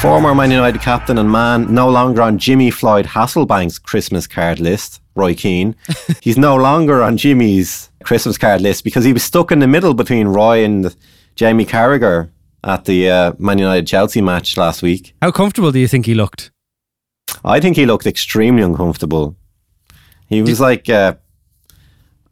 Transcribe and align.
Former 0.00 0.32
Man 0.32 0.52
United 0.52 0.80
captain 0.80 1.18
and 1.18 1.28
man 1.28 1.74
no 1.74 1.88
longer 1.88 2.22
on 2.22 2.38
Jimmy 2.38 2.70
Floyd 2.70 3.04
Hasselbaink's 3.04 3.80
Christmas 3.80 4.28
card 4.28 4.60
list, 4.60 5.02
Roy 5.16 5.34
Keane. 5.34 5.74
He's 6.22 6.38
no 6.38 6.54
longer 6.54 7.02
on 7.02 7.16
Jimmy's 7.16 7.90
Christmas 8.04 8.38
card 8.38 8.60
list 8.60 8.84
because 8.84 9.04
he 9.04 9.12
was 9.12 9.24
stuck 9.24 9.50
in 9.50 9.58
the 9.58 9.66
middle 9.66 9.94
between 9.94 10.28
Roy 10.28 10.64
and 10.64 10.94
Jamie 11.34 11.66
Carragher 11.66 12.30
at 12.62 12.84
the 12.84 13.10
uh, 13.10 13.32
Man 13.40 13.58
United 13.58 13.88
Chelsea 13.88 14.20
match 14.20 14.56
last 14.56 14.82
week. 14.82 15.14
How 15.20 15.32
comfortable 15.32 15.72
do 15.72 15.80
you 15.80 15.88
think 15.88 16.06
he 16.06 16.14
looked? 16.14 16.52
I 17.44 17.58
think 17.58 17.74
he 17.74 17.84
looked 17.84 18.06
extremely 18.06 18.62
uncomfortable. 18.62 19.34
He 20.28 20.42
was 20.42 20.60
like, 20.60 20.88
uh, 20.88 21.14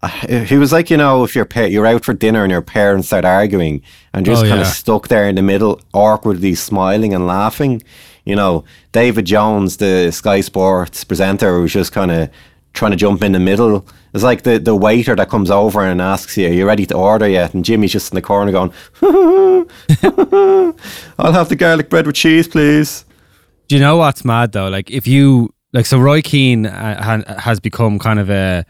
he 0.28 0.56
was 0.56 0.72
like, 0.72 0.90
you 0.90 0.96
know, 0.96 1.24
if 1.24 1.34
you're 1.34 1.48
you're 1.66 1.86
out 1.86 2.04
for 2.04 2.14
dinner 2.14 2.42
and 2.42 2.50
your 2.52 2.62
parents 2.62 3.08
start 3.08 3.24
arguing 3.24 3.82
and 4.12 4.24
just 4.26 4.44
Oh, 4.44 4.48
kind 4.48 4.60
of 4.60 4.66
yeah. 4.66 4.72
stuck 4.72 5.08
there 5.08 5.28
in 5.28 5.34
the 5.36 5.42
middle, 5.42 5.80
awkwardly 5.92 6.54
smiling 6.54 7.14
and 7.14 7.26
laughing. 7.26 7.82
You 8.24 8.34
know, 8.36 8.64
David 8.92 9.24
Jones, 9.26 9.76
the 9.76 10.10
Sky 10.10 10.40
Sports 10.40 11.04
presenter, 11.04 11.60
was 11.60 11.72
just 11.72 11.92
kind 11.92 12.10
of 12.10 12.28
trying 12.72 12.90
to 12.90 12.96
jump 12.96 13.22
in 13.22 13.32
the 13.32 13.38
middle. 13.40 13.86
It's 14.12 14.24
like 14.24 14.42
the, 14.42 14.58
the 14.58 14.74
waiter 14.74 15.14
that 15.16 15.28
comes 15.28 15.50
over 15.50 15.82
and 15.82 16.00
asks 16.00 16.36
you, 16.36 16.48
"Are 16.48 16.52
you 16.52 16.66
ready 16.66 16.86
to 16.86 16.94
order 16.96 17.28
yet?" 17.28 17.54
And 17.54 17.64
Jimmy's 17.64 17.92
just 17.92 18.12
in 18.12 18.16
the 18.16 18.22
corner 18.22 18.50
going, 18.52 18.72
"I'll 21.18 21.32
have 21.32 21.48
the 21.48 21.56
garlic 21.56 21.88
bread 21.90 22.06
with 22.06 22.16
cheese, 22.16 22.48
please." 22.48 23.04
Do 23.68 23.76
you 23.76 23.80
know 23.80 23.96
what's 23.96 24.24
mad 24.24 24.52
though? 24.52 24.68
Like 24.68 24.90
if 24.90 25.06
you 25.06 25.52
like, 25.72 25.86
so 25.86 25.98
Roy 25.98 26.22
Keane 26.22 26.66
uh, 26.66 27.02
ha- 27.02 27.40
has 27.40 27.60
become 27.60 27.98
kind 27.98 28.18
of 28.20 28.30
a, 28.30 28.64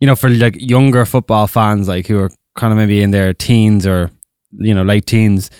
you 0.00 0.06
know, 0.06 0.16
for 0.16 0.28
like 0.28 0.56
younger 0.58 1.04
football 1.04 1.46
fans, 1.46 1.88
like 1.88 2.06
who 2.06 2.18
are 2.18 2.30
kind 2.56 2.72
of 2.72 2.78
maybe 2.78 3.02
in 3.02 3.10
their 3.10 3.32
teens 3.32 3.86
or 3.86 4.10
you 4.52 4.74
know 4.74 4.82
late 4.82 5.06
teens, 5.06 5.50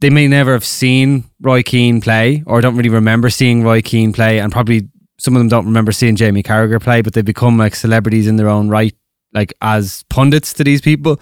they 0.00 0.10
may 0.10 0.28
never 0.28 0.52
have 0.52 0.64
seen 0.64 1.24
Roy 1.40 1.62
Keane 1.62 2.00
play 2.00 2.42
or 2.46 2.60
don't 2.60 2.76
really 2.76 2.88
remember 2.88 3.30
seeing 3.30 3.62
Roy 3.62 3.82
Keane 3.82 4.12
play, 4.12 4.40
and 4.40 4.52
probably 4.52 4.88
some 5.18 5.34
of 5.34 5.40
them 5.40 5.48
don't 5.48 5.66
remember 5.66 5.92
seeing 5.92 6.16
Jamie 6.16 6.42
Carragher 6.42 6.80
play, 6.80 7.02
but 7.02 7.12
they 7.12 7.22
become 7.22 7.58
like 7.58 7.74
celebrities 7.74 8.26
in 8.26 8.36
their 8.36 8.48
own 8.48 8.68
right, 8.68 8.94
like 9.32 9.52
as 9.60 10.04
pundits 10.08 10.52
to 10.54 10.64
these 10.64 10.80
people. 10.80 11.20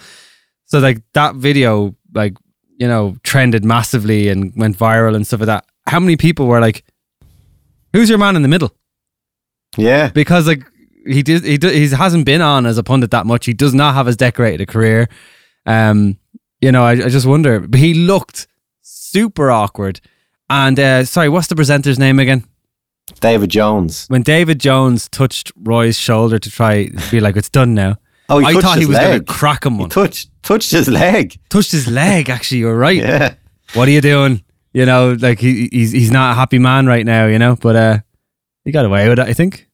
So 0.66 0.78
like 0.78 1.02
that 1.14 1.36
video, 1.36 1.94
like 2.14 2.34
you 2.78 2.86
know, 2.86 3.16
trended 3.22 3.64
massively 3.64 4.28
and 4.28 4.52
went 4.56 4.76
viral 4.76 5.14
and 5.14 5.26
stuff 5.26 5.40
like 5.40 5.46
that. 5.46 5.64
How 5.86 6.00
many 6.00 6.16
people 6.16 6.46
were 6.46 6.60
like, 6.60 6.84
"Who's 7.92 8.08
your 8.08 8.18
man 8.18 8.36
in 8.36 8.42
the 8.42 8.48
middle?" 8.48 8.74
Yeah, 9.76 10.08
Because 10.08 10.46
like 10.46 10.64
he 11.06 11.22
did, 11.22 11.44
he 11.44 11.56
do, 11.58 11.68
he 11.68 11.88
hasn't 11.88 12.24
been 12.26 12.40
on 12.42 12.66
as 12.66 12.78
a 12.78 12.82
pundit 12.82 13.10
that 13.12 13.26
much. 13.26 13.46
He 13.46 13.52
does 13.54 13.74
not 13.74 13.94
have 13.94 14.08
as 14.08 14.16
decorated 14.16 14.60
a 14.60 14.66
career. 14.66 15.08
Um, 15.64 16.18
you 16.60 16.72
know, 16.72 16.84
I, 16.84 16.92
I 16.92 17.08
just 17.08 17.26
wonder. 17.26 17.60
But 17.60 17.80
he 17.80 17.94
looked 17.94 18.46
super 18.82 19.50
awkward. 19.50 20.00
And 20.48 20.78
uh, 20.78 21.04
sorry, 21.04 21.28
what's 21.28 21.48
the 21.48 21.56
presenter's 21.56 21.98
name 21.98 22.18
again? 22.18 22.44
David 23.20 23.50
Jones. 23.50 24.06
When 24.08 24.22
David 24.22 24.58
Jones 24.60 25.08
touched 25.08 25.52
Roy's 25.56 25.98
shoulder 25.98 26.38
to 26.38 26.50
try 26.50 26.88
be 27.10 27.20
like, 27.20 27.36
"It's 27.36 27.50
done 27.50 27.74
now." 27.74 27.96
Oh, 28.28 28.40
he 28.40 28.46
I 28.46 28.60
thought 28.60 28.76
he 28.78 28.86
was 28.86 28.98
going 28.98 29.20
to 29.20 29.24
crack 29.24 29.64
him 29.64 29.74
He 29.74 29.80
one. 29.82 29.88
touched 29.90 30.30
touched 30.42 30.72
his 30.72 30.88
leg. 30.88 31.38
touched 31.48 31.70
his 31.70 31.86
leg. 31.86 32.28
Actually, 32.28 32.58
you're 32.58 32.76
right. 32.76 32.96
Yeah. 33.02 33.34
what 33.74 33.86
are 33.86 33.92
you 33.92 34.00
doing? 34.00 34.42
You 34.72 34.84
know, 34.84 35.16
like 35.20 35.38
he, 35.38 35.68
he's 35.70 35.92
he's 35.92 36.10
not 36.10 36.32
a 36.32 36.34
happy 36.34 36.58
man 36.58 36.86
right 36.86 37.06
now, 37.06 37.26
you 37.26 37.38
know. 37.38 37.54
But 37.54 37.76
uh, 37.76 37.98
he 38.64 38.72
got 38.72 38.84
away 38.84 39.08
with 39.08 39.20
it, 39.20 39.28
I 39.28 39.32
think. 39.32 39.65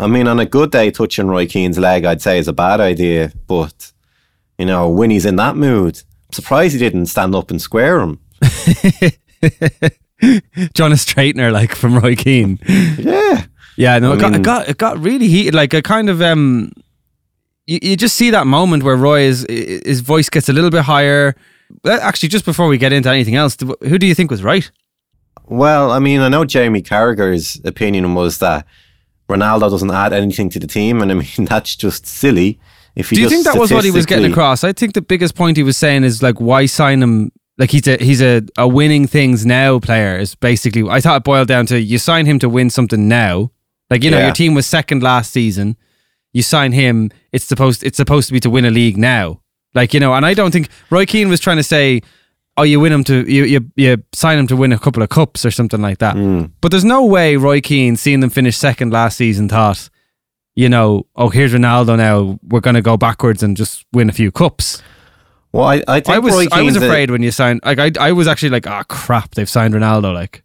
I 0.00 0.06
mean, 0.06 0.26
on 0.26 0.40
a 0.40 0.46
good 0.46 0.70
day, 0.70 0.90
touching 0.90 1.28
Roy 1.28 1.46
Keane's 1.46 1.78
leg, 1.78 2.06
I'd 2.06 2.22
say 2.22 2.38
is 2.38 2.48
a 2.48 2.54
bad 2.54 2.80
idea. 2.80 3.32
But 3.46 3.92
you 4.58 4.64
know, 4.64 4.88
when 4.88 5.10
he's 5.10 5.26
in 5.26 5.36
that 5.36 5.56
mood, 5.56 6.02
I'm 6.28 6.32
surprised 6.32 6.72
he 6.72 6.78
didn't 6.78 7.06
stand 7.06 7.34
up 7.34 7.50
and 7.50 7.60
square 7.60 8.00
him. 8.00 8.18
John 10.74 10.92
a 10.92 10.96
straightener, 10.96 11.52
like 11.52 11.74
from 11.74 11.98
Roy 11.98 12.16
Keane. 12.16 12.58
Yeah. 12.98 13.44
Yeah, 13.76 13.98
no, 13.98 14.12
I 14.12 14.14
it, 14.14 14.20
got, 14.20 14.34
it 14.34 14.42
got 14.42 14.68
it 14.68 14.78
got 14.78 14.98
really 14.98 15.28
heated. 15.28 15.54
Like 15.54 15.72
a 15.74 15.82
kind 15.82 16.10
of 16.10 16.20
um, 16.20 16.72
you, 17.66 17.78
you 17.82 17.96
just 17.96 18.16
see 18.16 18.30
that 18.30 18.46
moment 18.46 18.82
where 18.82 18.96
Roy 18.96 19.20
is 19.20 19.46
his 19.48 20.00
voice 20.00 20.28
gets 20.28 20.48
a 20.48 20.52
little 20.52 20.70
bit 20.70 20.82
higher. 20.82 21.34
Actually, 21.86 22.30
just 22.30 22.44
before 22.44 22.68
we 22.68 22.78
get 22.78 22.92
into 22.92 23.08
anything 23.08 23.36
else, 23.36 23.56
who 23.82 23.98
do 23.98 24.06
you 24.06 24.14
think 24.14 24.30
was 24.30 24.42
right? 24.42 24.70
Well, 25.46 25.92
I 25.92 25.98
mean, 25.98 26.20
I 26.20 26.28
know 26.28 26.44
Jamie 26.44 26.82
Carragher's 26.82 27.60
opinion 27.64 28.14
was 28.14 28.38
that 28.38 28.66
Ronaldo 29.30 29.70
doesn't 29.70 29.90
add 29.90 30.12
anything 30.12 30.50
to 30.50 30.58
the 30.58 30.66
team, 30.66 31.00
and 31.00 31.10
I 31.10 31.14
mean 31.14 31.28
that's 31.48 31.76
just 31.76 32.06
silly. 32.06 32.58
If 32.96 33.10
Do 33.10 33.20
you 33.20 33.28
think 33.28 33.44
that 33.44 33.56
was 33.56 33.72
what 33.72 33.84
he 33.84 33.90
was 33.90 34.04
getting 34.04 34.30
across? 34.30 34.64
I 34.64 34.72
think 34.72 34.94
the 34.94 35.02
biggest 35.02 35.34
point 35.36 35.56
he 35.56 35.62
was 35.62 35.76
saying 35.76 36.02
is 36.04 36.22
like, 36.22 36.40
why 36.40 36.66
sign 36.66 37.02
him? 37.02 37.30
Like 37.56 37.70
he's 37.70 37.86
a 37.86 37.96
he's 37.98 38.20
a, 38.22 38.42
a 38.58 38.66
winning 38.66 39.06
things 39.06 39.46
now 39.46 39.78
player. 39.78 40.18
Is 40.18 40.34
basically 40.34 40.88
I 40.88 41.00
thought 41.00 41.16
it 41.18 41.24
boiled 41.24 41.46
down 41.48 41.66
to 41.66 41.80
you 41.80 41.98
sign 41.98 42.26
him 42.26 42.38
to 42.40 42.48
win 42.48 42.68
something 42.70 43.06
now. 43.06 43.52
Like 43.90 44.02
you 44.02 44.10
know 44.10 44.18
Yeah. 44.18 44.26
your 44.26 44.34
team 44.34 44.54
was 44.54 44.66
second 44.66 45.02
last 45.02 45.30
season. 45.32 45.76
You 46.32 46.42
sign 46.42 46.72
him. 46.72 47.10
It's 47.32 47.44
supposed 47.44 47.84
it's 47.84 47.96
supposed 47.96 48.28
to 48.28 48.32
be 48.32 48.40
to 48.40 48.50
win 48.50 48.64
a 48.64 48.70
league 48.70 48.96
now. 48.96 49.40
Like 49.74 49.94
you 49.94 50.00
know, 50.00 50.14
and 50.14 50.24
I 50.26 50.34
don't 50.34 50.50
think 50.52 50.68
Roy 50.90 51.06
Keane 51.06 51.28
was 51.28 51.38
trying 51.38 51.58
to 51.58 51.62
say, 51.62 52.00
oh, 52.56 52.62
you 52.62 52.80
win 52.80 52.92
him 52.92 53.04
to 53.04 53.30
you 53.30 53.44
you 53.44 53.70
you 53.76 54.02
sign 54.12 54.38
him 54.38 54.46
to 54.48 54.56
win 54.56 54.72
a 54.72 54.78
couple 54.78 55.02
of 55.02 55.08
cups 55.08 55.44
or 55.44 55.50
something 55.50 55.80
like 55.80 55.98
that. 55.98 56.14
Mm. 56.16 56.50
But 56.60 56.70
there's 56.70 56.84
no 56.84 57.04
way 57.04 57.36
Roy 57.36 57.60
Keane, 57.60 57.96
seeing 57.96 58.20
them 58.20 58.30
finish 58.30 58.56
second 58.56 58.92
last 58.92 59.16
season, 59.16 59.48
thought, 59.48 59.88
you 60.54 60.68
know, 60.68 61.06
oh, 61.16 61.28
here's 61.28 61.52
Ronaldo 61.54 61.96
now. 61.96 62.38
We're 62.42 62.60
going 62.60 62.74
to 62.74 62.82
go 62.82 62.96
backwards 62.96 63.42
and 63.42 63.56
just 63.56 63.84
win 63.92 64.08
a 64.10 64.12
few 64.12 64.30
cups. 64.30 64.82
Well, 65.52 65.64
I, 65.64 65.82
I 65.88 66.00
think 66.00 66.08
I 66.10 66.18
was 66.18 66.34
I 66.34 66.38
was 66.38 66.48
Keane's 66.74 66.76
a- 66.76 66.86
afraid 66.86 67.10
when 67.10 67.22
you 67.22 67.30
signed. 67.30 67.60
Like 67.64 67.78
I 67.78 67.90
I 68.08 68.12
was 68.12 68.28
actually 68.28 68.50
like, 68.50 68.66
oh 68.66 68.82
crap, 68.88 69.34
they've 69.34 69.48
signed 69.48 69.74
Ronaldo. 69.74 70.12
Like 70.14 70.44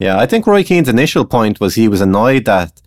Yeah, 0.00 0.18
I 0.18 0.26
think 0.26 0.46
Roy 0.46 0.64
Keane's 0.64 0.88
initial 0.88 1.24
point 1.24 1.60
was 1.60 1.74
he 1.74 1.86
was 1.88 2.00
annoyed 2.00 2.44
that 2.46 2.80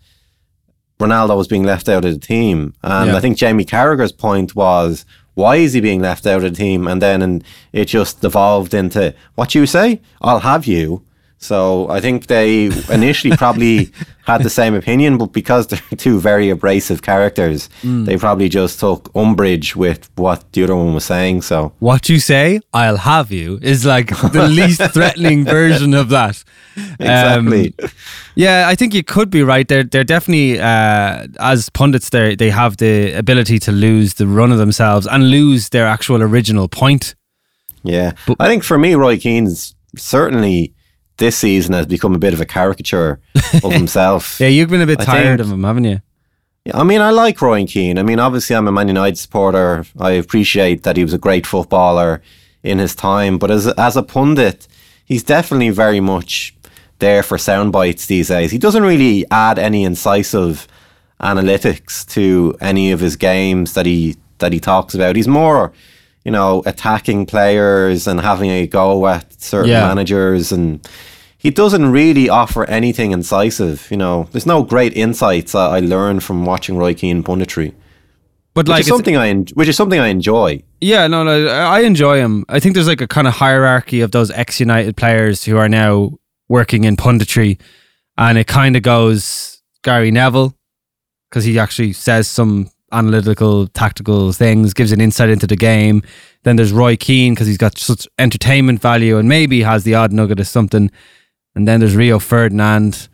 Ronaldo 0.98 1.36
was 1.36 1.46
being 1.48 1.62
left 1.62 1.88
out 1.88 2.04
of 2.04 2.12
the 2.12 2.18
team. 2.18 2.74
And 2.82 3.10
Yeah. 3.10 3.16
I 3.16 3.20
think 3.20 3.36
Jamie 3.38 3.64
Carragher's 3.64 4.12
point 4.12 4.54
was, 4.56 5.06
why 5.38 5.54
is 5.54 5.72
he 5.72 5.80
being 5.80 6.02
left 6.02 6.26
out 6.26 6.42
of 6.42 6.50
the 6.50 6.50
team? 6.50 6.88
And 6.88 7.00
then 7.00 7.22
and 7.22 7.44
it 7.72 7.84
just 7.84 8.22
devolved 8.22 8.74
into, 8.74 9.14
what 9.36 9.54
you 9.54 9.66
say? 9.66 10.00
I'll 10.20 10.40
have 10.40 10.66
you. 10.66 11.04
So 11.40 11.88
I 11.88 12.00
think 12.00 12.26
they 12.26 12.64
initially 12.90 13.36
probably 13.36 13.90
had 14.26 14.42
the 14.42 14.50
same 14.50 14.74
opinion, 14.74 15.18
but 15.18 15.26
because 15.32 15.68
they're 15.68 15.80
two 15.96 16.18
very 16.20 16.50
abrasive 16.50 17.02
characters, 17.02 17.68
Mm. 17.82 18.06
they 18.06 18.16
probably 18.16 18.48
just 18.48 18.80
took 18.80 19.10
umbrage 19.14 19.76
with 19.76 20.10
what 20.16 20.52
the 20.52 20.64
other 20.64 20.74
one 20.76 20.94
was 20.94 21.04
saying. 21.04 21.42
So 21.42 21.72
what 21.78 22.08
you 22.08 22.18
say, 22.18 22.60
I'll 22.74 22.96
have 22.96 23.30
you 23.30 23.58
is 23.62 23.86
like 23.86 24.08
the 24.32 24.48
least 24.48 24.82
threatening 24.92 25.44
version 25.44 25.94
of 25.94 26.08
that. 26.08 26.42
Um, 26.76 27.52
exactly. 27.52 27.74
Yeah, 28.34 28.66
I 28.68 28.74
think 28.74 28.92
you 28.94 29.02
could 29.04 29.30
be 29.30 29.42
right. 29.42 29.66
They're 29.68 29.84
they're 29.84 30.04
definitely 30.04 30.58
uh, 30.60 31.26
as 31.38 31.70
pundits. 31.70 32.10
They 32.10 32.34
they 32.36 32.50
have 32.50 32.76
the 32.78 33.12
ability 33.12 33.58
to 33.60 33.72
lose 33.72 34.14
the 34.14 34.26
run 34.26 34.50
of 34.52 34.58
themselves 34.58 35.06
and 35.06 35.30
lose 35.30 35.68
their 35.70 35.86
actual 35.86 36.20
original 36.22 36.68
point. 36.68 37.14
Yeah. 37.84 38.12
but, 38.26 38.36
I 38.40 38.48
think 38.48 38.64
for 38.64 38.76
me, 38.76 38.94
Roy 38.94 39.18
Keane's 39.18 39.74
certainly 39.96 40.74
this 41.18 41.36
season 41.36 41.74
has 41.74 41.86
become 41.86 42.14
a 42.14 42.18
bit 42.18 42.32
of 42.34 42.40
a 42.40 42.46
caricature 42.46 43.20
of 43.62 43.72
himself. 43.80 44.40
Yeah, 44.40 44.48
you've 44.48 44.70
been 44.70 44.82
a 44.82 44.86
bit 44.86 45.00
I 45.00 45.04
tired 45.04 45.38
think- 45.38 45.40
of 45.40 45.52
him, 45.52 45.64
haven't 45.64 45.84
you? 45.84 46.00
Yeah, 46.64 46.78
I 46.78 46.84
mean, 46.84 47.00
I 47.00 47.10
like 47.10 47.40
Roy 47.40 47.64
Keane. 47.66 47.98
I 47.98 48.02
mean, 48.02 48.18
obviously, 48.18 48.54
I'm 48.56 48.66
a 48.68 48.72
Man 48.72 48.88
United 48.88 49.16
supporter. 49.18 49.84
I 49.98 50.10
appreciate 50.12 50.82
that 50.82 50.96
he 50.96 51.04
was 51.04 51.12
a 51.14 51.18
great 51.18 51.46
footballer 51.46 52.20
in 52.62 52.78
his 52.78 52.94
time, 52.94 53.38
but 53.38 53.50
as 53.50 53.66
as 53.68 53.96
a 53.96 54.02
pundit, 54.02 54.66
he's 55.04 55.22
definitely 55.22 55.70
very 55.70 56.00
much 56.00 56.54
there 56.98 57.22
for 57.22 57.38
sound 57.38 57.70
bites 57.72 58.06
these 58.06 58.28
days. 58.28 58.50
He 58.50 58.58
doesn't 58.58 58.82
really 58.82 59.24
add 59.30 59.58
any 59.58 59.84
incisive 59.84 60.66
analytics 61.22 62.06
to 62.10 62.56
any 62.60 62.90
of 62.92 63.00
his 63.00 63.16
games 63.16 63.74
that 63.74 63.86
he 63.86 64.16
that 64.38 64.52
he 64.52 64.60
talks 64.60 64.94
about. 64.94 65.16
He's 65.16 65.28
more, 65.28 65.72
you 66.24 66.30
know, 66.32 66.62
attacking 66.66 67.26
players 67.26 68.06
and 68.06 68.20
having 68.20 68.50
a 68.50 68.66
go 68.66 69.06
at 69.06 69.40
certain 69.40 69.70
Yeah. 69.70 69.86
managers 69.88 70.52
and 70.52 70.86
he 71.38 71.50
doesn't 71.50 71.90
really 71.92 72.28
offer 72.28 72.64
anything 72.64 73.12
incisive. 73.12 73.86
You 73.90 73.96
know, 73.96 74.28
there's 74.32 74.46
no 74.46 74.62
great 74.62 74.96
insights 74.96 75.54
I, 75.54 75.78
learned 75.80 76.22
from 76.24 76.44
watching 76.44 76.76
Roy 76.76 76.94
Keane 76.94 77.22
punditry, 77.22 77.72
But 78.54 78.66
which 78.66 78.68
like, 78.70 78.80
is 78.80 78.86
it's- 78.88 78.96
something 78.96 79.16
I 79.16 79.32
which 79.54 79.68
is 79.68 79.76
something 79.76 80.00
I 80.00 80.08
enjoy. 80.08 80.62
yeah, 80.80 81.06
no, 81.06 81.22
no, 81.24 81.46
I 81.48 81.80
enjoy 81.80 82.18
him. 82.18 82.44
I 82.48 82.58
think 82.60 82.74
there's 82.74 82.88
like 82.88 83.00
a 83.00 83.06
kind 83.08 83.26
of 83.28 83.34
hierarchy 83.34 84.00
of 84.00 84.10
those 84.10 84.30
ex-United 84.32 84.96
players 84.96 85.44
who 85.44 85.56
are 85.56 85.68
now 85.68 86.12
working 86.48 86.84
in 86.84 86.96
punditry, 86.96 87.58
and 88.16 88.36
it 88.38 88.46
kind 88.48 88.74
of 88.76 88.82
goes 88.82 89.62
Gary 89.84 90.10
Neville 90.10 90.54
because 91.30 91.44
he 91.44 91.58
actually 91.58 91.92
says 91.92 92.26
some 92.26 92.70
analytical, 92.90 93.66
tactical 93.68 94.32
things, 94.32 94.72
gives 94.74 94.92
an 94.92 95.00
insight 95.00 95.28
into 95.28 95.46
the 95.46 95.56
game. 95.56 96.02
Then 96.44 96.56
there's 96.56 96.72
Roy 96.72 96.96
Keane 96.96 97.34
because 97.34 97.46
he's 97.46 97.58
got 97.58 97.76
such 97.76 98.08
entertainment 98.18 98.80
value 98.80 99.18
and 99.18 99.28
maybe 99.28 99.62
has 99.62 99.84
the 99.84 99.94
odd 99.94 100.10
nugget 100.10 100.40
of 100.40 100.48
something. 100.48 100.90
And 101.54 101.66
then 101.66 101.80
there's 101.80 101.96
Rio 101.96 102.18
Ferdinand, 102.18 103.08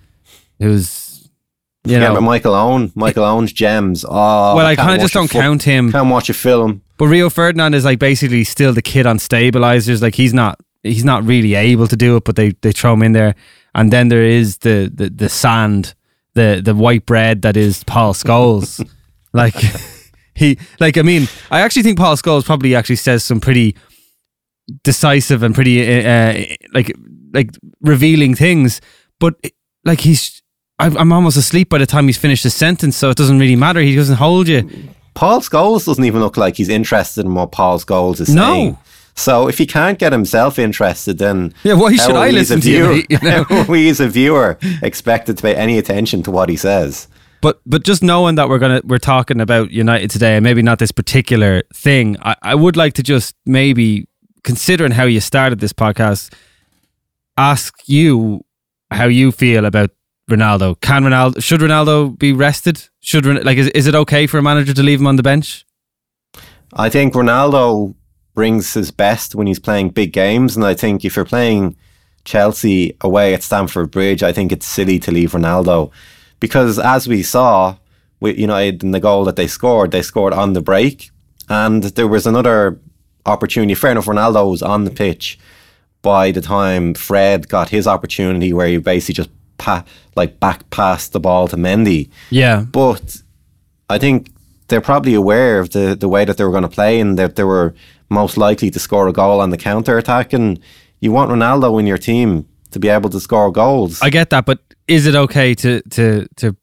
who's 0.58 1.30
you 1.84 1.92
yeah, 1.92 2.00
know 2.00 2.14
but 2.14 2.22
Michael 2.22 2.54
Owen, 2.54 2.92
Michael 2.94 3.24
Owen's 3.24 3.52
gems. 3.52 4.04
Oh, 4.06 4.56
well, 4.56 4.60
I 4.60 4.74
can't 4.74 4.86
kind 4.86 4.96
of 4.96 5.02
just 5.02 5.14
don't 5.14 5.30
fo- 5.30 5.40
count 5.40 5.62
him. 5.64 5.92
Can't 5.92 6.08
watch 6.08 6.30
a 6.30 6.34
film. 6.34 6.82
But 6.96 7.06
Rio 7.06 7.28
Ferdinand 7.28 7.74
is 7.74 7.84
like 7.84 7.98
basically 7.98 8.44
still 8.44 8.72
the 8.72 8.82
kid 8.82 9.06
on 9.06 9.18
stabilizers. 9.18 10.00
Like 10.00 10.14
he's 10.14 10.32
not 10.32 10.60
he's 10.82 11.04
not 11.04 11.24
really 11.24 11.54
able 11.54 11.86
to 11.88 11.96
do 11.96 12.16
it, 12.16 12.24
but 12.24 12.36
they 12.36 12.50
they 12.62 12.72
throw 12.72 12.94
him 12.94 13.02
in 13.02 13.12
there. 13.12 13.34
And 13.74 13.92
then 13.92 14.08
there 14.08 14.24
is 14.24 14.58
the 14.58 14.90
the, 14.92 15.10
the 15.10 15.28
sand, 15.28 15.94
the 16.34 16.62
the 16.64 16.74
white 16.74 17.04
bread 17.04 17.42
that 17.42 17.56
is 17.56 17.84
Paul 17.84 18.14
Scholes. 18.14 18.86
like 19.34 19.54
he 20.34 20.58
like 20.80 20.96
I 20.96 21.02
mean, 21.02 21.28
I 21.50 21.60
actually 21.60 21.82
think 21.82 21.98
Paul 21.98 22.16
Scholes 22.16 22.44
probably 22.46 22.74
actually 22.74 22.96
says 22.96 23.22
some 23.24 23.40
pretty 23.40 23.76
decisive 24.82 25.42
and 25.42 25.54
pretty 25.54 25.82
uh, 25.86 26.08
uh, 26.08 26.44
like 26.72 26.94
like 27.34 27.50
revealing 27.80 28.34
things, 28.34 28.80
but 29.20 29.34
like 29.84 30.00
he's 30.00 30.40
I'm 30.78 31.12
almost 31.12 31.36
asleep 31.36 31.68
by 31.68 31.78
the 31.78 31.86
time 31.86 32.06
he's 32.06 32.18
finished 32.18 32.42
his 32.42 32.54
sentence, 32.54 32.96
so 32.96 33.10
it 33.10 33.16
doesn't 33.16 33.38
really 33.38 33.54
matter. 33.56 33.80
He 33.80 33.94
doesn't 33.94 34.16
hold 34.16 34.48
you. 34.48 34.68
Paul 35.14 35.40
Scholes 35.40 35.84
doesn't 35.86 36.04
even 36.04 36.20
look 36.20 36.36
like 36.36 36.56
he's 36.56 36.68
interested 36.68 37.24
in 37.24 37.34
what 37.34 37.52
Paul 37.52 37.78
Scholes 37.78 38.20
is 38.20 38.34
No. 38.34 38.42
saying. 38.52 38.78
So 39.14 39.46
if 39.48 39.58
he 39.58 39.66
can't 39.66 39.96
get 40.00 40.10
himself 40.10 40.58
interested, 40.58 41.18
then 41.18 41.54
Yeah, 41.62 41.74
why 41.74 41.94
should 41.94 42.16
I 42.16 42.30
we 42.30 42.38
as 42.40 42.50
a 42.50 42.56
listen 42.56 42.60
to 42.62 42.70
you, 42.70 42.76
viewer- 42.82 42.94
mate, 42.94 43.06
you 43.10 43.18
know? 43.22 43.44
how 43.44 43.56
are 43.60 43.64
we 43.66 43.88
as 43.88 44.00
a 44.00 44.08
viewer 44.08 44.58
expected 44.82 45.36
to 45.36 45.42
pay 45.42 45.54
any 45.54 45.78
attention 45.78 46.24
to 46.24 46.32
what 46.32 46.48
he 46.48 46.56
says? 46.56 47.06
But 47.40 47.60
but 47.64 47.84
just 47.84 48.02
knowing 48.02 48.34
that 48.34 48.48
we're 48.48 48.58
gonna 48.58 48.80
we're 48.84 48.98
talking 48.98 49.40
about 49.40 49.70
United 49.70 50.10
today, 50.10 50.34
and 50.34 50.42
maybe 50.42 50.62
not 50.62 50.80
this 50.80 50.90
particular 50.92 51.62
thing, 51.72 52.16
I, 52.22 52.34
I 52.42 52.54
would 52.56 52.76
like 52.76 52.94
to 52.94 53.02
just 53.04 53.36
maybe 53.46 54.08
considering 54.42 54.90
how 54.92 55.04
you 55.04 55.20
started 55.20 55.60
this 55.60 55.72
podcast, 55.72 56.32
ask 57.36 57.74
you 57.86 58.44
how 58.90 59.06
you 59.06 59.32
feel 59.32 59.64
about 59.64 59.90
Ronaldo. 60.30 60.80
Can 60.80 61.04
Ronaldo 61.04 61.42
should 61.42 61.60
Ronaldo 61.60 62.18
be 62.18 62.32
rested? 62.32 62.88
Should 63.00 63.26
like 63.44 63.58
is 63.58 63.68
is 63.68 63.86
it 63.86 63.94
okay 63.94 64.26
for 64.26 64.38
a 64.38 64.42
manager 64.42 64.72
to 64.72 64.82
leave 64.82 65.00
him 65.00 65.06
on 65.06 65.16
the 65.16 65.22
bench? 65.22 65.66
I 66.72 66.88
think 66.88 67.14
Ronaldo 67.14 67.94
brings 68.34 68.74
his 68.74 68.90
best 68.90 69.34
when 69.34 69.46
he's 69.46 69.58
playing 69.58 69.90
big 69.90 70.12
games, 70.12 70.56
and 70.56 70.64
I 70.64 70.74
think 70.74 71.04
if 71.04 71.16
you're 71.16 71.24
playing 71.24 71.76
Chelsea 72.24 72.96
away 73.00 73.34
at 73.34 73.42
Stamford 73.42 73.90
Bridge, 73.90 74.22
I 74.22 74.32
think 74.32 74.50
it's 74.50 74.66
silly 74.66 74.98
to 75.00 75.12
leave 75.12 75.32
Ronaldo 75.32 75.90
because, 76.40 76.78
as 76.78 77.06
we 77.06 77.22
saw 77.22 77.76
with 78.20 78.38
United 78.38 78.82
in 78.82 78.92
the 78.92 79.00
goal 79.00 79.24
that 79.24 79.36
they 79.36 79.46
scored, 79.46 79.90
they 79.90 80.02
scored 80.02 80.32
on 80.32 80.54
the 80.54 80.62
break, 80.62 81.10
and 81.48 81.82
there 81.82 82.08
was 82.08 82.26
another 82.26 82.80
opportunity. 83.26 83.74
Fair 83.74 83.92
enough, 83.92 84.06
Ronaldo 84.06 84.50
was 84.50 84.62
on 84.62 84.84
the 84.84 84.90
pitch 84.90 85.38
by 86.04 86.30
the 86.30 86.40
time 86.40 86.94
Fred 86.94 87.48
got 87.48 87.70
his 87.70 87.86
opportunity, 87.88 88.52
where 88.52 88.68
he 88.68 88.76
basically 88.76 89.14
just 89.14 89.30
pa- 89.58 89.84
like 90.14 90.38
back 90.38 90.68
passed 90.70 91.12
the 91.12 91.18
ball 91.18 91.48
to 91.48 91.56
Mendy. 91.56 92.10
Yeah, 92.30 92.66
But 92.70 93.22
I 93.90 93.98
think 93.98 94.30
they're 94.68 94.80
probably 94.80 95.14
aware 95.14 95.58
of 95.58 95.70
the, 95.70 95.96
the 95.98 96.08
way 96.08 96.24
that 96.24 96.36
they 96.36 96.44
were 96.44 96.50
going 96.52 96.62
to 96.70 96.76
play 96.80 97.00
and 97.00 97.18
that 97.18 97.34
they 97.36 97.44
were 97.44 97.74
most 98.08 98.36
likely 98.36 98.70
to 98.70 98.78
score 98.78 99.08
a 99.08 99.12
goal 99.12 99.40
on 99.40 99.50
the 99.50 99.56
counter 99.56 99.98
attack. 99.98 100.32
And 100.32 100.60
you 101.00 101.10
want 101.10 101.30
Ronaldo 101.30 101.80
in 101.80 101.86
your 101.86 101.98
team 101.98 102.46
to 102.70 102.78
be 102.78 102.88
able 102.88 103.10
to 103.10 103.20
score 103.20 103.50
goals. 103.50 104.00
I 104.02 104.10
get 104.10 104.30
that, 104.30 104.44
but 104.46 104.58
is 104.86 105.06
it 105.06 105.14
okay 105.14 105.54
to 105.54 105.80
to 105.90 106.26
to 106.36 106.56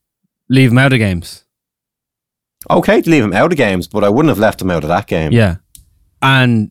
leave 0.49 0.71
him 0.71 0.77
out 0.77 0.93
of 0.93 0.99
games? 0.99 1.43
okay 2.69 3.01
to 3.01 3.09
leave 3.09 3.23
him 3.23 3.33
out 3.33 3.51
of 3.51 3.57
games, 3.57 3.87
but 3.87 4.03
I 4.03 4.09
wouldn't 4.09 4.29
have 4.29 4.37
left 4.37 4.61
him 4.61 4.69
out 4.69 4.83
of 4.83 4.89
that 4.89 5.07
game. 5.07 5.31
Yeah. 5.31 5.55
And 6.21 6.69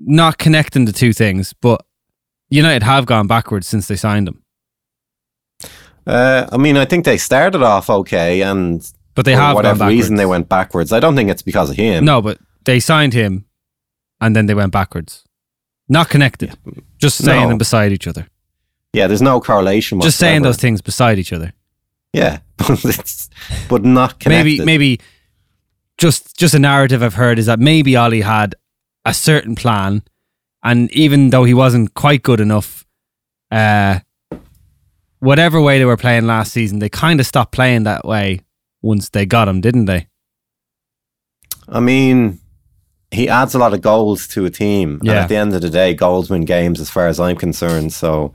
not 0.00 0.38
connecting 0.38 0.86
the 0.86 0.92
two 0.92 1.12
things, 1.12 1.52
but 1.60 1.84
United 2.48 2.82
have 2.82 3.06
gone 3.06 3.26
backwards 3.26 3.66
since 3.66 3.86
they 3.86 3.96
signed 3.96 4.26
him. 4.28 4.42
Uh, 6.06 6.48
I 6.50 6.56
mean, 6.56 6.76
I 6.76 6.84
think 6.84 7.04
they 7.04 7.18
started 7.18 7.62
off 7.62 7.90
okay, 7.90 8.42
and 8.42 8.90
But 9.14 9.24
they 9.26 9.34
have 9.34 9.54
whatever 9.54 9.86
reason 9.86 10.16
they 10.16 10.26
went 10.26 10.48
backwards. 10.48 10.92
I 10.92 11.00
don't 11.00 11.14
think 11.14 11.30
it's 11.30 11.42
because 11.42 11.70
of 11.70 11.76
him. 11.76 12.04
No, 12.04 12.22
but 12.22 12.38
they 12.64 12.80
signed 12.80 13.12
him 13.14 13.44
and 14.20 14.34
then 14.34 14.46
they 14.46 14.54
went 14.54 14.72
backwards. 14.72 15.24
Not 15.88 16.08
connected. 16.08 16.56
Just 16.98 17.22
saying 17.22 17.42
No. 17.42 17.48
them 17.48 17.58
beside 17.58 17.92
each 17.92 18.06
other. 18.06 18.26
Yeah, 18.92 19.06
there's 19.06 19.22
no 19.22 19.40
correlation. 19.40 20.00
Just 20.00 20.18
saying 20.18 20.42
those 20.42 20.56
things 20.56 20.80
beside 20.80 21.18
each 21.18 21.32
other. 21.32 21.52
Yeah, 22.12 22.38
but 22.56 22.84
it's 22.84 23.28
but 23.68 23.84
not 23.84 24.18
connected. 24.18 24.44
Maybe 24.44 24.64
maybe 24.64 25.00
just 25.98 26.36
just 26.36 26.54
a 26.54 26.58
narrative 26.58 27.02
I've 27.02 27.14
heard 27.14 27.38
is 27.38 27.46
that 27.46 27.60
maybe 27.60 27.94
Ollie 27.96 28.22
had 28.22 28.54
a 29.10 29.14
certain 29.14 29.54
plan 29.54 30.02
and 30.62 30.90
even 30.92 31.30
though 31.30 31.44
he 31.44 31.54
wasn't 31.54 31.94
quite 31.94 32.22
good 32.22 32.40
enough, 32.40 32.86
uh 33.50 34.00
whatever 35.20 35.60
way 35.60 35.78
they 35.78 35.84
were 35.84 35.96
playing 35.96 36.26
last 36.26 36.52
season, 36.52 36.78
they 36.78 36.88
kind 36.88 37.20
of 37.20 37.26
stopped 37.26 37.52
playing 37.52 37.84
that 37.84 38.04
way 38.04 38.40
once 38.82 39.10
they 39.10 39.26
got 39.26 39.48
him, 39.48 39.60
didn't 39.60 39.84
they? 39.84 40.06
I 41.68 41.80
mean, 41.80 42.40
he 43.10 43.28
adds 43.28 43.54
a 43.54 43.58
lot 43.58 43.74
of 43.74 43.82
goals 43.82 44.26
to 44.28 44.44
a 44.44 44.50
team. 44.50 44.98
And 45.00 45.18
at 45.18 45.28
the 45.28 45.36
end 45.36 45.54
of 45.54 45.60
the 45.60 45.70
day, 45.70 45.94
goals 45.94 46.30
win 46.30 46.44
games 46.44 46.80
as 46.80 46.90
far 46.90 47.06
as 47.06 47.20
I'm 47.20 47.36
concerned. 47.36 47.92
So 47.92 48.32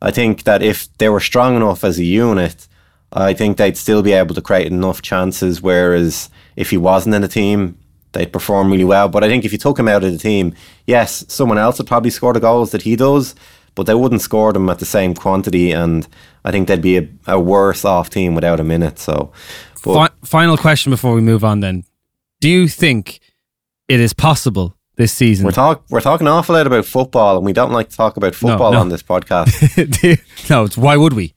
I 0.00 0.10
think 0.10 0.44
that 0.44 0.62
if 0.62 0.88
they 0.98 1.08
were 1.08 1.20
strong 1.20 1.56
enough 1.56 1.84
as 1.84 1.98
a 1.98 2.04
unit, 2.04 2.66
I 3.12 3.34
think 3.34 3.56
they'd 3.56 3.76
still 3.76 4.02
be 4.02 4.12
able 4.12 4.34
to 4.34 4.42
create 4.42 4.66
enough 4.66 5.02
chances. 5.02 5.60
Whereas 5.62 6.30
if 6.56 6.70
he 6.70 6.76
wasn't 6.76 7.14
in 7.14 7.22
the 7.22 7.28
team, 7.28 7.78
they'd 8.14 8.32
perform 8.32 8.70
really 8.70 8.84
well. 8.84 9.08
But 9.08 9.22
I 9.22 9.28
think 9.28 9.44
if 9.44 9.52
you 9.52 9.58
took 9.58 9.78
him 9.78 9.88
out 9.88 10.02
of 10.02 10.12
the 10.12 10.18
team, 10.18 10.54
yes, 10.86 11.24
someone 11.28 11.58
else 11.58 11.78
would 11.78 11.86
probably 11.86 12.10
score 12.10 12.32
the 12.32 12.40
goals 12.40 12.70
that 12.70 12.82
he 12.82 12.96
does, 12.96 13.34
but 13.74 13.86
they 13.86 13.94
wouldn't 13.94 14.22
score 14.22 14.52
them 14.52 14.68
at 14.70 14.78
the 14.78 14.86
same 14.86 15.14
quantity. 15.14 15.72
And 15.72 16.08
I 16.44 16.50
think 16.50 16.68
they'd 16.68 16.80
be 16.80 16.96
a, 16.96 17.08
a 17.26 17.40
worse 17.40 17.84
off 17.84 18.10
team 18.10 18.34
without 18.34 18.58
him 18.58 18.70
in 18.70 18.82
it. 18.82 18.98
So, 18.98 19.32
Fi- 19.76 20.10
final 20.22 20.56
question 20.56 20.90
before 20.90 21.14
we 21.14 21.20
move 21.20 21.44
on 21.44 21.60
then. 21.60 21.84
Do 22.40 22.48
you 22.48 22.68
think 22.68 23.20
it 23.88 24.00
is 24.00 24.14
possible 24.14 24.76
this 24.96 25.12
season? 25.12 25.44
We're 25.44 25.52
talk 25.52 25.84
we're 25.90 26.00
talking 26.00 26.26
awful 26.26 26.54
lot 26.54 26.66
about 26.66 26.84
football, 26.84 27.36
and 27.36 27.44
we 27.44 27.52
don't 27.52 27.72
like 27.72 27.90
to 27.90 27.96
talk 27.96 28.16
about 28.16 28.34
football 28.34 28.72
no. 28.72 28.80
on 28.80 28.88
this 28.88 29.02
podcast. 29.02 30.02
You- 30.02 30.16
no, 30.48 30.64
it's, 30.64 30.76
why 30.76 30.96
would 30.96 31.12
we? 31.12 31.34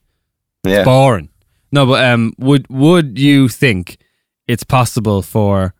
Yeah, 0.64 0.84
boring. 0.84 1.30
No, 1.70 1.86
but 1.86 2.04
um, 2.04 2.32
would 2.38 2.66
would 2.68 3.18
you 3.18 3.48
think 3.48 3.98
it's 4.46 4.64
possible 4.64 5.22
for 5.22 5.74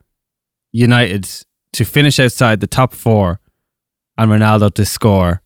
United 0.72 1.28
to 1.72 1.84
finish 1.84 2.18
outside 2.20 2.60
the 2.60 2.66
top 2.66 2.92
four 2.94 3.40
and 4.16 4.30
Ronaldo 4.30 4.72
to 4.74 4.84
score 4.84 5.42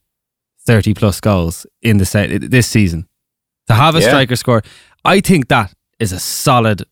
thirty 0.66 0.94
plus 0.94 1.20
goals 1.20 1.66
in 1.82 1.98
the 1.98 2.04
se- 2.04 2.38
this 2.38 2.66
season? 2.66 3.06
To 3.68 3.74
have 3.74 3.94
a 3.94 4.00
Yeah. 4.00 4.08
striker 4.08 4.36
score, 4.36 4.62
I 5.04 5.20
think 5.20 5.48
that 5.48 5.72
is 5.98 6.12
a 6.12 6.18
solid 6.18 6.82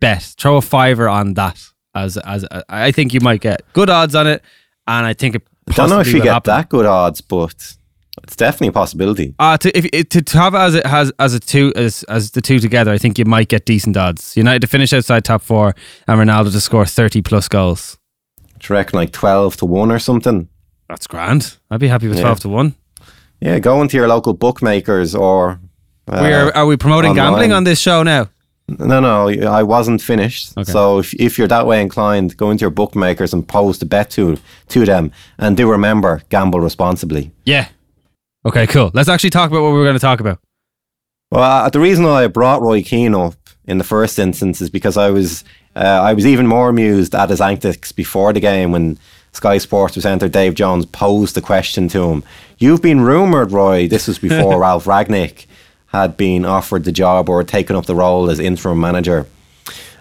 bet. 0.00 0.34
Throw 0.38 0.56
a 0.56 0.62
fiver 0.62 1.08
on 1.08 1.34
that. 1.34 1.62
As 1.94 2.16
as 2.18 2.44
I 2.68 2.90
think 2.92 3.12
you 3.14 3.20
might 3.20 3.40
get 3.42 3.60
good 3.74 3.90
odds 3.90 4.14
on 4.14 4.26
it, 4.26 4.42
and 4.86 5.06
I 5.06 5.12
think 5.14 5.34
it. 5.36 5.42
I 5.68 5.72
don't 5.72 5.90
know 5.90 6.00
if 6.00 6.08
you 6.08 6.22
get 6.22 6.32
happen. 6.32 6.50
that 6.54 6.68
good 6.68 6.86
odds, 6.86 7.20
but 7.20 7.76
it's 8.22 8.36
definitely 8.36 8.68
a 8.68 8.72
possibility. 8.72 9.34
Uh, 9.38 9.56
to, 9.58 9.76
if, 9.76 10.08
to, 10.10 10.22
to 10.22 10.38
have 10.38 10.54
it 10.54 10.58
as 10.58 10.74
it 10.74 10.86
has 10.86 11.12
as 11.18 11.34
a 11.34 11.40
two 11.40 11.72
as 11.76 12.02
as 12.04 12.30
the 12.32 12.40
two 12.40 12.58
together, 12.58 12.92
I 12.92 12.98
think 12.98 13.18
you 13.18 13.24
might 13.24 13.48
get 13.48 13.66
decent 13.66 13.96
odds. 13.96 14.36
United 14.36 14.60
to 14.60 14.66
finish 14.68 14.92
outside 14.92 15.24
top 15.24 15.42
four 15.42 15.74
and 16.06 16.20
Ronaldo 16.20 16.52
to 16.52 16.60
score 16.60 16.86
thirty 16.86 17.22
plus 17.22 17.48
goals. 17.48 17.98
Do 18.58 18.72
you 18.72 18.76
reckon 18.76 18.98
like 18.98 19.12
twelve 19.12 19.56
to 19.56 19.66
one 19.66 19.90
or 19.90 19.98
something? 19.98 20.48
That's 20.88 21.06
grand. 21.06 21.56
I'd 21.70 21.80
be 21.80 21.88
happy 21.88 22.08
with 22.08 22.18
Yeah. 22.18 22.24
twelve 22.24 22.40
to 22.40 22.48
one. 22.48 22.74
Yeah, 23.40 23.58
go 23.58 23.82
into 23.82 23.96
your 23.96 24.08
local 24.08 24.34
bookmakers 24.34 25.14
or. 25.14 25.58
Uh, 26.08 26.20
we 26.22 26.32
are 26.32 26.54
are 26.56 26.66
we 26.66 26.76
promoting 26.76 27.10
online. 27.10 27.26
gambling 27.32 27.52
on 27.52 27.64
this 27.64 27.80
show 27.80 28.02
now? 28.02 28.28
No, 28.68 29.00
no, 29.00 29.28
I 29.28 29.62
wasn't 29.62 30.00
finished. 30.00 30.56
Okay. 30.56 30.70
So 30.70 31.00
if, 31.00 31.12
if 31.14 31.36
you're 31.36 31.48
that 31.48 31.66
way 31.66 31.82
inclined, 31.82 32.36
go 32.36 32.50
into 32.50 32.62
your 32.62 32.70
bookmakers 32.70 33.34
and 33.34 33.46
post 33.46 33.82
a 33.82 33.86
bet 33.86 34.10
to 34.10 34.36
to 34.68 34.84
them, 34.84 35.10
and 35.38 35.56
do 35.56 35.68
remember 35.70 36.22
gamble 36.28 36.60
responsibly. 36.60 37.32
Yeah. 37.44 37.68
Okay, 38.44 38.66
cool. 38.66 38.90
Let's 38.92 39.08
actually 39.08 39.30
talk 39.30 39.50
about 39.50 39.62
what 39.62 39.70
we 39.70 39.78
were 39.78 39.84
going 39.84 39.96
to 39.96 40.00
talk 40.00 40.20
about. 40.20 40.38
Well, 41.30 41.42
uh, 41.42 41.70
the 41.70 41.80
reason 41.80 42.04
why 42.04 42.24
I 42.24 42.26
brought 42.26 42.60
Roy 42.60 42.82
Keane 42.82 43.14
up 43.14 43.34
in 43.64 43.78
the 43.78 43.84
first 43.84 44.18
instance 44.18 44.60
is 44.60 44.68
because 44.68 44.96
I 44.96 45.10
was 45.10 45.44
uh, 45.74 45.78
I 45.78 46.12
was 46.12 46.26
even 46.26 46.46
more 46.46 46.68
amused 46.68 47.14
at 47.14 47.30
his 47.30 47.40
antics 47.40 47.92
before 47.92 48.32
the 48.32 48.40
game 48.40 48.72
when 48.72 48.98
Sky 49.32 49.58
Sports 49.58 49.94
presenter 49.94 50.28
Dave 50.28 50.54
Jones 50.54 50.84
posed 50.84 51.34
the 51.34 51.40
question 51.40 51.88
to 51.88 52.10
him. 52.10 52.24
You've 52.58 52.82
been 52.82 53.00
rumoured, 53.00 53.52
Roy. 53.52 53.88
This 53.88 54.06
was 54.08 54.18
before 54.18 54.58
Ralf 54.60 54.84
Rangnick 54.84 55.46
had 55.86 56.16
been 56.16 56.44
offered 56.44 56.84
the 56.84 56.92
job 56.92 57.28
or 57.28 57.44
taken 57.44 57.76
up 57.76 57.86
the 57.86 57.94
role 57.94 58.30
as 58.30 58.38
interim 58.38 58.80
manager. 58.80 59.26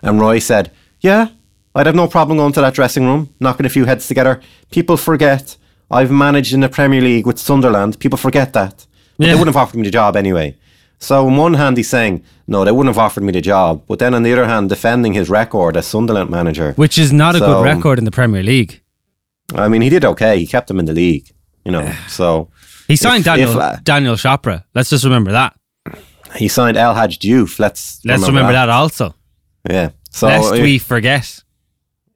And 0.02 0.20
Roy 0.20 0.40
said, 0.40 0.72
Yeah, 1.00 1.30
I'd 1.76 1.86
have 1.86 1.96
no 1.96 2.08
problem 2.08 2.38
going 2.38 2.54
to 2.54 2.62
that 2.62 2.74
dressing 2.74 3.06
room, 3.06 3.34
knocking 3.40 3.66
a 3.66 3.70
few 3.70 3.86
heads 3.86 4.08
together. 4.08 4.42
People 4.72 4.98
forget 4.98 5.56
I've 5.92 6.12
managed 6.12 6.54
in 6.54 6.62
the 6.62 6.70
Premier 6.70 7.02
League 7.02 7.26
with 7.28 7.38
Sunderland. 7.40 8.00
People 8.00 8.18
forget 8.18 8.54
that. 8.54 8.86
Yeah. 9.18 9.28
they 9.28 9.34
wouldn't 9.34 9.56
have 9.56 9.58
offered 9.62 9.78
me 9.78 9.84
the 9.84 9.92
job 9.92 10.16
anyway. 10.16 10.58
So 10.98 11.28
on 11.28 11.36
one 11.36 11.56
hand, 11.56 11.78
he's 11.78 11.90
saying, 11.90 12.24
no, 12.48 12.64
they 12.64 12.72
wouldn't 12.72 12.96
have 12.96 13.04
offered 13.06 13.24
me 13.24 13.32
the 13.32 13.42
job. 13.42 13.84
But 13.88 14.00
then 14.00 14.14
on 14.14 14.24
the 14.24 14.32
other 14.34 14.46
hand, 14.46 14.70
defending 14.70 15.14
his 15.14 15.30
record 15.30 15.76
as 15.78 15.86
Sunderland 15.88 16.30
manager. 16.30 16.74
Which 16.74 16.98
is 16.98 17.12
not 17.12 17.36
a 17.36 17.40
So- 17.40 17.46
good 17.48 17.64
record 17.64 18.00
in 18.00 18.06
the 18.06 18.12
Premier 18.12 18.44
League. 18.44 18.82
I 19.54 19.68
mean, 19.68 19.82
he 19.82 19.90
did 19.90 20.06
okay. 20.06 20.40
He 20.40 20.48
kept 20.48 20.68
them 20.70 20.80
in 20.80 20.86
the 20.86 20.94
league, 20.94 21.28
you 21.66 21.72
know. 21.72 21.92
So 22.08 22.50
He 22.88 22.96
signed 22.96 23.22
If- 23.22 23.26
Daniel 23.26 23.52
if, 23.52 23.58
uh, 23.58 23.76
Daniel 23.84 24.16
Chopra. 24.16 24.64
Let's 24.76 24.90
just 24.90 25.04
remember 25.04 25.32
that. 25.34 25.54
he 26.36 26.48
signed 26.48 26.78
El 26.78 26.94
Hadj 26.96 27.18
Diouf. 27.20 27.60
Let's 27.60 28.00
Let's 28.06 28.26
remember, 28.28 28.54
that. 28.54 28.70
also. 28.70 29.14
Yeah. 29.70 29.90
So 30.12 30.28
Lest 30.28 30.54
if, 30.56 30.62
we 30.64 30.78
forget. 30.80 31.44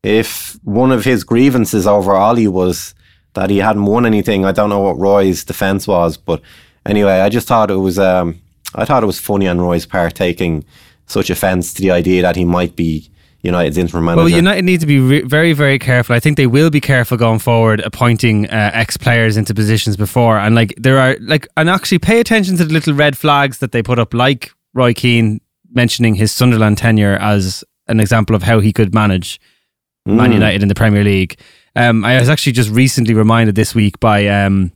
if 0.04 0.58
one 0.64 0.92
of 0.92 1.04
his 1.06 1.24
grievances 1.24 1.86
over 1.88 2.14
Ollie 2.16 2.48
was 2.48 2.94
that 3.36 3.50
he 3.50 3.60
hadn't 3.60 3.86
won 3.86 4.06
anything. 4.06 4.46
I 4.46 4.52
don't 4.52 4.70
know 4.70 4.82
what 4.82 4.98
Roy's 4.98 5.44
defense 5.44 5.88
was, 5.88 6.18
but 6.18 6.42
anyway, 6.86 7.20
I 7.20 7.30
just 7.30 7.48
thought 7.48 7.70
it 7.72 7.76
was 7.76 8.00
um, 8.00 8.42
I 8.74 8.86
thought 8.86 9.04
it 9.04 9.08
was 9.08 9.20
funny 9.20 9.48
on 9.48 9.62
Roy's 9.62 9.86
part 9.86 10.16
taking 10.16 10.66
such 11.06 11.30
offence 11.30 11.74
to 11.76 11.82
the 11.82 11.92
idea 11.92 12.22
that 12.24 12.36
he 12.36 12.46
might 12.46 12.76
be 12.76 13.10
United's 13.46 13.78
interim 13.78 14.06
manager. 14.06 14.24
Well, 14.24 14.30
United 14.30 14.64
need 14.64 14.80
to 14.82 14.88
be 14.88 15.00
re- 15.00 15.22
very, 15.22 15.54
very 15.54 15.78
careful. 15.78 16.16
I 16.16 16.20
think 16.20 16.36
they 16.36 16.48
will 16.48 16.72
be 16.72 16.82
careful 16.82 17.16
going 17.16 17.40
forward, 17.40 17.80
appointing 17.82 18.48
uh, 18.48 18.72
ex 18.74 18.98
players 18.98 19.38
into 19.38 19.54
positions 19.54 19.96
before. 19.96 20.38
And 20.40 20.56
like 20.56 20.74
there 20.78 20.98
are 20.98 21.16
like, 21.22 21.48
and 21.56 21.70
actually 21.70 22.00
pay 22.00 22.20
attention 22.20 22.58
to 22.58 22.66
the 22.66 22.74
little 22.74 22.94
red 22.94 23.18
flags 23.18 23.60
that 23.60 23.72
they 23.72 23.84
put 23.84 24.00
up, 24.00 24.14
like 24.14 24.52
Roy 24.74 24.94
Keane 24.94 25.40
mentioning 25.72 26.16
his 26.16 26.32
Sunderland 26.32 26.78
tenure 26.78 27.18
as 27.18 27.64
an 27.88 28.00
example 28.00 28.36
of 28.36 28.44
how 28.44 28.60
he 28.60 28.74
could 28.74 28.94
manage 28.94 29.40
mm. 30.08 30.16
Man 30.16 30.32
United 30.32 30.64
in 30.64 30.68
the 30.68 30.76
Premier 30.76 31.04
League. 31.04 31.40
Um, 31.76 32.06
I 32.06 32.20
was 32.20 32.30
actually 32.30 32.54
just 32.54 32.70
recently 32.70 33.14
reminded 33.14 33.56
this 33.56 33.76
week 33.76 34.00
by 34.00 34.28
um, 34.28 34.72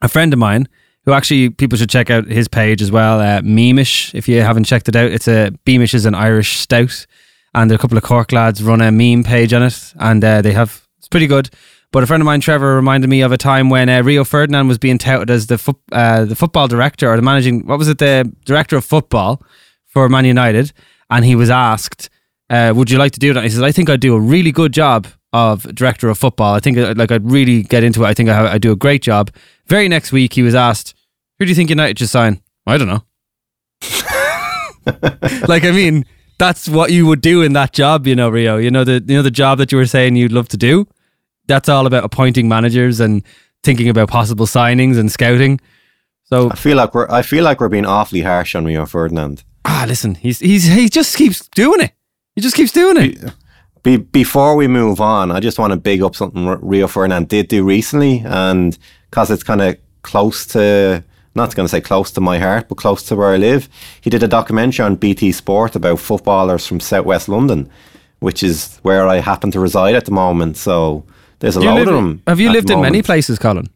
a 0.00 0.08
friend 0.08 0.32
of 0.32 0.38
mine 0.38 0.68
who 1.04 1.12
actually 1.12 1.50
people 1.50 1.78
should 1.78 1.90
check 1.90 2.10
out 2.10 2.26
his 2.26 2.48
page 2.48 2.82
as 2.82 2.90
well. 2.90 3.20
Uh, 3.20 3.40
if 3.44 4.28
you 4.28 4.40
haven't 4.40 4.64
checked 4.64 4.88
it 4.88 4.96
out, 4.96 5.10
it's 5.10 5.28
a 5.28 5.50
Beamish 5.64 5.94
is 5.94 6.06
an 6.06 6.14
Irish 6.14 6.58
stout 6.58 7.06
and 7.54 7.70
a 7.70 7.78
couple 7.78 7.96
of 7.98 8.04
Cork 8.04 8.32
lads 8.32 8.62
run 8.62 8.80
a 8.80 8.90
meme 8.90 9.24
page 9.24 9.52
on 9.52 9.62
it, 9.62 9.92
and 9.98 10.24
uh, 10.24 10.42
they 10.42 10.52
have 10.52 10.86
it's 10.98 11.08
pretty 11.08 11.26
good. 11.26 11.50
But 11.90 12.02
a 12.02 12.06
friend 12.06 12.22
of 12.22 12.24
mine, 12.24 12.40
Trevor, 12.40 12.74
reminded 12.74 13.10
me 13.10 13.20
of 13.20 13.32
a 13.32 13.36
time 13.36 13.68
when 13.68 13.90
uh, 13.90 14.02
Rio 14.02 14.24
Ferdinand 14.24 14.68
was 14.68 14.78
being 14.78 14.96
touted 14.96 15.30
as 15.30 15.48
the 15.48 15.58
fo- 15.58 15.78
uh, 15.92 16.24
the 16.24 16.36
football 16.36 16.68
director 16.68 17.10
or 17.10 17.16
the 17.16 17.22
managing 17.22 17.66
what 17.66 17.78
was 17.78 17.88
it, 17.88 17.98
the 17.98 18.32
director 18.44 18.76
of 18.76 18.84
football 18.84 19.42
for 19.84 20.08
Man 20.08 20.24
United, 20.24 20.72
and 21.10 21.24
he 21.24 21.34
was 21.36 21.50
asked, 21.50 22.08
uh, 22.48 22.72
"Would 22.74 22.90
you 22.90 22.98
like 22.98 23.12
to 23.12 23.20
do 23.20 23.34
that?" 23.34 23.42
He 23.42 23.50
says, 23.50 23.62
"I 23.62 23.72
think 23.72 23.90
I'd 23.90 24.00
do 24.00 24.14
a 24.14 24.20
really 24.20 24.52
good 24.52 24.72
job 24.72 25.06
of 25.32 25.62
director 25.74 26.08
of 26.08 26.18
football. 26.18 26.54
I 26.54 26.60
think 26.60 26.78
uh, 26.78 26.94
like 26.96 27.10
I'd 27.10 27.30
really 27.30 27.62
get 27.62 27.82
into 27.82 28.04
it. 28.04 28.06
I 28.06 28.14
think 28.14 28.28
I, 28.28 28.52
I 28.54 28.58
do 28.58 28.72
a 28.72 28.76
great 28.76 29.02
job." 29.02 29.30
Very 29.66 29.88
next 29.88 30.12
week, 30.12 30.34
he 30.34 30.42
was 30.42 30.54
asked, 30.54 30.94
"Who 31.38 31.44
do 31.44 31.50
you 31.50 31.54
think 31.54 31.70
United 31.70 31.98
should 31.98 32.08
sign?" 32.08 32.42
I 32.66 32.78
don't 32.78 32.88
know. 32.88 33.02
like 35.48 35.64
I 35.64 35.70
mean 35.72 36.04
that's 36.38 36.68
what 36.68 36.90
you 36.90 37.06
would 37.06 37.20
do 37.20 37.42
in 37.42 37.52
that 37.52 37.72
job, 37.72 38.06
you 38.06 38.16
know, 38.16 38.28
Rio. 38.28 38.56
You 38.56 38.70
know 38.70 38.84
the 38.84 39.04
you 39.06 39.16
know 39.16 39.22
the 39.22 39.30
job 39.30 39.58
that 39.58 39.72
you 39.72 39.78
were 39.78 39.86
saying 39.86 40.16
you'd 40.16 40.32
love 40.32 40.48
to 40.48 40.56
do. 40.56 40.86
That's 41.46 41.68
all 41.68 41.86
about 41.86 42.04
appointing 42.04 42.48
managers 42.48 43.00
and 43.00 43.22
thinking 43.62 43.88
about 43.88 44.08
possible 44.08 44.46
signings 44.46 44.98
and 44.98 45.10
scouting. 45.10 45.60
So 46.24 46.50
I 46.50 46.56
feel 46.56 46.76
like 46.76 46.94
we're 46.94 47.08
I 47.10 47.22
feel 47.22 47.44
like 47.44 47.60
we're 47.60 47.68
being 47.68 47.86
awfully 47.86 48.22
harsh 48.22 48.54
on 48.54 48.64
Rio 48.64 48.86
Ferdinand. 48.86 49.44
Ah, 49.64 49.84
listen, 49.86 50.16
he's 50.16 50.40
he's 50.40 50.64
he 50.64 50.88
just 50.88 51.16
keeps 51.16 51.48
doing 51.48 51.80
it. 51.80 51.92
He 52.34 52.40
just 52.40 52.56
keeps 52.56 52.72
doing 52.72 52.96
it. 52.96 53.32
Be, 53.82 53.96
before 53.96 54.54
we 54.54 54.68
move 54.68 55.00
on, 55.00 55.32
I 55.32 55.40
just 55.40 55.58
want 55.58 55.72
to 55.72 55.76
big 55.76 56.02
up 56.02 56.14
something 56.14 56.46
Rio 56.60 56.86
Ferdinand 56.86 57.28
did 57.28 57.48
do 57.48 57.64
recently, 57.64 58.22
and 58.24 58.78
because 59.10 59.30
it's 59.30 59.42
kind 59.42 59.60
of 59.60 59.76
close 60.02 60.46
to 60.48 61.02
not 61.34 61.54
going 61.54 61.64
to 61.64 61.70
say 61.70 61.80
close 61.80 62.10
to 62.12 62.20
my 62.20 62.38
heart, 62.38 62.68
but 62.68 62.76
close 62.76 63.02
to 63.04 63.16
where 63.16 63.30
I 63.30 63.36
live. 63.36 63.68
He 64.00 64.10
did 64.10 64.22
a 64.22 64.28
documentary 64.28 64.84
on 64.84 64.96
BT 64.96 65.32
Sport 65.32 65.74
about 65.74 65.98
footballers 65.98 66.66
from 66.66 66.78
Southwest 66.80 67.28
London, 67.28 67.70
which 68.20 68.42
is 68.42 68.78
where 68.82 69.08
I 69.08 69.16
happen 69.16 69.50
to 69.52 69.60
reside 69.60 69.94
at 69.94 70.04
the 70.04 70.10
moment. 70.10 70.56
So 70.56 71.04
there's 71.38 71.56
a 71.56 71.60
lot 71.60 71.76
live, 71.76 71.88
of 71.88 71.94
them. 71.94 72.22
Have 72.26 72.38
you 72.38 72.50
lived 72.50 72.70
in 72.70 72.80
many 72.80 73.02
places, 73.02 73.38
Colin? 73.38 73.68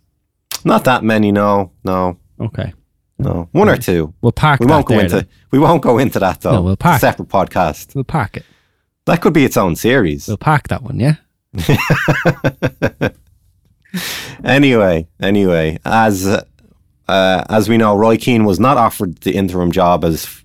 Not 0.65 0.85
that 0.85 1.03
many, 1.03 1.33
no, 1.33 1.73
no. 1.85 2.19
Okay. 2.41 2.75
No, 3.19 3.49
one 3.53 3.71
or 3.71 3.79
two. 3.79 4.13
We'll 4.21 4.33
park. 4.33 4.61
We 4.61 4.67
won't 4.67 4.87
go 4.87 4.95
there, 4.95 5.05
into. 5.05 5.17
Then. 5.17 5.29
We 5.51 5.59
won't 5.59 5.81
go 5.83 5.97
into 5.99 6.19
that 6.19 6.43
though. 6.43 6.53
No, 6.53 6.63
we'll 6.63 6.77
park. 6.77 7.01
Separate 7.01 7.29
podcast. 7.29 7.95
We'll 7.95 8.05
park 8.05 8.37
it. 8.37 8.45
That 9.07 9.21
could 9.21 9.33
be 9.33 9.45
its 9.45 9.57
own 9.57 9.77
series. 9.77 10.29
We'll 10.29 10.37
park 10.37 10.69
that 10.69 10.83
one, 10.83 11.01
yeah. 11.01 11.15
anyway, 14.45 15.09
anyway, 15.21 15.79
as 15.85 16.27
uh, 17.09 17.45
as 17.49 17.69
we 17.69 17.77
know, 17.77 17.97
Roy 17.97 18.17
Keane 18.17 18.45
was 18.45 18.59
not 18.61 18.77
offered 18.77 19.17
the 19.19 19.35
interim 19.35 19.71
job 19.71 20.05
as 20.05 20.43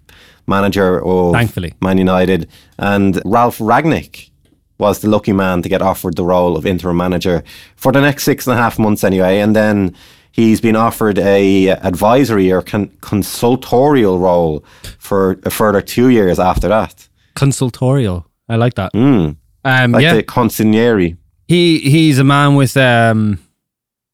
manager 0.48 1.04
of 1.04 1.34
Thankfully. 1.34 1.74
Man 1.82 1.98
United, 1.98 2.50
and 2.78 3.22
Ralf 3.26 3.58
Rangnick 3.58 4.30
was 4.78 5.00
the 5.00 5.10
lucky 5.10 5.34
man 5.34 5.62
to 5.62 5.70
get 5.70 5.82
offered 5.82 6.16
the 6.16 6.26
role 6.26 6.58
of 6.58 6.66
interim 6.66 6.98
manager 6.98 7.44
for 7.76 7.92
the 7.92 8.02
next 8.02 8.24
six 8.24 8.48
and 8.48 8.58
a 8.58 8.62
half 8.62 8.80
months 8.80 9.04
anyway, 9.04 9.40
and 9.40 9.56
then 9.56 9.96
he's 10.32 10.62
been 10.62 10.76
offered 10.76 11.20
a 11.20 11.70
advisory 11.70 12.52
or 12.52 12.62
con- 12.62 12.90
consultorial 13.02 14.20
role 14.20 14.64
for 14.98 15.40
a 15.44 15.50
further 15.50 15.82
two 15.82 16.10
years 16.10 16.40
after 16.40 16.68
that. 16.68 17.08
Consultorial, 17.36 18.26
I 18.52 18.56
like 18.58 18.74
that. 18.76 18.94
Mm. 18.94 19.38
Um, 19.64 19.92
like 19.92 20.04
yeah, 20.04 20.16
the 20.16 20.24
consigliere. 20.24 21.18
he 21.48 21.80
he's 21.80 22.20
a 22.20 22.24
man 22.24 22.56
with 22.56 22.76
um, 22.78 23.40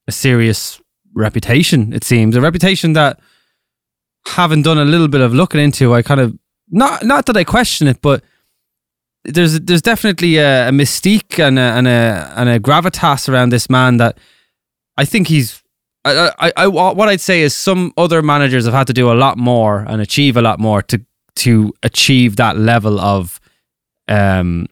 a 0.08 0.12
serious 0.12 0.82
reputation, 1.14 1.94
it 1.94 2.04
seems. 2.04 2.36
A 2.36 2.42
reputation 2.42 2.94
that 2.94 3.20
having 4.28 4.62
done 4.62 4.78
a 4.78 4.86
little 4.86 5.08
bit 5.08 5.22
of 5.22 5.34
looking 5.34 5.62
into, 5.62 5.94
I 5.94 6.02
kind 6.02 6.20
of 6.20 6.38
not 6.70 7.04
not 7.04 7.26
that 7.26 7.38
I 7.38 7.44
question 7.44 7.88
it, 7.88 8.02
but 8.02 8.24
there's 9.24 9.60
there's 9.62 9.82
definitely 9.82 10.38
a, 10.38 10.70
a 10.70 10.72
mystique 10.72 11.40
and 11.40 11.58
a, 11.58 11.62
and 11.62 11.88
a 11.88 12.34
and 12.36 12.50
a 12.50 12.60
gravitas 12.60 13.30
around 13.30 13.50
this 13.50 13.70
man 13.70 13.98
that 13.98 14.18
I 14.98 15.06
think 15.06 15.28
he's 15.28 15.64
I, 16.06 16.32
I, 16.40 16.54
I, 16.56 16.68
what 16.68 17.10
I'd 17.10 17.20
say 17.22 17.42
is 17.42 17.54
some 17.54 17.92
other 17.98 18.22
managers 18.22 18.66
have 18.66 18.74
had 18.74 18.88
to 18.88 18.94
do 18.94 19.12
a 19.12 19.16
lot 19.16 19.38
more 19.38 19.80
and 19.88 20.02
achieve 20.02 20.38
a 20.38 20.42
lot 20.42 20.60
more 20.60 20.82
to 20.84 21.02
to 21.36 21.74
achieve 21.84 22.38
that 22.38 22.58
level 22.58 23.00
of 23.00 23.40
um 24.08 24.68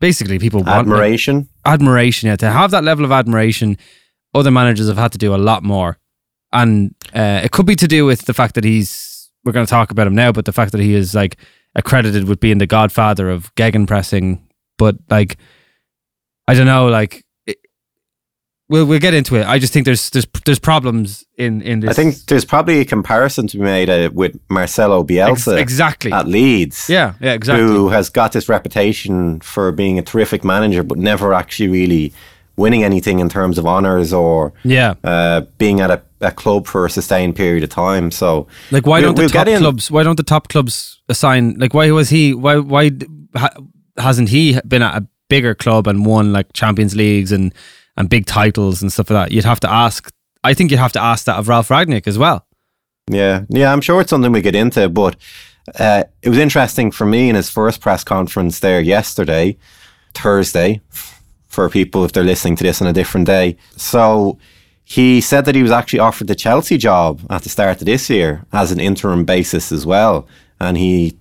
basically 0.00 0.38
people 0.38 0.62
want 0.62 0.80
admiration 0.80 1.48
admiration 1.64 2.28
yeah 2.28 2.36
to 2.36 2.50
have 2.50 2.70
that 2.70 2.84
level 2.84 3.04
of 3.04 3.12
admiration 3.12 3.76
other 4.34 4.50
managers 4.50 4.88
have 4.88 4.96
had 4.96 5.12
to 5.12 5.18
do 5.18 5.34
a 5.34 5.36
lot 5.36 5.62
more. 5.62 5.98
And 6.52 6.94
uh, 7.14 7.40
it 7.44 7.50
could 7.50 7.66
be 7.66 7.76
to 7.76 7.88
do 7.88 8.04
with 8.04 8.22
the 8.22 8.34
fact 8.34 8.54
that 8.54 8.64
he's, 8.64 9.30
we're 9.44 9.52
going 9.52 9.66
to 9.66 9.70
talk 9.70 9.90
about 9.90 10.06
him 10.06 10.14
now, 10.14 10.32
but 10.32 10.44
the 10.44 10.52
fact 10.52 10.72
that 10.72 10.80
he 10.80 10.94
is 10.94 11.14
like 11.14 11.36
accredited 11.74 12.28
with 12.28 12.40
being 12.40 12.58
the 12.58 12.66
godfather 12.66 13.30
of 13.30 13.54
gegenpressing. 13.54 14.42
But 14.78 14.96
like, 15.08 15.38
I 16.46 16.54
don't 16.54 16.66
know, 16.66 16.88
like, 16.88 17.24
we'll 18.72 18.86
we'll 18.86 18.98
get 18.98 19.14
into 19.14 19.36
it. 19.36 19.46
I 19.46 19.58
just 19.58 19.72
think 19.72 19.84
there's 19.84 20.10
there's 20.10 20.26
there's 20.44 20.58
problems 20.58 21.24
in 21.36 21.62
in 21.62 21.80
this. 21.80 21.90
I 21.90 21.92
think 21.92 22.16
there's 22.26 22.44
probably 22.44 22.80
a 22.80 22.84
comparison 22.84 23.46
to 23.48 23.58
be 23.58 23.62
made 23.62 23.88
uh, 23.88 24.10
with 24.12 24.36
Marcelo 24.48 25.04
Bielsa, 25.04 25.52
Ex- 25.52 25.60
exactly 25.60 26.12
at 26.12 26.26
Leeds. 26.26 26.88
Yeah, 26.88 27.14
yeah, 27.20 27.34
exactly. 27.34 27.64
Who 27.64 27.90
has 27.90 28.08
got 28.08 28.32
this 28.32 28.48
reputation 28.48 29.40
for 29.40 29.70
being 29.70 29.98
a 29.98 30.02
terrific 30.02 30.42
manager, 30.42 30.82
but 30.82 30.98
never 30.98 31.34
actually 31.34 31.68
really 31.68 32.12
winning 32.56 32.82
anything 32.82 33.18
in 33.18 33.28
terms 33.28 33.58
of 33.58 33.66
honours 33.66 34.12
or 34.12 34.52
yeah 34.62 34.94
uh, 35.04 35.40
being 35.56 35.80
at 35.80 35.90
a, 35.90 36.02
a, 36.20 36.30
club 36.30 36.66
for 36.66 36.84
a 36.84 36.90
sustained 36.90 37.36
period 37.36 37.62
of 37.62 37.70
time. 37.70 38.10
So, 38.10 38.46
like, 38.70 38.86
why 38.86 39.00
we'll, 39.00 39.12
don't 39.12 39.16
the 39.16 39.22
we'll 39.22 39.44
top 39.44 39.58
clubs? 39.58 39.90
Why 39.90 40.02
don't 40.02 40.16
the 40.16 40.22
top 40.22 40.48
clubs 40.48 41.00
assign? 41.08 41.58
Like, 41.58 41.74
why 41.74 41.90
was 41.90 42.08
he? 42.08 42.34
Why 42.34 42.56
why 42.56 42.90
ha, 43.36 43.50
hasn't 43.98 44.30
he 44.30 44.58
been 44.66 44.82
at 44.82 44.96
a 44.96 45.06
bigger 45.28 45.54
club 45.54 45.86
and 45.86 46.04
won 46.06 46.32
like 46.32 46.52
Champions 46.52 46.94
Leagues 46.94 47.32
and 47.32 47.54
and 47.96 48.08
big 48.08 48.26
titles 48.26 48.82
and 48.82 48.92
stuff 48.92 49.10
like 49.10 49.28
that? 49.28 49.34
You'd 49.34 49.44
have 49.44 49.60
to 49.60 49.70
ask. 49.70 50.10
I 50.44 50.54
think 50.54 50.70
you'd 50.70 50.80
have 50.80 50.92
to 50.92 51.02
ask 51.02 51.24
that 51.26 51.36
of 51.36 51.48
Ralf 51.48 51.68
Rangnick 51.68 52.06
as 52.06 52.18
well. 52.18 52.46
Yeah, 53.08 53.44
yeah, 53.48 53.72
I'm 53.72 53.80
sure 53.80 54.00
it's 54.00 54.10
something 54.10 54.32
we 54.32 54.42
get 54.42 54.54
into, 54.54 54.88
but 54.88 55.16
uh, 55.78 56.04
it 56.22 56.28
was 56.28 56.38
interesting 56.38 56.90
for 56.90 57.06
me 57.06 57.28
in 57.28 57.34
his 57.34 57.50
first 57.50 57.80
press 57.80 58.04
conference 58.04 58.60
there 58.60 58.80
yesterday, 58.80 59.56
Thursday 60.14 60.80
for 61.48 61.68
people 61.68 62.04
if 62.04 62.12
they're 62.12 62.24
listening 62.24 62.56
to 62.56 62.64
this 62.64 62.80
on 62.80 62.88
a 62.88 62.92
different 62.92 63.26
day. 63.26 63.56
So 63.76 64.38
he 64.84 65.20
said 65.20 65.44
that 65.44 65.54
he 65.54 65.62
was 65.62 65.70
actually 65.70 65.98
offered 65.98 66.26
the 66.26 66.34
Chelsea 66.34 66.78
job 66.78 67.20
at 67.28 67.42
the 67.42 67.48
start 67.48 67.80
of 67.80 67.86
this 67.86 68.08
year 68.08 68.44
as 68.52 68.72
an 68.72 68.80
interim 68.80 69.24
basis 69.24 69.70
as 69.70 69.84
well. 69.84 70.26
And 70.60 70.76
he 70.76 71.16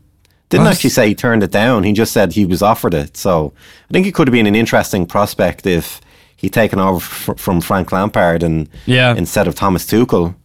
didn't 0.50 0.68
actually 0.68 0.90
say 0.90 1.10
he 1.10 1.16
turned 1.16 1.44
it 1.44 1.52
down. 1.52 1.84
He 1.84 1.94
just 1.94 2.12
said 2.12 2.34
he 2.34 2.46
was 2.46 2.62
offered 2.62 2.94
it. 2.94 3.18
So 3.18 3.54
I 3.90 3.94
think 3.94 4.08
it 4.08 4.14
could 4.14 4.28
have 4.28 4.34
been 4.34 4.48
an 4.48 4.56
interesting 4.56 5.06
prospect 5.06 5.66
if 5.66 6.02
he'd 6.42 6.54
taken 6.54 6.80
over 6.80 6.98
f- 6.98 7.38
from 7.38 7.62
Frank 7.62 7.92
Lampard 7.92 8.44
and 8.44 8.68
yeah. 8.86 9.16
instead 9.16 9.48
of 9.48 9.56
Thomas 9.56 9.86
Tuchel. 9.86 10.36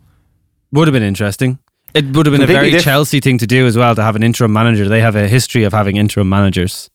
Would 0.72 0.88
have 0.88 0.92
been 0.92 1.02
interesting. 1.02 1.58
It 1.94 2.04
would 2.14 2.26
have 2.26 2.32
been 2.32 2.42
a 2.42 2.46
very 2.46 2.70
diff- 2.70 2.84
Chelsea 2.84 3.20
thing 3.20 3.38
to 3.38 3.46
do 3.46 3.66
as 3.66 3.76
well 3.76 3.94
to 3.94 4.02
have 4.02 4.16
an 4.16 4.22
interim 4.22 4.52
manager. 4.52 4.88
They 4.88 5.00
have 5.00 5.16
a 5.16 5.26
history 5.26 5.64
of 5.64 5.72
having 5.72 5.96
interim 5.96 6.28
managers. 6.28 6.90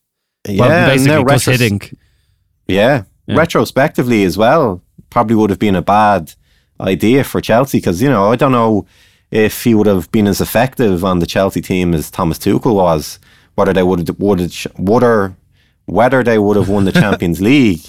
Yeah, 0.48 0.60
well, 0.60 0.88
basically, 0.88 1.24
Gus 1.24 1.46
Hiddink 1.46 1.96
yeah. 2.68 3.04
yeah. 3.26 3.36
Retrospectively 3.36 4.24
as 4.24 4.38
well, 4.38 4.82
probably 5.10 5.36
would 5.36 5.50
have 5.50 5.58
been 5.58 5.76
a 5.76 5.82
bad 5.82 6.34
idea 6.80 7.24
for 7.24 7.40
Chelsea 7.40 7.78
because, 7.78 8.02
you 8.02 8.08
know, 8.08 8.30
I 8.30 8.36
don't 8.36 8.52
know 8.52 8.86
if 9.30 9.64
he 9.64 9.74
would 9.74 9.86
have 9.86 10.10
been 10.12 10.26
as 10.26 10.40
effective 10.40 11.04
on 11.04 11.18
the 11.18 11.26
Chelsea 11.26 11.60
team 11.60 11.94
as 11.94 12.10
Thomas 12.10 12.38
Tuchel 12.38 12.74
was, 12.74 13.18
whether 13.54 13.72
they 13.72 13.82
would 13.82 14.06
have, 14.06 14.18
would 14.18 14.40
have, 14.40 14.66
would 14.78 15.02
have, 15.02 15.34
whether 15.86 16.22
they 16.22 16.38
would 16.38 16.56
have 16.56 16.68
won 16.68 16.84
the 16.84 16.92
Champions 17.02 17.40
League. 17.40 17.80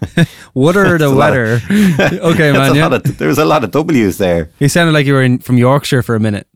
Water 0.54 0.98
the 0.98 1.14
weather. 1.14 1.60
okay, 1.70 2.52
man. 2.52 2.74
Yeah. 2.74 2.94
Of, 2.94 3.18
there 3.18 3.28
was 3.28 3.38
a 3.38 3.44
lot 3.44 3.64
of 3.64 3.70
W's 3.70 4.18
there. 4.18 4.50
You 4.58 4.68
sounded 4.68 4.92
like 4.92 5.06
you 5.06 5.14
were 5.14 5.22
in, 5.22 5.38
from 5.38 5.58
Yorkshire 5.58 6.02
for 6.02 6.14
a 6.14 6.20
minute. 6.20 6.46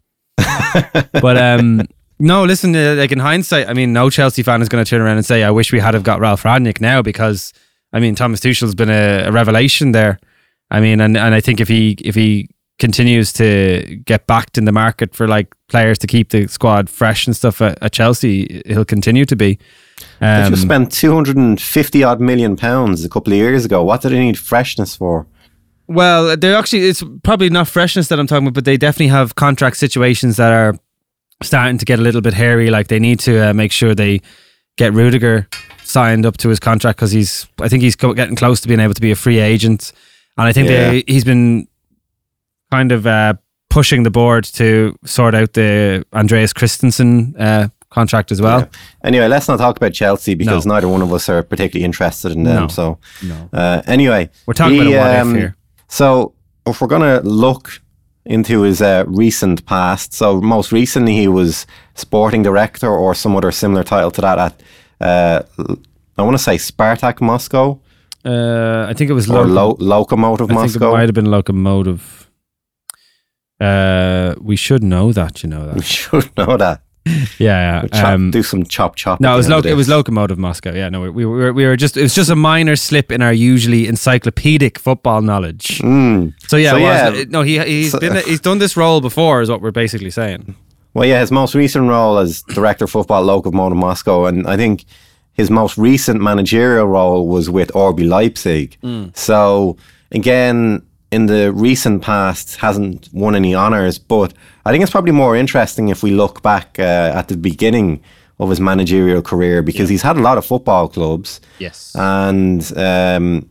but 1.13 1.37
um, 1.37 1.83
no, 2.19 2.45
listen. 2.45 2.75
Uh, 2.75 2.95
like 2.97 3.13
in 3.13 3.19
hindsight, 3.19 3.69
I 3.69 3.73
mean, 3.73 3.93
no 3.93 4.11
Chelsea 4.11 4.43
fan 4.43 4.63
is 4.63 4.69
going 4.69 4.85
to 4.85 4.89
turn 4.89 5.01
around 5.01 5.17
and 5.17 5.27
say, 5.27 5.43
"I 5.43 5.51
wish 5.51 5.73
we 5.73 5.81
had 5.81 5.95
have 5.95 6.03
got 6.03 6.21
Ralf 6.21 6.43
Rangnick 6.43 6.81
now," 6.81 7.03
because 7.03 7.53
I 7.93 8.01
mean, 8.01 8.15
Thomas 8.15 8.41
Tuchel's 8.41 8.75
been 8.75 8.91
a, 8.91 9.25
a 9.27 9.33
revelation 9.33 9.93
there. 9.93 10.19
I 10.71 10.81
mean, 10.81 11.01
and, 11.01 11.17
and 11.17 11.35
I 11.35 11.41
think 11.41 11.61
if 11.61 11.69
he 11.69 11.97
if 12.05 12.15
he 12.15 12.49
continues 12.79 13.33
to 13.35 14.01
get 14.05 14.27
backed 14.27 14.59
in 14.59 14.65
the 14.65 14.73
market 14.73 15.15
for 15.15 15.27
like 15.27 15.55
players 15.69 15.99
to 15.99 16.07
keep 16.07 16.31
the 16.31 16.47
squad 16.47 16.91
fresh 16.91 17.27
and 17.27 17.35
stuff 17.35 17.63
at, 17.63 17.83
at 17.83 17.93
Chelsea, 17.93 18.63
he'll 18.67 18.85
continue 18.85 19.25
to 19.25 19.37
be. 19.37 19.59
They 20.21 20.27
Um, 20.45 20.51
just 20.53 20.63
spent 20.63 20.93
250 20.93 22.03
odd 22.05 22.21
million 22.21 22.57
pounds 22.57 23.05
a 23.05 23.09
couple 23.09 23.33
of 23.33 23.39
years 23.39 23.65
ago. 23.65 23.83
What 23.83 24.03
did 24.03 24.13
they 24.13 24.19
need 24.19 24.39
freshness 24.39 24.97
for? 24.97 25.27
Well, 25.89 26.37
they're 26.37 26.57
actually 26.57 26.89
it's 26.89 27.03
probably 27.23 27.49
not 27.51 27.69
freshness 27.69 28.09
that 28.09 28.19
I'm 28.19 28.27
talking 28.27 28.47
about, 28.47 28.55
but 28.55 28.65
they 28.65 28.77
definitely 28.77 29.09
have 29.09 29.35
contract 29.37 29.77
situations 29.77 30.37
that 30.37 30.53
are 30.53 30.75
starting 31.43 31.79
to 31.79 31.85
get 31.85 31.99
a 31.99 32.03
little 32.03 32.21
bit 32.21 32.35
hairy. 32.35 32.71
Like 32.71 32.89
they 32.89 32.99
need 32.99 33.21
to 33.21 33.51
uh, 33.51 33.53
make 33.55 33.73
sure 33.73 33.95
they 33.95 34.21
get 34.77 34.93
Rudiger 34.93 35.49
signed 35.85 36.27
up 36.27 36.37
to 36.39 36.49
his 36.49 36.59
contract 36.59 36.99
because 36.99 37.13
he's 37.13 37.47
I 37.61 37.69
think 37.69 37.83
he's 37.83 37.95
getting 37.97 38.37
close 38.37 38.61
to 38.63 38.69
being 38.69 38.81
able 38.81 38.95
to 38.95 39.01
be 39.01 39.13
a 39.13 39.17
free 39.17 39.39
agent, 39.39 39.93
and 40.37 40.49
I 40.49 40.53
think 40.53 40.69
they, 40.69 41.05
he's 41.07 41.25
been 41.25 41.69
kind 42.73 42.91
of 42.91 43.07
uh, 43.07 43.35
pushing 43.71 44.03
the 44.03 44.11
board 44.11 44.43
to 44.45 44.97
sort 45.05 45.35
out 45.37 45.53
the 45.53 46.05
Andreas 46.13 46.53
Christensen 46.53 47.37
uh, 47.39 47.69
contract 47.99 48.29
as 48.33 48.41
well. 48.41 48.59
Yeah. 48.61 48.67
Anyway, 49.09 49.29
let's 49.35 49.49
not 49.49 49.59
talk 49.59 49.77
about 49.81 49.93
Chelsea 50.01 50.35
because 50.37 50.67
No. 50.67 50.75
neither 50.75 50.89
one 50.89 51.03
of 51.07 51.11
us 51.17 51.29
are 51.29 51.43
particularly 51.53 51.85
interested 51.91 52.31
in 52.37 52.43
them. 52.45 52.63
No. 52.63 52.69
So, 52.69 52.85
No, 53.23 53.37
uh, 53.61 53.81
anyway, 53.97 54.23
we're 54.47 54.55
talking 54.63 54.83
he, 54.83 54.95
about 54.95 55.07
a 55.07 55.11
what 55.11 55.21
um, 55.21 55.31
if 55.31 55.37
here. 55.41 55.53
So, 55.89 56.07
if 56.71 56.81
we're 56.81 56.93
going 56.97 57.09
to 57.15 57.21
look 57.29 57.67
into 58.25 58.63
his 58.69 58.81
uh, 58.83 59.05
recent 59.25 59.59
past, 59.67 60.13
so 60.13 60.41
most 60.41 60.73
recently 60.73 61.15
he 61.23 61.29
was 61.29 61.67
sporting 61.95 62.43
director 62.45 62.89
or 63.03 63.15
some 63.15 63.37
other 63.39 63.53
similar 63.53 63.85
title 63.85 64.11
to 64.11 64.21
that 64.21 64.39
at, 64.47 64.55
uh, 65.09 65.39
I 66.19 66.23
want 66.23 66.37
to 66.37 66.43
say 66.49 66.57
Spartak 66.59 67.21
Moscow 67.21 67.67
Uh, 68.25 68.91
I 68.91 68.95
think 68.97 69.11
it 69.11 69.15
was 69.15 69.27
or 69.31 69.47
Loco- 69.47 69.53
Lo- 69.55 69.77
Locomotive 69.99 70.51
I 70.51 70.55
think 70.55 70.59
it 70.77 70.81
Moscow. 70.81 70.93
might 70.97 71.09
have 71.11 71.15
been 71.21 71.31
locomotive. 71.31 72.03
Uh, 73.61 74.35
we 74.51 74.57
should 74.57 74.83
know 74.83 75.13
that, 75.13 75.43
you 75.43 75.49
know 75.53 75.65
that. 75.67 75.75
We 75.81 75.83
should 75.83 76.29
know 76.37 76.57
that. 76.65 76.79
Yeah, 77.39 77.83
yeah. 77.83 77.89
chop- 77.89 78.05
Um, 78.15 78.31
do 78.31 78.43
some 78.43 78.65
chop 78.65 78.97
chop. 78.97 79.21
no, 79.21 79.35
it 79.35 79.37
was 79.37 79.49
lo- 79.49 79.59
it 79.65 79.75
was 79.75 79.89
locomotive 79.89 80.39
Moscow. 80.39 80.73
Yeah, 80.75 80.89
no, 80.89 81.01
we, 81.03 81.11
we 81.11 81.25
were 81.27 81.53
we 81.53 81.65
were 81.67 81.77
just 81.77 81.97
it 81.97 82.03
was 82.03 82.15
just 82.15 82.31
a 82.31 82.37
minor 82.37 82.77
slip 82.77 83.13
in 83.13 83.23
our 83.23 83.33
usually 83.33 83.87
encyclopedic 83.87 84.79
football 84.79 85.23
knowledge. 85.23 85.79
Mm. 85.79 86.33
So 86.49 86.57
yeah, 86.57 86.71
So, 86.71 86.77
it 86.77 86.81
was- 86.83 87.15
yeah. 87.17 87.23
uh, 87.23 87.25
no, 87.31 87.43
he 87.43 87.59
he's 87.61 87.93
So- 87.93 88.01
been 88.01 88.17
he's 88.25 88.41
done 88.41 88.59
this 88.59 88.77
role 88.77 89.01
before, 89.01 89.43
is 89.43 89.49
what 89.49 89.61
we're 89.63 89.71
basically 89.71 90.11
saying. 90.11 90.55
Well, 90.95 91.07
yeah, 91.09 91.21
his 91.21 91.31
most 91.31 91.55
recent 91.55 91.89
role 91.89 92.19
as 92.19 92.43
director 92.55 92.85
of 92.85 92.91
football 92.91 93.23
at 93.31 93.45
Lokomotiv 93.45 93.77
Moscow, 93.77 94.25
and 94.27 94.47
I 94.47 94.57
think 94.57 94.85
his 95.35 95.51
most 95.51 95.77
recent 95.77 96.23
managerial 96.23 96.87
role 96.87 97.29
was 97.29 97.51
with 97.51 97.71
RB 97.75 98.09
Leipzig. 98.09 98.79
So 99.15 99.77
again, 100.11 100.81
in 101.13 101.27
the 101.27 101.53
recent 101.53 102.03
past, 102.03 102.57
hasn't 102.57 103.09
won 103.13 103.35
any 103.35 103.55
honors, 103.55 103.99
but 103.99 104.33
I 104.65 104.71
think 104.73 104.83
it's 104.83 104.91
probably 104.91 105.13
more 105.13 105.37
interesting 105.37 105.89
if 105.89 106.03
we 106.03 106.11
look 106.11 106.43
back 106.43 106.79
uh, 106.79 107.13
at 107.15 107.29
the 107.29 107.37
beginning 107.37 108.01
of 108.39 108.51
his 108.51 108.61
managerial 108.61 109.23
career 109.23 109.63
because 109.63 109.89
he's 109.89 110.03
had 110.03 110.17
a 110.17 110.21
lot 110.21 110.37
of 110.37 110.45
football 110.45 110.89
clubs 110.89 111.41
Yes. 111.59 111.95
and 111.95 112.77
um, 112.77 113.49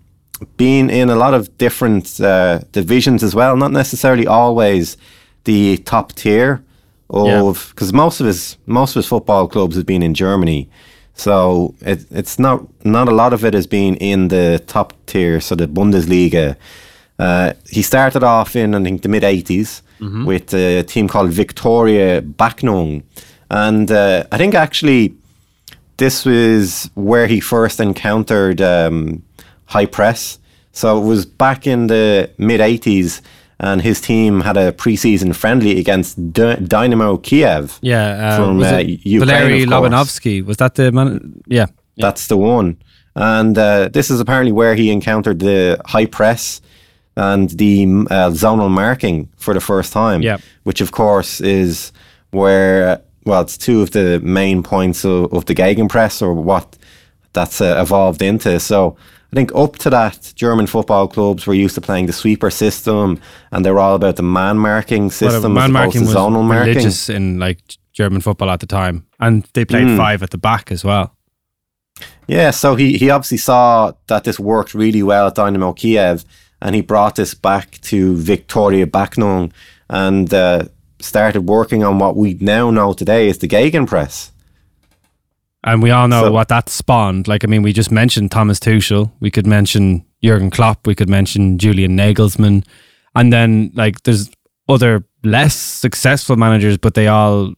being 0.57 0.89
in 0.89 1.09
a 1.09 1.15
lot 1.15 1.33
of 1.33 1.57
different 1.57 2.19
uh, 2.21 2.59
divisions 2.71 3.24
as 3.24 3.33
well, 3.33 3.55
not 3.57 3.71
necessarily 3.71 4.27
always 4.27 4.97
the 5.45 5.77
top 5.77 6.12
tier 6.13 6.62
of 7.09 7.69
because 7.71 7.93
most 7.93 8.19
of 8.19 8.25
his 8.27 8.57
most 8.65 8.91
of 8.91 8.95
his 9.01 9.07
football 9.07 9.47
clubs 9.47 9.75
have 9.75 9.85
been 9.85 10.01
in 10.03 10.13
Germany, 10.13 10.67
so 11.13 11.74
it, 11.81 12.05
it's 12.12 12.38
not 12.39 12.65
not 12.83 13.07
a 13.07 13.12
lot 13.12 13.31
of 13.33 13.45
it 13.45 13.53
has 13.53 13.67
been 13.67 13.95
in 13.97 14.27
the 14.29 14.62
top 14.67 14.93
tier, 15.05 15.39
so 15.39 15.55
the 15.55 15.67
Bundesliga. 15.67 16.55
Uh, 17.19 17.53
he 17.70 17.81
started 17.81 18.24
off 18.24 18.55
in 18.55 18.75
I 18.75 18.83
think 18.83 19.01
the 19.01 19.09
mid 19.09 19.24
80s 19.24 19.81
with 20.25 20.53
a 20.53 20.83
team 20.83 21.07
called 21.07 21.31
Viktoria 21.31 22.22
Backnang, 22.22 23.03
and 23.50 23.89
uh, 23.89 24.24
I 24.31 24.37
think 24.37 24.53
actually 24.53 25.13
this 25.98 26.25
was 26.25 26.89
where 26.96 27.27
he 27.27 27.39
first 27.39 27.79
encountered 27.79 28.61
um, 28.61 29.24
high 29.66 29.85
press. 29.85 30.39
So 30.74 31.01
it 31.01 31.05
was 31.05 31.25
back 31.25 31.66
in 31.66 31.87
the 31.87 32.29
mid 32.37 32.59
80s, 32.59 33.22
and 33.59 33.81
his 33.81 34.01
team 34.01 34.42
had 34.42 34.57
a 34.57 34.74
preseason 34.74 35.33
friendly 35.33 35.79
against 35.79 36.18
D- 36.33 36.57
Dynamo 36.68 37.18
Kiev. 37.18 37.79
yeah, 37.81 38.33
uh, 38.33 38.37
from, 38.37 38.57
was 38.57 38.72
uh, 38.74 38.77
Ukraine, 38.85 39.29
Valery. 39.29 39.66
Lobanovsky 39.66 40.46
was 40.46 40.57
that 40.57 40.75
the 40.75 40.92
man? 40.92 41.42
Yeah, 41.48 41.68
That's 41.98 42.27
the 42.27 42.35
one. 42.37 42.77
And 43.16 43.57
uh, 43.57 43.87
this 43.94 44.11
is 44.11 44.20
apparently 44.20 44.51
where 44.51 44.75
he 44.75 44.92
encountered 44.92 45.39
the 45.39 45.79
high 45.85 46.05
press 46.05 46.59
and 47.15 47.49
the 47.51 47.83
uh, 48.09 48.29
zonal 48.31 48.69
marking 48.69 49.29
for 49.37 49.53
the 49.53 49.61
first 49.61 49.93
time. 49.93 50.21
Yep. 50.21 50.41
Which, 50.63 50.81
of 50.81 50.91
course, 50.91 51.39
is 51.41 51.91
where, 52.31 53.01
well, 53.25 53.41
it's 53.41 53.57
two 53.57 53.81
of 53.81 53.91
the 53.91 54.19
main 54.21 54.63
points 54.63 55.05
of, 55.05 55.33
of 55.33 55.45
the 55.45 55.55
Gegenpress 55.55 56.21
or 56.21 56.33
what 56.33 56.75
that's 57.33 57.61
uh, 57.61 57.77
evolved 57.79 58.21
into. 58.21 58.59
So 58.59 58.97
I 59.31 59.35
think 59.35 59.53
up 59.55 59.77
to 59.79 59.89
that, 59.89 60.33
German 60.35 60.67
football 60.67 61.07
clubs 61.07 61.45
were 61.47 61.53
used 61.53 61.75
to 61.75 61.81
playing 61.81 62.05
the 62.07 62.13
sweeper 62.13 62.49
system 62.49 63.19
and 63.51 63.65
they 63.65 63.71
were 63.71 63.79
all 63.79 63.95
about 63.95 64.15
the 64.17 64.23
man 64.23 64.57
marking 64.57 65.03
Well, 65.03 65.09
system 65.09 65.53
man 65.53 65.65
as 65.65 65.71
marking 65.71 66.01
was 66.01 66.13
zonal 66.15 66.43
marking. 66.45 66.67
religious 66.73 67.09
in 67.09 67.39
like 67.39 67.59
German 67.93 68.21
football 68.21 68.49
at 68.51 68.59
the 68.59 68.65
time, 68.67 69.05
and 69.21 69.47
they 69.53 69.63
played 69.65 69.87
Mm. 69.87 69.97
five 69.97 70.21
at 70.23 70.29
the 70.31 70.37
back 70.37 70.69
as 70.71 70.83
well. 70.83 71.15
Yeah, 72.27 72.51
so 72.51 72.75
he, 72.75 72.97
he 72.97 73.09
obviously 73.09 73.37
saw 73.37 73.93
that 74.07 74.23
this 74.25 74.37
worked 74.39 74.73
really 74.73 75.01
well 75.03 75.27
at 75.27 75.35
Dynamo 75.35 75.71
Kiev 75.73 76.25
and 76.61 76.75
he 76.75 76.81
brought 76.81 77.15
this 77.15 77.33
back 77.33 77.79
to 77.81 78.15
Viktoria 78.15 78.85
Backnang 78.85 79.51
and 79.89 80.33
uh, 80.33 80.65
started 81.00 81.41
working 81.41 81.83
on 81.83 82.00
what 82.00 82.15
we 82.15 82.35
now 82.39 82.70
know 82.72 82.94
today 82.94 83.27
is 83.27 83.37
the 83.39 83.48
Gegenpress. 83.48 84.31
And 85.63 85.81
we 85.81 85.91
all 85.91 86.07
know 86.07 86.24
So- 86.25 86.31
what 86.31 86.48
that 86.50 86.70
spawned. 86.70 87.27
Like, 87.27 87.44
I 87.44 87.48
mean, 87.48 87.63
we 87.63 87.74
just 87.74 87.91
mentioned 87.91 88.31
Thomas 88.31 88.59
Tuchel. 88.59 89.11
We 89.20 89.31
could 89.31 89.48
mention 89.48 90.05
Jurgen 90.24 90.51
Klopp. 90.51 90.85
We 90.85 90.96
could 90.96 91.09
mention 91.09 91.57
Julian 91.57 91.98
Nagelsmann. 91.98 92.63
And 93.15 93.33
then, 93.33 93.72
like, 93.74 94.03
there's 94.03 94.29
other 94.70 95.05
less 95.24 95.55
successful 95.55 96.35
managers, 96.35 96.77
but 96.77 96.94
they 96.94 97.07
all 97.07 97.53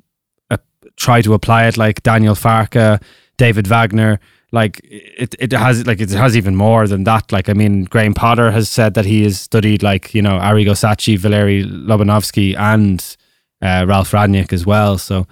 uh, 0.49 0.57
try 0.95 1.21
to 1.21 1.33
apply 1.33 1.67
it, 1.67 1.77
like 1.77 2.01
Daniel 2.03 2.36
Farke, 2.36 3.01
David 3.38 3.67
Wagner. 3.67 4.19
Like, 4.51 4.79
it, 4.83 5.36
it 5.39 5.51
has, 5.51 5.86
like, 5.86 5.99
it 5.99 6.10
has 6.12 6.38
even 6.38 6.55
more 6.55 6.88
than 6.88 7.03
that. 7.03 7.31
Like, 7.31 7.49
I 7.49 7.53
mean, 7.53 7.83
Graham 7.83 8.13
Potter 8.13 8.51
has 8.51 8.69
said 8.69 8.93
that 8.93 9.05
he 9.05 9.23
has 9.23 9.39
studied, 9.39 9.83
like, 9.83 10.15
you 10.15 10.21
know, 10.21 10.39
Arrigo 10.39 10.75
Sacchi, 10.75 11.17
Valery 11.17 11.65
Lobanovsky, 11.65 12.57
and 12.57 13.17
uh, 13.62 13.86
Ralf 13.88 14.12
Rangnick 14.12 14.53
as 14.53 14.65
well. 14.65 14.97
So, 14.97 15.27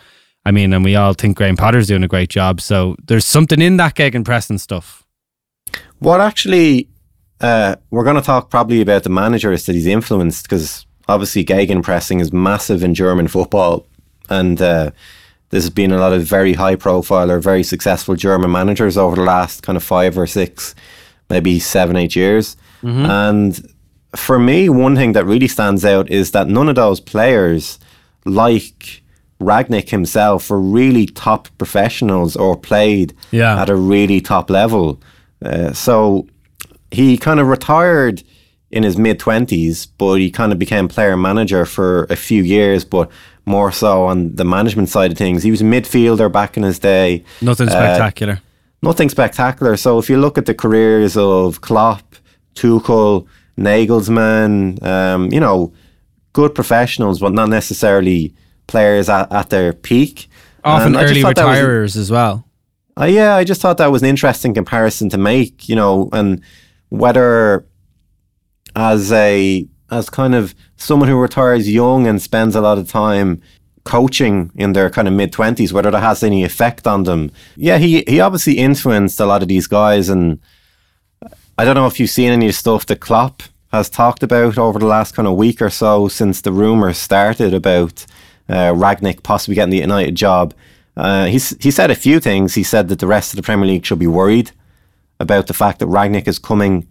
I 0.46 0.52
mean, 0.52 0.74
and 0.74 0.84
we 0.84 0.96
all 0.96 1.14
think 1.14 1.38
Graham 1.38 1.56
Potter's 1.56 1.88
doing 1.88 2.04
a 2.04 2.08
great 2.08 2.30
job. 2.30 2.60
So 2.60 2.96
there's 3.08 3.26
something 3.26 3.62
in 3.62 3.78
that 3.78 3.96
gegenpress 3.96 4.50
and 4.50 4.60
stuff. 4.60 5.06
What 6.00 6.22
actually, 6.22 6.90
uh, 7.42 7.78
we're 7.90 8.04
going 8.04 8.18
to 8.18 8.22
talk 8.22 8.50
probably 8.50 8.82
about 8.82 9.04
the 9.04 9.10
managers 9.10 9.66
that 9.66 9.74
he's 9.74 9.88
influenced 9.88 10.44
because 10.44 10.86
obviously 11.08 11.46
Gegenpressing 11.46 12.22
is 12.22 12.34
massive 12.34 12.84
in 12.84 12.94
German 12.94 13.28
football 13.28 13.88
and 14.30 14.62
uh, 14.62 14.92
there's 15.50 15.70
been 15.70 15.92
a 15.92 15.98
lot 15.98 16.14
of 16.14 16.24
very 16.24 16.54
high 16.54 16.76
profile 16.76 17.32
or 17.32 17.40
very 17.40 17.64
successful 17.64 18.16
German 18.16 18.52
managers 18.52 18.98
over 18.98 19.16
the 19.16 19.22
last 19.24 19.62
kind 19.64 19.76
of 19.78 19.84
five 19.84 20.18
or 20.18 20.28
six, 20.28 20.76
maybe 21.30 21.60
seven, 21.60 21.96
eight 21.96 22.16
years. 22.16 22.58
And 22.84 23.74
for 24.16 24.38
me, 24.38 24.70
one 24.70 24.96
thing 24.96 25.14
that 25.14 25.26
really 25.26 25.48
stands 25.48 25.84
out 25.84 26.10
is 26.10 26.32
that 26.32 26.48
none 26.48 26.70
of 26.70 26.76
those 26.76 27.00
players, 27.00 27.80
like 28.26 29.02
Rangnick 29.42 29.90
himself, 29.90 30.50
were 30.50 30.62
really 30.62 31.06
top 31.08 31.48
professionals 31.58 32.36
or 32.36 32.56
played 32.56 33.14
Yeah. 33.32 33.62
at 33.62 33.70
a 33.70 33.76
really 33.76 34.22
top 34.22 34.50
level. 34.50 35.02
Uh, 35.44 35.74
so 35.74 36.28
he 36.92 37.18
kind 37.18 37.40
of 37.40 37.48
retired 37.48 38.24
in 38.72 38.84
his 38.84 38.98
mid 38.98 39.20
20s, 39.20 39.88
but 39.98 40.16
he 40.16 40.30
kind 40.32 40.52
of 40.52 40.60
became 40.60 40.88
player 40.88 41.18
manager 41.18 41.66
for 41.66 42.04
a 42.10 42.16
few 42.16 42.44
years, 42.44 42.86
but 42.86 43.10
more 43.46 43.72
so 43.72 44.06
on 44.06 44.36
the 44.36 44.44
management 44.46 44.90
side 44.90 45.12
of 45.12 45.18
things. 45.18 45.44
He 45.44 45.52
was 45.52 45.62
a 45.62 45.66
midfielder 45.66 46.32
back 46.32 46.58
in 46.58 46.64
his 46.64 46.80
day. 46.80 47.24
Nothing 47.42 47.68
spectacular. 47.70 48.42
Nothing 48.82 49.10
spectacular. 49.10 49.78
So 49.78 50.00
if 50.00 50.10
you 50.10 50.18
look 50.18 50.38
at 50.38 50.46
the 50.46 50.54
careers 50.54 51.16
of 51.18 51.62
Klopp, 51.62 52.16
Tuchel, 52.56 53.28
Nagelsmann, 53.58 54.82
um, 54.84 55.32
you 55.32 55.40
know, 55.40 55.74
good 56.34 56.54
professionals, 56.56 57.20
but 57.20 57.34
not 57.34 57.50
necessarily 57.50 58.34
players 58.68 59.10
at, 59.10 59.32
at 59.32 59.50
their 59.50 59.74
peak. 59.74 60.28
Often 60.64 60.96
And 60.96 61.04
early 61.04 61.22
that 61.22 61.46
was- 61.46 61.96
as 61.96 62.12
well. 62.12 62.46
uh, 63.00 63.06
yeah, 63.06 63.36
I 63.36 63.44
just 63.44 63.62
thought 63.62 63.78
that 63.78 63.92
was 63.92 64.02
an 64.02 64.10
interesting 64.10 64.54
comparison 64.54 65.10
to 65.10 65.18
make, 65.18 65.70
you 65.70 65.76
know, 65.76 66.10
and 66.12 66.42
whether 66.90 67.66
as 68.76 69.12
a 69.12 69.68
as 69.92 70.10
kind 70.10 70.36
of 70.36 70.56
someone 70.78 71.10
who 71.10 71.18
retires 71.18 71.70
young 71.70 72.08
and 72.08 72.22
spends 72.22 72.56
a 72.56 72.62
lot 72.62 72.78
of 72.78 72.90
time 72.90 73.42
coaching 73.84 74.52
in 74.56 74.74
their 74.74 74.90
kind 74.90 75.08
of 75.08 75.14
mid 75.14 75.32
twenties, 75.32 75.72
whether 75.72 75.92
that 75.92 76.02
has 76.02 76.24
any 76.24 76.44
effect 76.44 76.88
on 76.88 77.04
them. 77.04 77.32
Yeah, 77.56 77.78
he 77.78 78.04
he 78.08 78.20
obviously 78.20 78.58
influenced 78.58 79.20
a 79.20 79.26
lot 79.26 79.42
of 79.42 79.48
these 79.48 79.68
guys, 79.68 80.10
and 80.10 80.40
I 81.58 81.66
don't 81.66 81.76
know 81.76 81.88
if 81.88 82.00
you've 82.00 82.10
seen 82.10 82.32
any 82.32 82.52
stuff 82.52 82.86
that 82.88 83.00
Klopp 83.00 83.44
has 83.72 83.90
talked 83.90 84.24
about 84.24 84.58
over 84.58 84.80
the 84.80 84.86
last 84.86 85.16
kind 85.16 85.28
of 85.28 85.36
week 85.36 85.62
or 85.62 85.70
so 85.70 86.08
since 86.08 86.42
the 86.42 86.52
rumours 86.52 86.98
started 86.98 87.54
about 87.54 88.06
uh, 88.50 88.72
Rangnick 88.74 89.24
possibly 89.24 89.56
getting 89.56 89.72
the 89.72 89.78
United 89.80 90.16
job. 90.16 90.54
Uh, 90.98 91.26
he 91.26 91.40
said 91.40 91.92
a 91.92 91.96
few 91.96 92.20
things. 92.22 92.56
He 92.56 92.64
said 92.64 92.88
that 92.88 93.00
the 93.00 93.08
rest 93.08 93.34
of 93.34 93.38
the 93.38 93.44
Premier 93.44 93.68
League 93.68 93.86
should 93.86 94.00
be 94.00 94.08
worried 94.08 94.52
about 95.20 95.48
the 95.48 95.54
fact 95.54 95.80
that 95.80 95.88
Rangnick 95.88 96.28
is 96.28 96.40
coming 96.40 96.88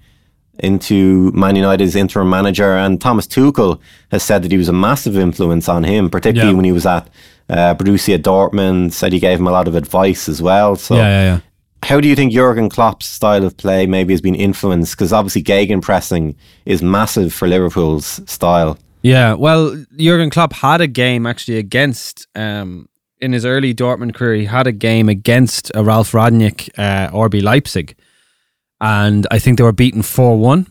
into 0.59 1.31
Man 1.33 1.57
United's 1.57 1.97
interim 1.97 2.31
manager. 2.31 2.77
And 2.77 3.01
Thomas 3.01 3.27
Tuchel 3.27 3.81
has 4.11 4.23
said 4.23 4.43
that 4.43 4.51
he 4.53 4.59
was 4.59 4.69
a 4.69 4.73
massive 4.73 5.17
influence 5.17 5.69
on 5.69 5.85
him, 5.85 6.11
particularly 6.11 6.53
Yeah. 6.53 6.57
when 6.57 6.65
he 6.65 6.73
was 6.73 6.87
at 6.87 7.09
uh, 7.49 7.75
Borussia 7.75 8.19
Dortmund. 8.19 8.93
Said 8.93 9.13
he 9.13 9.21
gave 9.21 9.39
him 9.39 9.47
a 9.47 9.53
lot 9.53 9.69
of 9.69 9.75
advice 9.75 10.29
as 10.29 10.41
well. 10.41 10.77
So, 10.77 10.95
yeah, 10.97 11.03
yeah, 11.03 11.23
yeah. 11.35 11.41
how 11.83 12.01
do 12.01 12.09
you 12.09 12.17
think 12.17 12.33
Jurgen 12.33 12.69
Klopp's 12.71 13.07
style 13.07 13.45
of 13.45 13.57
play 13.57 13.87
maybe 13.87 14.15
has 14.15 14.21
been 14.21 14.35
influenced? 14.35 14.93
Because 14.97 15.13
obviously, 15.13 15.43
gegenpressing 15.43 16.35
is 16.65 16.83
massive 16.83 17.33
for 17.35 17.49
Liverpool's 17.49 18.21
style. 18.31 18.79
Yeah, 19.03 19.35
well, 19.35 19.77
Jurgen 19.99 20.31
Klopp 20.31 20.55
had 20.55 20.81
a 20.81 20.87
game 20.87 21.27
actually 21.27 21.59
against 21.59 22.27
um, 22.35 22.89
in 23.21 23.33
his 23.33 23.45
early 23.45 23.75
Dortmund 23.75 24.15
career. 24.15 24.37
He 24.37 24.45
had 24.47 24.67
a 24.67 24.73
game 24.73 25.11
against 25.11 25.71
uh, 25.77 25.85
Ralf 25.85 26.13
Rangnick, 26.13 26.71
uh, 26.79 27.11
RB 27.11 27.43
Leipzig, 27.43 27.95
and 28.85 29.27
I 29.31 29.39
think 29.39 29.57
they 29.59 29.65
were 29.65 29.73
beaten 29.73 30.03
four 30.03 30.37
one. 30.39 30.67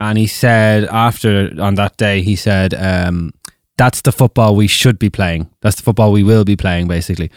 And 0.00 0.18
he 0.18 0.26
said 0.26 0.84
after 0.90 1.50
on 1.60 1.76
that 1.76 1.96
day, 1.96 2.20
he 2.22 2.34
said, 2.36 2.74
um, 2.74 3.32
"That's 3.78 4.00
the 4.02 4.12
football 4.12 4.56
we 4.56 4.66
should 4.66 4.98
be 4.98 5.08
playing. 5.08 5.48
That's 5.62 5.76
the 5.76 5.82
football 5.82 6.10
we 6.12 6.24
will 6.24 6.44
be 6.44 6.56
playing." 6.56 6.88
Basically, 6.88 7.30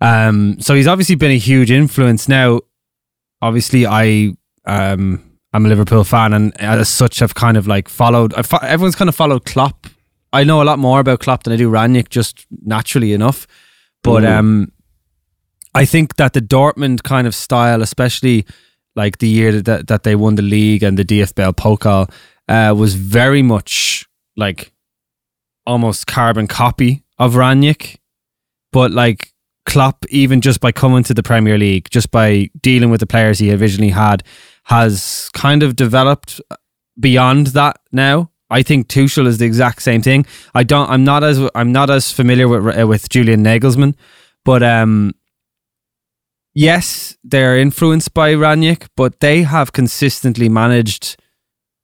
um, 0.00 0.56
so 0.60 0.74
he's 0.74 0.86
obviously 0.86 1.16
been 1.16 1.32
a 1.32 1.38
huge 1.50 1.70
influence. 1.72 2.28
Now, 2.28 2.60
obviously, 3.42 3.84
I 3.84 4.34
um, 4.64 5.22
I'm 5.52 5.66
a 5.66 5.68
Liverpool 5.68 6.04
fan, 6.04 6.32
and 6.34 6.58
as 6.60 6.88
such, 6.88 7.20
I've 7.20 7.34
kind 7.34 7.56
of 7.56 7.66
like 7.66 7.88
followed. 7.88 8.32
Fo- 8.46 8.58
everyone's 8.62 8.96
kind 8.96 9.08
of 9.08 9.16
followed 9.16 9.44
Klopp. 9.44 9.86
I 10.32 10.44
know 10.44 10.62
a 10.62 10.64
lot 10.70 10.78
more 10.78 11.00
about 11.00 11.20
Klopp 11.20 11.42
than 11.44 11.52
I 11.52 11.56
do 11.56 11.70
Rangnick, 11.70 12.10
just 12.10 12.46
naturally 12.64 13.12
enough. 13.12 13.46
But 14.02 14.22
Mm. 14.22 14.38
um, 14.38 14.72
I 15.74 15.84
think 15.84 16.16
that 16.16 16.32
the 16.32 16.40
Dortmund 16.42 17.02
kind 17.02 17.26
of 17.26 17.34
style, 17.34 17.82
especially 17.82 18.44
like 18.98 19.18
the 19.18 19.28
year 19.28 19.62
that 19.62 19.86
that 19.86 20.02
they 20.02 20.14
won 20.14 20.34
the 20.34 20.42
league 20.42 20.82
and 20.82 20.98
the 20.98 21.04
DFB 21.04 21.54
Pokal, 21.54 22.10
uh, 22.48 22.74
was 22.74 22.94
very 22.94 23.42
much 23.42 24.04
like 24.36 24.72
almost 25.64 26.06
carbon 26.06 26.46
copy 26.46 27.04
of 27.18 27.34
Rangnick. 27.34 27.96
But 28.72 28.90
like 28.90 29.32
Klopp, 29.64 30.04
even 30.10 30.40
just 30.40 30.60
by 30.60 30.72
coming 30.72 31.04
to 31.04 31.14
the 31.14 31.22
Premier 31.22 31.56
League, 31.56 31.88
just 31.90 32.10
by 32.10 32.50
dealing 32.60 32.90
with 32.90 33.00
the 33.00 33.06
players 33.06 33.38
he 33.38 33.54
originally 33.54 33.92
had, 33.92 34.22
has 34.64 35.30
kind 35.32 35.62
of 35.62 35.76
developed 35.76 36.40
beyond 36.98 37.48
that 37.48 37.78
now. 37.92 38.30
I 38.50 38.62
think 38.62 38.88
Tuchel 38.88 39.26
is 39.26 39.38
the 39.38 39.44
exact 39.44 39.82
same 39.82 40.02
thing. 40.02 40.26
I 40.54 40.64
don't. 40.64 40.88
I'm 40.90 41.04
not 41.04 41.22
as 41.22 41.38
I'm 41.54 41.70
not 41.70 41.90
as 41.90 42.10
familiar 42.10 42.48
with 42.48 42.78
uh, 42.78 42.86
with 42.86 43.08
Julian 43.08 43.44
Nagelsmann, 43.44 43.94
but 44.44 44.62
um, 44.62 45.12
yes, 46.54 47.16
they're 47.24 47.58
influenced 47.58 48.14
by 48.14 48.34
Rangnick, 48.34 48.88
but 48.96 49.20
they 49.20 49.42
have 49.42 49.72
consistently 49.72 50.48
managed, 50.48 51.16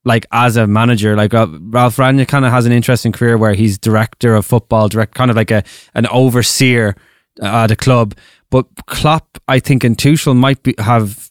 like 0.05 0.27
as 0.33 0.57
a 0.57 0.67
manager, 0.67 1.17
like 1.17 1.35
uh, 1.35 1.47
Ralf 1.61 1.97
Rangnick 1.97 2.29
kind 2.29 2.45
of 2.45 2.53
has 2.53 2.67
an 2.67 2.73
interesting 2.73 3.13
career 3.13 3.39
where 3.39 3.55
he's 3.55 3.79
director 3.79 4.35
of 4.35 4.47
football, 4.47 4.89
direct 4.89 5.15
kind 5.15 5.31
of 5.31 5.37
like 5.37 5.51
a 5.51 5.63
an 5.95 6.07
overseer 6.09 6.97
at 7.43 7.71
a 7.71 7.77
club. 7.77 8.15
But 8.51 8.67
Klopp, 8.87 9.39
I 9.49 9.59
think, 9.59 9.85
and 9.85 9.97
Tuchel 9.97 10.37
might 10.37 10.63
be, 10.63 10.75
have 10.79 11.31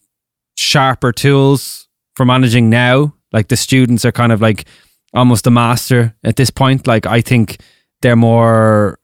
sharper 0.56 1.12
tools 1.12 1.88
for 2.15 2.26
managing 2.26 2.69
now. 2.69 3.13
Like 3.32 3.48
the 3.48 3.58
students 3.58 4.06
are 4.06 4.12
kind 4.12 4.32
of 4.32 4.41
like 4.41 4.65
almost 5.13 5.48
a 5.48 5.52
master 5.52 6.15
at 6.24 6.36
this 6.36 6.50
point. 6.50 6.88
Like 6.88 7.06
I 7.06 7.22
think 7.22 7.62
they're 8.02 8.15
more 8.15 9.00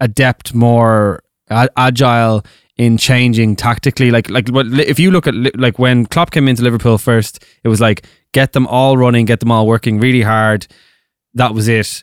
adept, 0.00 0.54
more 0.54 1.22
agile 1.50 2.44
in 2.76 2.96
changing 2.96 3.56
tactically. 3.56 4.10
Like 4.10 4.30
like 4.30 4.48
what 4.48 4.66
if 4.66 4.98
you 4.98 5.10
look 5.10 5.26
at 5.26 5.34
like 5.56 5.78
when 5.78 6.06
Klopp 6.06 6.30
came 6.30 6.48
into 6.48 6.62
Liverpool 6.62 6.98
first, 6.98 7.44
it 7.64 7.68
was 7.68 7.80
like 7.80 8.06
get 8.32 8.52
them 8.52 8.66
all 8.66 8.96
running, 8.96 9.24
get 9.24 9.40
them 9.40 9.52
all 9.52 9.66
working 9.66 10.00
really 10.00 10.22
hard. 10.22 10.66
That 11.34 11.54
was 11.54 11.68
it. 11.68 12.02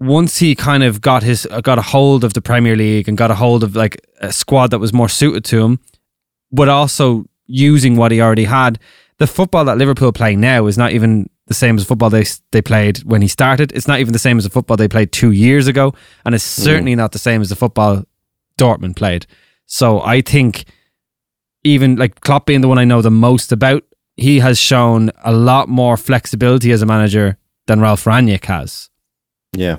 Once 0.00 0.38
he 0.38 0.54
kind 0.54 0.82
of 0.82 1.00
got 1.00 1.22
his 1.22 1.46
uh, 1.50 1.60
got 1.60 1.78
a 1.78 1.82
hold 1.82 2.24
of 2.24 2.34
the 2.34 2.42
Premier 2.42 2.76
League 2.76 3.08
and 3.08 3.16
got 3.16 3.30
a 3.30 3.36
hold 3.36 3.62
of 3.62 3.76
like 3.76 4.00
a 4.20 4.32
squad 4.32 4.68
that 4.68 4.78
was 4.78 4.92
more 4.92 5.08
suited 5.08 5.44
to 5.44 5.62
him, 5.64 5.78
but 6.50 6.68
also 6.68 7.24
using 7.46 7.96
what 7.96 8.10
he 8.10 8.20
already 8.20 8.44
had. 8.44 8.78
The 9.18 9.26
football 9.26 9.64
that 9.66 9.78
Liverpool 9.78 10.10
play 10.10 10.34
now 10.34 10.66
is 10.66 10.76
not 10.76 10.92
even 10.92 11.30
the 11.46 11.54
same 11.54 11.76
as 11.76 11.84
football 11.84 12.10
they 12.10 12.24
they 12.50 12.62
played 12.62 13.04
when 13.04 13.22
he 13.22 13.28
started. 13.28 13.70
It's 13.72 13.86
not 13.86 14.00
even 14.00 14.12
the 14.12 14.18
same 14.18 14.38
as 14.38 14.44
the 14.44 14.50
football 14.50 14.76
they 14.76 14.88
played 14.88 15.12
two 15.12 15.30
years 15.30 15.68
ago, 15.68 15.94
and 16.24 16.34
it's 16.34 16.56
hmm. 16.56 16.62
certainly 16.62 16.96
not 16.96 17.12
the 17.12 17.18
same 17.18 17.40
as 17.40 17.50
the 17.50 17.56
football 17.56 18.04
Dortmund 18.58 18.96
played. 18.96 19.26
So 19.72 20.02
I 20.02 20.20
think 20.20 20.66
even 21.64 21.96
like 21.96 22.20
Klopp 22.20 22.44
being 22.44 22.60
the 22.60 22.68
one 22.68 22.76
I 22.76 22.84
know 22.84 23.00
the 23.00 23.10
most 23.10 23.52
about, 23.52 23.82
he 24.18 24.38
has 24.40 24.58
shown 24.58 25.10
a 25.24 25.32
lot 25.32 25.66
more 25.66 25.96
flexibility 25.96 26.72
as 26.72 26.82
a 26.82 26.86
manager 26.86 27.38
than 27.66 27.80
Ralf 27.80 28.04
Rangnick 28.04 28.44
has. 28.44 28.90
Yeah, 29.56 29.78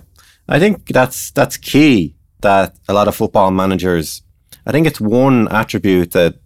I 0.50 0.58
think 0.58 0.88
that's 0.88 1.30
that's 1.30 1.58
key. 1.58 2.16
That 2.42 2.76
a 2.88 2.94
lot 2.94 3.08
of 3.08 3.16
football 3.16 3.52
managers, 3.52 4.24
I 4.66 4.72
think 4.72 4.88
it's 4.88 5.00
one 5.00 5.48
attribute 5.50 6.12
that 6.14 6.40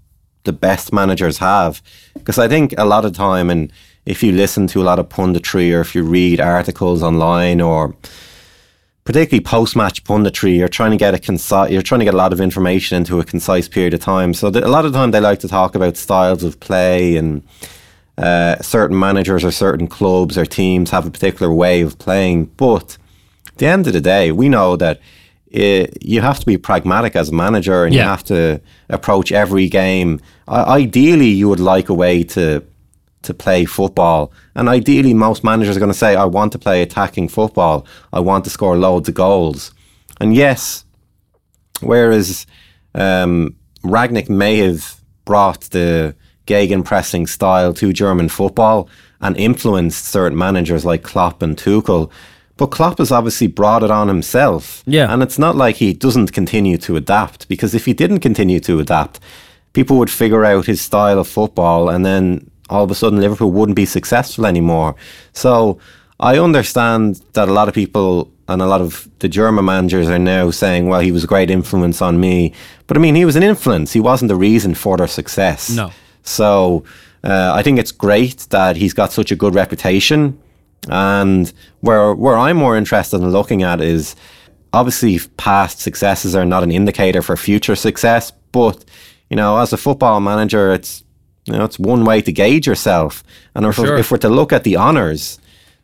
the 0.43 0.51
best 0.51 0.91
managers 0.91 1.37
have, 1.37 1.81
because 2.15 2.37
I 2.37 2.49
think 2.49 2.75
a 2.77 2.83
lot 2.83 3.05
of 3.05 3.13
time, 3.13 3.49
and 3.49 3.71
if 4.05 4.21
you 4.23 4.33
listen 4.33 4.67
to 4.67 4.81
a 4.81 4.83
lot 4.83 4.99
of 4.99 5.07
punditry 5.07 5.73
or 5.73 5.79
if 5.79 5.95
you 5.95 6.03
read 6.03 6.41
articles 6.41 7.01
online 7.01 7.61
or 7.61 7.95
particularly 9.07 9.41
post-match 9.41 10.03
punditry, 10.03 10.57
you're 10.57 10.67
trying 10.67 10.91
to 10.91 10.97
get 10.97 11.13
a 11.13 11.17
concise, 11.17 11.71
you're 11.71 11.81
trying 11.81 11.99
to 11.99 12.03
get 12.03 12.13
a 12.13 12.17
lot 12.17 12.33
of 12.33 12.41
information 12.41 12.97
into 12.97 13.21
a 13.21 13.23
concise 13.23 13.65
period 13.65 13.93
of 13.93 14.01
time. 14.01 14.33
So 14.33 14.49
the, 14.49 14.67
a 14.67 14.67
lot 14.67 14.83
of 14.83 14.91
time 14.91 15.11
they 15.11 15.21
like 15.21 15.39
to 15.39 15.47
talk 15.47 15.75
about 15.75 15.95
styles 15.95 16.43
of 16.43 16.59
play 16.59 17.15
and 17.15 17.41
uh, 18.17 18.61
certain 18.61 18.99
managers 18.99 19.45
or 19.45 19.51
certain 19.51 19.87
clubs 19.87 20.37
or 20.37 20.45
teams 20.45 20.91
have 20.91 21.07
a 21.07 21.09
particular 21.09 21.53
way 21.53 21.79
of 21.79 21.97
playing. 21.97 22.47
But 22.57 22.97
at 23.47 23.59
the 23.59 23.67
end 23.67 23.87
of 23.87 23.93
the 23.93 24.01
day, 24.01 24.33
we 24.33 24.49
know 24.49 24.75
that 24.75 24.99
it, 25.47 26.03
you 26.03 26.19
have 26.19 26.41
to 26.41 26.45
be 26.45 26.57
pragmatic 26.57 27.15
as 27.15 27.29
a 27.29 27.33
manager 27.33 27.85
and 27.85 27.95
you 27.95 28.01
have 28.01 28.25
to 28.25 28.59
approach 28.89 29.31
every 29.31 29.69
game. 29.69 30.19
I, 30.49 30.81
ideally, 30.81 31.29
you 31.29 31.47
would 31.47 31.61
like 31.61 31.87
a 31.87 31.93
way 31.93 32.25
to 32.25 32.61
to 33.27 33.33
play 33.33 33.65
football. 33.65 34.31
And 34.55 34.67
ideally, 34.67 35.13
most 35.13 35.43
managers 35.43 35.77
are 35.77 35.79
going 35.79 35.91
to 35.91 35.97
say, 35.97 36.15
I 36.15 36.25
want 36.25 36.51
to 36.53 36.59
play 36.59 36.81
attacking 36.81 37.29
football. 37.29 37.85
I 38.11 38.19
want 38.19 38.43
to 38.45 38.49
score 38.49 38.77
loads 38.77 39.07
of 39.07 39.15
goals. 39.15 39.71
And 40.19 40.35
yes, 40.35 40.83
whereas 41.81 42.47
um, 42.95 43.55
Rangnick 43.83 44.29
may 44.29 44.57
have 44.57 44.99
brought 45.25 45.61
the 45.69 46.15
gegenpressing 46.47 47.27
style 47.29 47.73
to 47.75 47.93
German 47.93 48.29
football 48.29 48.89
and 49.19 49.37
influenced 49.37 50.05
certain 50.05 50.37
managers 50.37 50.85
like 50.85 51.03
Klopp 51.03 51.41
and 51.41 51.57
Tuchel. 51.57 52.09
But 52.55 52.67
Klopp 52.67 52.97
has 52.97 53.11
obviously 53.11 53.47
brought 53.47 53.83
it 53.83 53.91
on 53.91 54.07
himself. 54.07 54.81
Yeah. 54.87 55.13
And 55.13 55.21
it's 55.21 55.37
not 55.37 55.55
like 55.55 55.75
he 55.75 55.93
doesn't 55.93 56.31
continue 56.31 56.77
to 56.79 56.95
adapt, 56.95 57.47
because 57.47 57.75
if 57.75 57.85
he 57.85 57.93
didn't 57.93 58.21
continue 58.21 58.59
to 58.61 58.79
adapt, 58.79 59.19
people 59.73 59.97
would 59.97 60.09
figure 60.09 60.43
out 60.43 60.65
his 60.65 60.81
style 60.81 61.19
of 61.19 61.27
football 61.27 61.89
and 61.89 62.03
then 62.03 62.49
all 62.69 62.83
of 62.83 62.91
a 62.91 62.95
sudden 62.95 63.19
Liverpool 63.19 63.51
wouldn't 63.51 63.75
be 63.75 63.85
successful 63.85 64.45
anymore. 64.45 64.95
So 65.33 65.79
I 66.19 66.37
understand 66.37 67.21
that 67.33 67.47
a 67.47 67.53
lot 67.53 67.67
of 67.67 67.73
people 67.73 68.31
and 68.47 68.61
a 68.61 68.65
lot 68.65 68.81
of 68.81 69.07
the 69.19 69.27
German 69.27 69.65
managers 69.65 70.09
are 70.09 70.19
now 70.19 70.51
saying, 70.51 70.87
well, 70.87 71.01
he 71.01 71.11
was 71.11 71.23
a 71.23 71.27
great 71.27 71.49
influence 71.49 72.01
on 72.01 72.19
me. 72.19 72.53
But 72.87 72.97
I 72.97 72.99
mean, 72.99 73.15
he 73.15 73.25
was 73.25 73.35
an 73.35 73.43
influence. 73.43 73.91
He 73.93 73.99
wasn't 73.99 74.29
the 74.29 74.35
reason 74.35 74.73
for 74.73 74.97
their 74.97 75.07
success. 75.07 75.69
No. 75.69 75.91
So 76.23 76.83
uh, 77.23 77.51
I 77.53 77.61
think 77.61 77.77
it's 77.79 77.91
great 77.91 78.47
that 78.49 78.77
he's 78.77 78.93
got 78.93 79.11
such 79.11 79.31
a 79.31 79.35
good 79.35 79.53
reputation. 79.53 80.39
And 80.89 81.51
where 81.81 82.13
where 82.15 82.37
I'm 82.37 82.55
more 82.55 82.77
interested 82.77 83.17
in 83.17 83.31
looking 83.31 83.63
at 83.63 83.81
is 83.81 84.15
obviously 84.71 85.19
past 85.35 85.79
successes 85.79 86.35
are 86.35 86.45
not 86.45 86.63
an 86.63 86.71
indicator 86.71 87.21
for 87.21 87.35
future 87.35 87.75
success, 87.75 88.31
but 88.51 88.85
you 89.29 89.35
know, 89.35 89.57
as 89.57 89.73
a 89.73 89.77
football 89.77 90.21
manager, 90.21 90.73
it's 90.73 91.03
you 91.47 91.53
know 91.57 91.65
it's 91.65 91.79
one 91.79 92.03
way 92.05 92.21
to 92.21 92.31
gauge 92.31 92.67
yourself. 92.67 93.23
And 93.55 93.65
if, 93.65 93.75
Sure. 93.75 93.97
if 93.97 94.11
we're 94.11 94.17
to 94.19 94.29
look 94.29 94.51
at 94.53 94.63
the 94.63 94.77
honours 94.77 95.39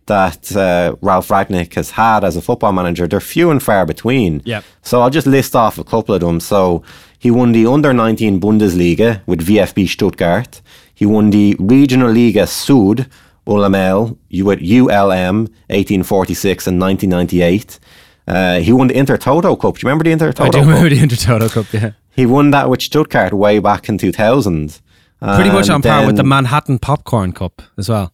that 0.06 0.54
uh, 0.56 0.96
Ralf 1.02 1.30
Rangnick 1.30 1.74
has 1.76 1.92
had 1.92 2.24
as 2.24 2.36
a 2.36 2.42
football 2.42 2.74
manager, 2.74 3.08
they're 3.08 3.22
few 3.22 3.50
and 3.52 3.64
far 3.64 3.86
between. 3.86 4.42
Yep. 4.46 4.64
So 4.82 5.02
I'll 5.02 5.10
just 5.10 5.28
list 5.28 5.56
off 5.56 5.78
a 5.78 5.84
couple 5.84 6.14
of 6.16 6.22
them. 6.22 6.40
So 6.42 6.84
he 7.18 7.32
won 7.32 7.54
the 7.54 7.66
under 7.66 7.94
19 7.94 8.40
Bundesliga 8.42 9.22
with 9.26 9.48
VfB 9.48 9.88
Stuttgart. 9.88 10.62
He 10.94 11.06
won 11.06 11.30
the 11.30 11.56
Regional 11.60 12.12
Liga 12.12 12.46
Sud 12.48 13.08
ULML 13.48 14.18
with 14.44 14.60
ULM 14.62 15.48
1846 15.70 16.68
and 16.68 16.80
1998. 16.82 17.80
Uh, 18.28 18.60
he 18.60 18.72
won 18.72 18.88
the 18.88 18.98
Inter 18.98 19.18
Toto 19.18 19.56
Cup. 19.56 19.76
Do 19.78 19.80
you 19.82 19.88
remember 19.90 20.04
the 20.06 20.12
Inter 20.12 20.32
Toto 20.32 20.46
I 20.46 20.50
do 20.50 20.60
Cup? 20.60 20.68
remember 20.68 20.90
the 20.90 21.00
Intertoto 21.02 21.52
Cup, 21.52 21.74
yeah. 21.74 21.92
He 22.12 22.26
won 22.26 22.52
that 22.52 22.70
with 22.70 22.82
Stuttgart 22.82 23.34
way 23.34 23.60
back 23.60 23.90
in 23.90 23.98
2000. 23.98 24.80
Pretty 25.24 25.52
much 25.52 25.70
on 25.70 25.82
par 25.82 26.06
with 26.06 26.18
the 26.18 26.24
Manhattan 26.24 26.80
Popcorn 26.80 27.32
Cup 27.32 27.62
as 27.78 27.90
well. 27.90 28.14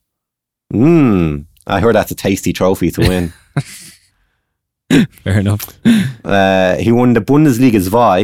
Mm. 0.73 1.45
I 1.65 1.79
heard 1.79 1.95
that's 1.95 2.11
a 2.11 2.15
tasty 2.15 2.53
trophy 2.53 2.91
to 2.91 3.01
win. 3.01 3.33
Fair 5.23 5.39
enough. 5.39 5.67
Uh, 6.23 6.75
he 6.77 6.91
won 6.91 7.13
the 7.13 7.21
Bundesliga 7.21 7.79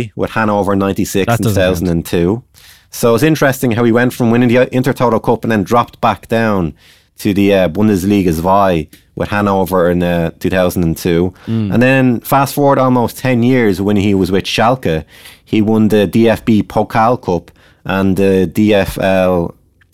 2 0.05 0.11
with 0.15 0.31
Hanover 0.31 0.75
96 0.75 1.25
That 1.25 1.39
in 1.39 1.43
doesn't 1.53 1.85
count. 1.87 2.05
2002. 2.07 2.43
So 2.89 3.13
it's 3.13 3.23
interesting 3.23 3.71
how 3.71 3.83
he 3.83 3.91
went 3.91 4.13
from 4.13 4.31
winning 4.31 4.49
the 4.49 4.65
Intertoto 4.67 5.21
Cup 5.21 5.43
and 5.43 5.51
then 5.51 5.63
dropped 5.63 6.01
back 6.01 6.27
down 6.27 6.73
to 7.19 7.33
the 7.33 7.53
uh, 7.53 7.69
Bundesliga 7.69 8.33
2 8.33 8.97
with 9.15 9.29
Hanover 9.29 9.89
in 9.89 10.01
uh, 10.03 10.31
2002. 10.39 11.33
Hmm. 11.45 11.71
And 11.71 11.81
then 11.81 12.19
fast 12.21 12.53
forward 12.53 12.79
almost 12.79 13.17
10 13.17 13.43
years 13.43 13.81
when 13.81 13.95
he 13.95 14.13
was 14.13 14.31
with 14.31 14.45
Schalke, 14.45 15.05
he 15.43 15.61
won 15.61 15.89
the 15.89 16.07
DFB 16.07 16.63
Pokal 16.63 17.21
Cup 17.21 17.51
and 17.85 18.17
the 18.17 18.49
DFL 18.53 19.53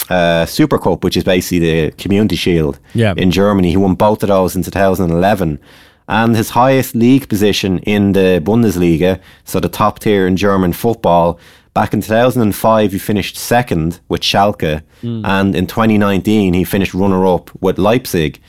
uh, 0.10 0.45
Super 0.45 0.77
Cup, 0.77 1.04
which 1.04 1.15
is 1.17 1.23
basically 1.23 1.60
the 1.88 1.91
Community 1.91 2.36
Shield 2.36 2.80
Yeah. 2.93 3.13
in 3.17 3.32
Germany. 3.32 3.69
He 3.71 3.77
won 3.77 3.95
both 3.95 4.23
of 4.23 4.30
those 4.30 4.56
in 4.56 4.63
2011. 4.63 5.60
And 6.08 6.36
his 6.36 6.49
highest 6.49 6.93
league 6.95 7.30
position 7.30 7.80
in 7.80 8.12
the 8.13 8.41
Bundesliga, 8.43 9.19
so 9.45 9.60
the 9.62 9.69
top 9.69 9.99
tier 9.99 10.27
in 10.27 10.36
German 10.36 10.73
football, 10.73 11.39
back 11.73 11.93
in 11.93 12.01
2005 12.01 12.91
he 12.91 12.99
finished 12.99 13.38
second 13.38 13.99
with 14.10 14.21
Schalke, 14.21 14.82
and 15.04 15.56
in 15.56 15.67
2019 15.67 16.54
he 16.54 16.63
finished 16.65 16.93
runner 16.93 17.25
up 17.25 17.49
with 17.62 17.77
Leipzig. 17.77 18.41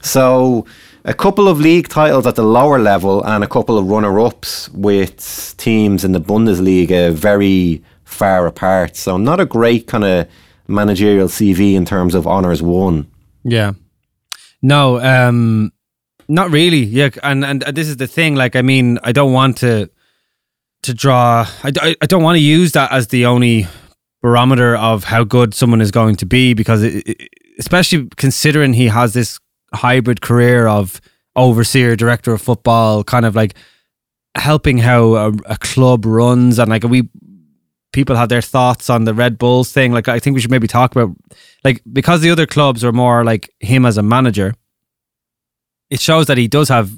So 0.00 0.64
a 1.04 1.12
couple 1.14 1.46
of 1.48 1.60
league 1.60 1.88
titles 1.88 2.26
at 2.26 2.36
the 2.36 2.42
lower 2.44 2.78
level 2.78 3.22
and 3.24 3.44
a 3.44 3.48
couple 3.48 3.76
of 3.76 3.86
runner 3.86 4.18
ups 4.20 4.70
with 4.70 5.54
teams 5.58 6.04
in 6.04 6.12
the 6.12 6.20
Bundesliga 6.20 7.12
very 7.12 7.82
far 8.04 8.46
apart. 8.46 8.96
So 8.96 9.16
not 9.16 9.40
a 9.40 9.46
great 9.46 9.86
kind 9.86 10.04
of 10.04 10.28
managerial 10.68 11.28
CV 11.28 11.74
in 11.74 11.84
terms 11.84 12.14
of 12.14 12.26
honours 12.26 12.62
won. 12.62 13.06
Yeah. 13.42 13.72
No, 14.62 14.98
um, 15.00 15.72
not 16.28 16.50
really. 16.50 16.84
Yeah, 16.84 17.10
and 17.22 17.44
and 17.44 17.60
this 17.62 17.86
is 17.88 17.98
the 17.98 18.06
thing. 18.06 18.34
Like, 18.34 18.56
I 18.56 18.62
mean, 18.62 18.98
I 19.02 19.12
don't 19.12 19.32
want 19.32 19.58
to 19.58 19.90
to 20.84 20.94
draw. 20.94 21.46
I, 21.62 21.96
I, 22.00 22.06
don't 22.06 22.22
want 22.22 22.36
to 22.36 22.42
use 22.42 22.72
that 22.72 22.92
as 22.92 23.08
the 23.08 23.26
only 23.26 23.66
barometer 24.22 24.76
of 24.76 25.04
how 25.04 25.24
good 25.24 25.54
someone 25.54 25.80
is 25.80 25.90
going 25.90 26.16
to 26.16 26.26
be 26.26 26.54
because, 26.54 26.82
it- 26.82 27.30
especially 27.58 28.08
considering 28.16 28.72
he 28.74 28.88
has 28.88 29.12
this 29.12 29.38
hybrid 29.74 30.20
career 30.20 30.66
of 30.66 31.00
overseer, 31.36 31.96
director 31.96 32.32
of 32.32 32.40
football, 32.40 33.04
kind 33.04 33.24
of 33.26 33.34
like 33.34 33.54
helping 34.34 34.78
how 34.78 35.14
a, 35.14 35.32
a 35.46 35.56
club 35.58 36.04
runs, 36.06 36.58
and 36.58 36.70
like 36.70 36.84
we 36.84 37.08
people 37.94 38.16
have 38.16 38.28
their 38.28 38.42
thoughts 38.42 38.90
on 38.90 39.04
the 39.04 39.14
Red 39.14 39.38
Bulls 39.38 39.72
thing. 39.72 39.92
Like, 39.92 40.08
I 40.08 40.18
think 40.18 40.34
we 40.34 40.40
should 40.40 40.50
maybe 40.50 40.68
talk 40.68 40.94
about 40.94 41.16
like 41.64 41.80
because 41.90 42.20
the 42.20 42.30
other 42.30 42.46
clubs 42.46 42.84
are 42.84 42.92
more 42.92 43.24
like 43.24 43.50
him 43.60 43.86
as 43.86 43.96
a 43.96 44.02
manager 44.02 44.54
it 45.90 46.00
shows 46.00 46.26
that 46.26 46.38
he 46.38 46.48
does 46.48 46.68
have 46.68 46.90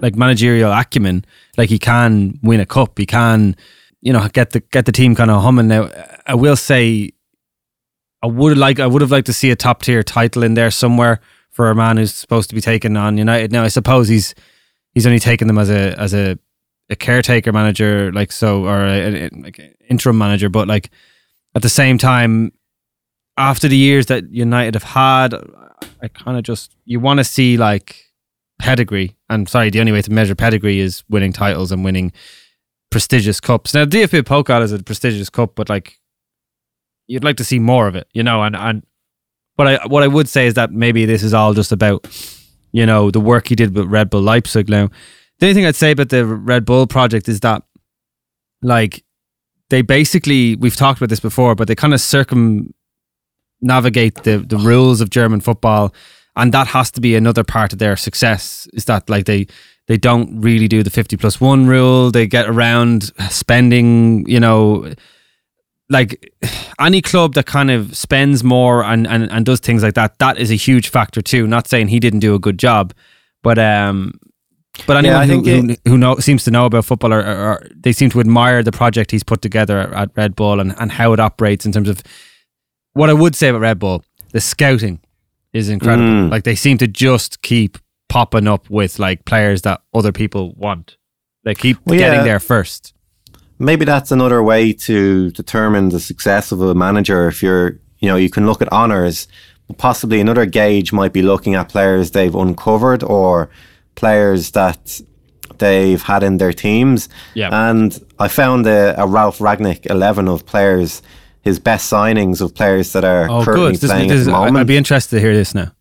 like 0.00 0.16
managerial 0.16 0.72
acumen. 0.72 1.24
Like 1.56 1.68
he 1.68 1.78
can 1.78 2.38
win 2.42 2.60
a 2.60 2.66
cup. 2.66 2.98
He 2.98 3.04
can 3.04 3.56
you 4.00 4.12
know 4.12 4.26
get 4.28 4.50
the 4.50 4.60
get 4.60 4.86
the 4.86 4.92
team 4.92 5.14
kind 5.14 5.30
of 5.30 5.42
humming. 5.42 5.68
Now 5.68 5.90
i 6.26 6.34
will 6.34 6.56
say 6.56 7.10
i 8.22 8.26
would 8.26 8.56
like 8.56 8.80
i 8.80 8.86
would 8.86 9.02
have 9.02 9.10
liked 9.10 9.26
to 9.26 9.32
see 9.32 9.50
a 9.50 9.56
top 9.56 9.82
tier 9.82 10.02
title 10.02 10.42
in 10.42 10.54
there 10.54 10.70
somewhere 10.70 11.20
for 11.50 11.70
a 11.70 11.74
man 11.74 11.96
who's 11.96 12.14
supposed 12.14 12.48
to 12.50 12.54
be 12.54 12.60
taking 12.60 12.96
on 12.96 13.18
united. 13.18 13.52
Now 13.52 13.64
i 13.64 13.68
suppose 13.68 14.08
he's 14.08 14.34
he's 14.94 15.06
only 15.06 15.18
taken 15.18 15.46
them 15.46 15.58
as 15.58 15.70
a 15.70 15.98
as 15.98 16.14
a 16.14 16.38
a 16.90 16.96
caretaker 16.96 17.52
manager 17.52 18.10
like 18.12 18.32
so 18.32 18.64
or 18.64 18.84
a, 18.84 19.26
a- 19.26 19.30
like 19.42 19.60
interim 19.88 20.16
manager 20.18 20.48
but 20.48 20.66
like 20.68 20.90
at 21.54 21.62
the 21.62 21.68
same 21.68 21.98
time 21.98 22.52
after 23.38 23.68
the 23.68 23.76
years 23.76 24.06
that 24.06 24.28
United 24.30 24.74
have 24.74 24.82
had, 24.82 25.32
I 26.02 26.08
kind 26.08 26.36
of 26.36 26.42
just 26.42 26.74
you 26.84 27.00
want 27.00 27.18
to 27.18 27.24
see 27.24 27.56
like 27.56 28.04
pedigree. 28.58 29.16
And 29.30 29.48
sorry, 29.48 29.70
the 29.70 29.80
only 29.80 29.92
way 29.92 30.02
to 30.02 30.12
measure 30.12 30.34
pedigree 30.34 30.80
is 30.80 31.04
winning 31.08 31.32
titles 31.32 31.70
and 31.70 31.84
winning 31.84 32.12
prestigious 32.90 33.38
cups. 33.40 33.74
Now, 33.74 33.84
DFB 33.84 34.22
Pokal 34.22 34.62
is 34.62 34.72
a 34.72 34.82
prestigious 34.82 35.30
cup, 35.30 35.54
but 35.54 35.68
like 35.68 35.98
you'd 37.06 37.24
like 37.24 37.36
to 37.36 37.44
see 37.44 37.58
more 37.60 37.86
of 37.86 37.94
it, 37.94 38.08
you 38.12 38.22
know. 38.24 38.42
And 38.42 38.56
and 38.56 38.84
but 39.56 39.66
I 39.68 39.86
what 39.86 40.02
I 40.02 40.08
would 40.08 40.28
say 40.28 40.46
is 40.46 40.54
that 40.54 40.72
maybe 40.72 41.06
this 41.06 41.22
is 41.22 41.32
all 41.32 41.54
just 41.54 41.70
about 41.72 42.06
you 42.72 42.84
know 42.84 43.10
the 43.12 43.20
work 43.20 43.46
he 43.48 43.54
did 43.54 43.74
with 43.74 43.86
Red 43.86 44.10
Bull 44.10 44.20
Leipzig. 44.22 44.68
Now, 44.68 44.90
the 45.38 45.46
only 45.46 45.54
thing 45.54 45.66
I'd 45.66 45.76
say 45.76 45.92
about 45.92 46.08
the 46.08 46.24
Red 46.24 46.64
Bull 46.64 46.86
project 46.86 47.28
is 47.28 47.40
that 47.40 47.62
like 48.62 49.04
they 49.70 49.82
basically 49.82 50.56
we've 50.56 50.76
talked 50.76 50.98
about 50.98 51.10
this 51.10 51.20
before, 51.20 51.54
but 51.54 51.68
they 51.68 51.74
kind 51.74 51.94
of 51.94 52.00
circum 52.00 52.74
navigate 53.60 54.22
the 54.24 54.38
the 54.38 54.56
rules 54.56 55.00
of 55.00 55.10
German 55.10 55.40
football, 55.40 55.94
and 56.36 56.52
that 56.52 56.68
has 56.68 56.90
to 56.92 57.00
be 57.00 57.14
another 57.14 57.44
part 57.44 57.72
of 57.72 57.78
their 57.78 57.96
success. 57.96 58.68
Is 58.72 58.86
that 58.86 59.08
like 59.08 59.26
they 59.26 59.46
they 59.86 59.96
don't 59.96 60.40
really 60.40 60.68
do 60.68 60.82
the 60.82 60.90
fifty 60.90 61.16
plus 61.16 61.40
one 61.40 61.66
rule? 61.66 62.10
They 62.10 62.26
get 62.26 62.48
around 62.48 63.12
spending, 63.30 64.28
you 64.28 64.40
know. 64.40 64.92
Like 65.90 66.34
any 66.78 67.00
club 67.00 67.32
that 67.32 67.46
kind 67.46 67.70
of 67.70 67.96
spends 67.96 68.44
more 68.44 68.84
and, 68.84 69.06
and, 69.06 69.32
and 69.32 69.46
does 69.46 69.58
things 69.58 69.82
like 69.82 69.94
that, 69.94 70.18
that 70.18 70.36
is 70.36 70.50
a 70.50 70.54
huge 70.54 70.90
factor 70.90 71.22
too. 71.22 71.46
Not 71.46 71.66
saying 71.66 71.88
he 71.88 71.98
didn't 71.98 72.18
do 72.18 72.34
a 72.34 72.38
good 72.38 72.58
job, 72.58 72.92
but 73.42 73.58
um, 73.58 74.12
but 74.86 74.96
anyone 74.96 75.16
I 75.18 75.26
who, 75.26 75.42
think 75.42 75.80
who, 75.84 75.90
who 75.90 75.98
know, 75.98 76.16
seems 76.16 76.44
to 76.44 76.50
know 76.50 76.66
about 76.66 76.84
football 76.84 77.12
or, 77.12 77.20
or, 77.20 77.36
or 77.36 77.66
they 77.74 77.92
seem 77.92 78.10
to 78.10 78.20
admire 78.20 78.62
the 78.62 78.72
project 78.72 79.10
he's 79.10 79.22
put 79.24 79.42
together 79.42 79.92
at, 79.94 80.10
Red 80.16 80.36
Bull 80.36 80.60
and, 80.60 80.74
and 80.78 80.92
how 80.92 81.12
it 81.12 81.20
operates 81.20 81.66
in 81.66 81.72
terms 81.72 81.88
of 81.88 82.02
what 82.92 83.10
I 83.10 83.12
would 83.12 83.34
say 83.34 83.48
about 83.48 83.60
Red 83.60 83.78
Bull, 83.78 84.04
the 84.32 84.40
scouting 84.40 85.00
is 85.52 85.68
incredible. 85.68 86.08
Mm. 86.08 86.30
Like 86.30 86.44
they 86.44 86.54
seem 86.54 86.78
to 86.78 86.86
just 86.88 87.42
keep 87.42 87.78
popping 88.08 88.46
up 88.48 88.68
with 88.70 88.98
like 88.98 89.24
players 89.24 89.62
that 89.62 89.82
other 89.94 90.12
people 90.12 90.54
want. 90.56 90.96
They 91.44 91.54
keep 91.54 91.78
Well, 91.84 91.98
getting 91.98 92.20
yeah. 92.20 92.24
there 92.24 92.40
first. 92.40 92.94
maybe 93.58 93.84
that's 93.84 94.12
another 94.12 94.42
way 94.42 94.72
to 94.72 95.30
determine 95.32 95.88
the 95.90 96.00
success 96.00 96.52
of 96.52 96.60
a 96.60 96.74
manager. 96.74 97.26
If 97.28 97.42
you're, 97.42 97.78
you 97.98 98.08
know, 98.08 98.16
you 98.16 98.30
can 98.30 98.46
look 98.46 98.62
at 98.62 98.72
honors, 98.72 99.26
but 99.66 99.78
possibly 99.78 100.20
another 100.20 100.46
gauge 100.46 100.92
might 100.92 101.12
be 101.12 101.22
looking 101.22 101.54
at 101.54 101.68
players 101.68 102.10
they've 102.12 102.34
uncovered 102.34 103.02
or 103.02 103.50
players 103.98 104.52
that 104.52 105.00
they've 105.58 106.00
had 106.02 106.22
in 106.22 106.36
their 106.38 106.52
teams. 106.52 107.08
Yeah. 107.34 107.50
And 107.70 107.98
I 108.18 108.28
found 108.28 108.66
a, 108.66 109.00
a 109.02 109.06
Ralf 109.06 109.38
Rangnick 109.38 109.86
11 109.90 110.28
of 110.28 110.46
players, 110.46 111.02
his 111.42 111.58
best 111.58 111.90
signings 111.92 112.40
of 112.40 112.54
players 112.54 112.92
that 112.92 113.04
are 113.04 113.28
Oh, 113.28 113.44
currently 113.44 113.72
good. 113.72 113.80
This, 113.80 113.90
playing 113.90 114.08
this, 114.08 114.20
at 114.20 114.24
the 114.26 114.30
moment. 114.32 114.56
I'd 114.58 114.66
be 114.66 114.76
interested 114.76 115.16
to 115.16 115.20
hear 115.20 115.34
this 115.34 115.54
now. 115.54 115.72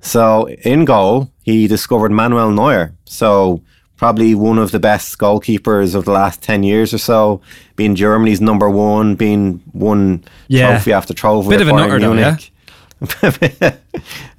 So 0.00 0.48
in 0.64 0.84
goal, 0.84 1.30
he 1.42 1.66
discovered 1.66 2.10
Manuel 2.12 2.50
Neuer. 2.50 2.94
So 3.04 3.60
probably 3.96 4.34
one 4.34 4.58
of 4.58 4.70
the 4.72 4.78
best 4.78 5.18
goalkeepers 5.18 5.94
of 5.94 6.04
the 6.04 6.12
last 6.12 6.42
10 6.42 6.62
years 6.62 6.92
or 6.94 6.98
so, 6.98 7.40
being 7.76 7.94
Germany's 7.94 8.40
number 8.40 8.68
one, 8.70 9.14
being 9.14 9.62
won 9.72 10.24
Yeah. 10.48 10.70
trophy 10.70 10.92
after 10.92 11.12
trophy. 11.14 11.48
Bit 11.50 11.62
of 11.62 11.68
a 11.68 11.72
nutter 11.72 11.98
though, 11.98 12.12
uh, 12.12 13.68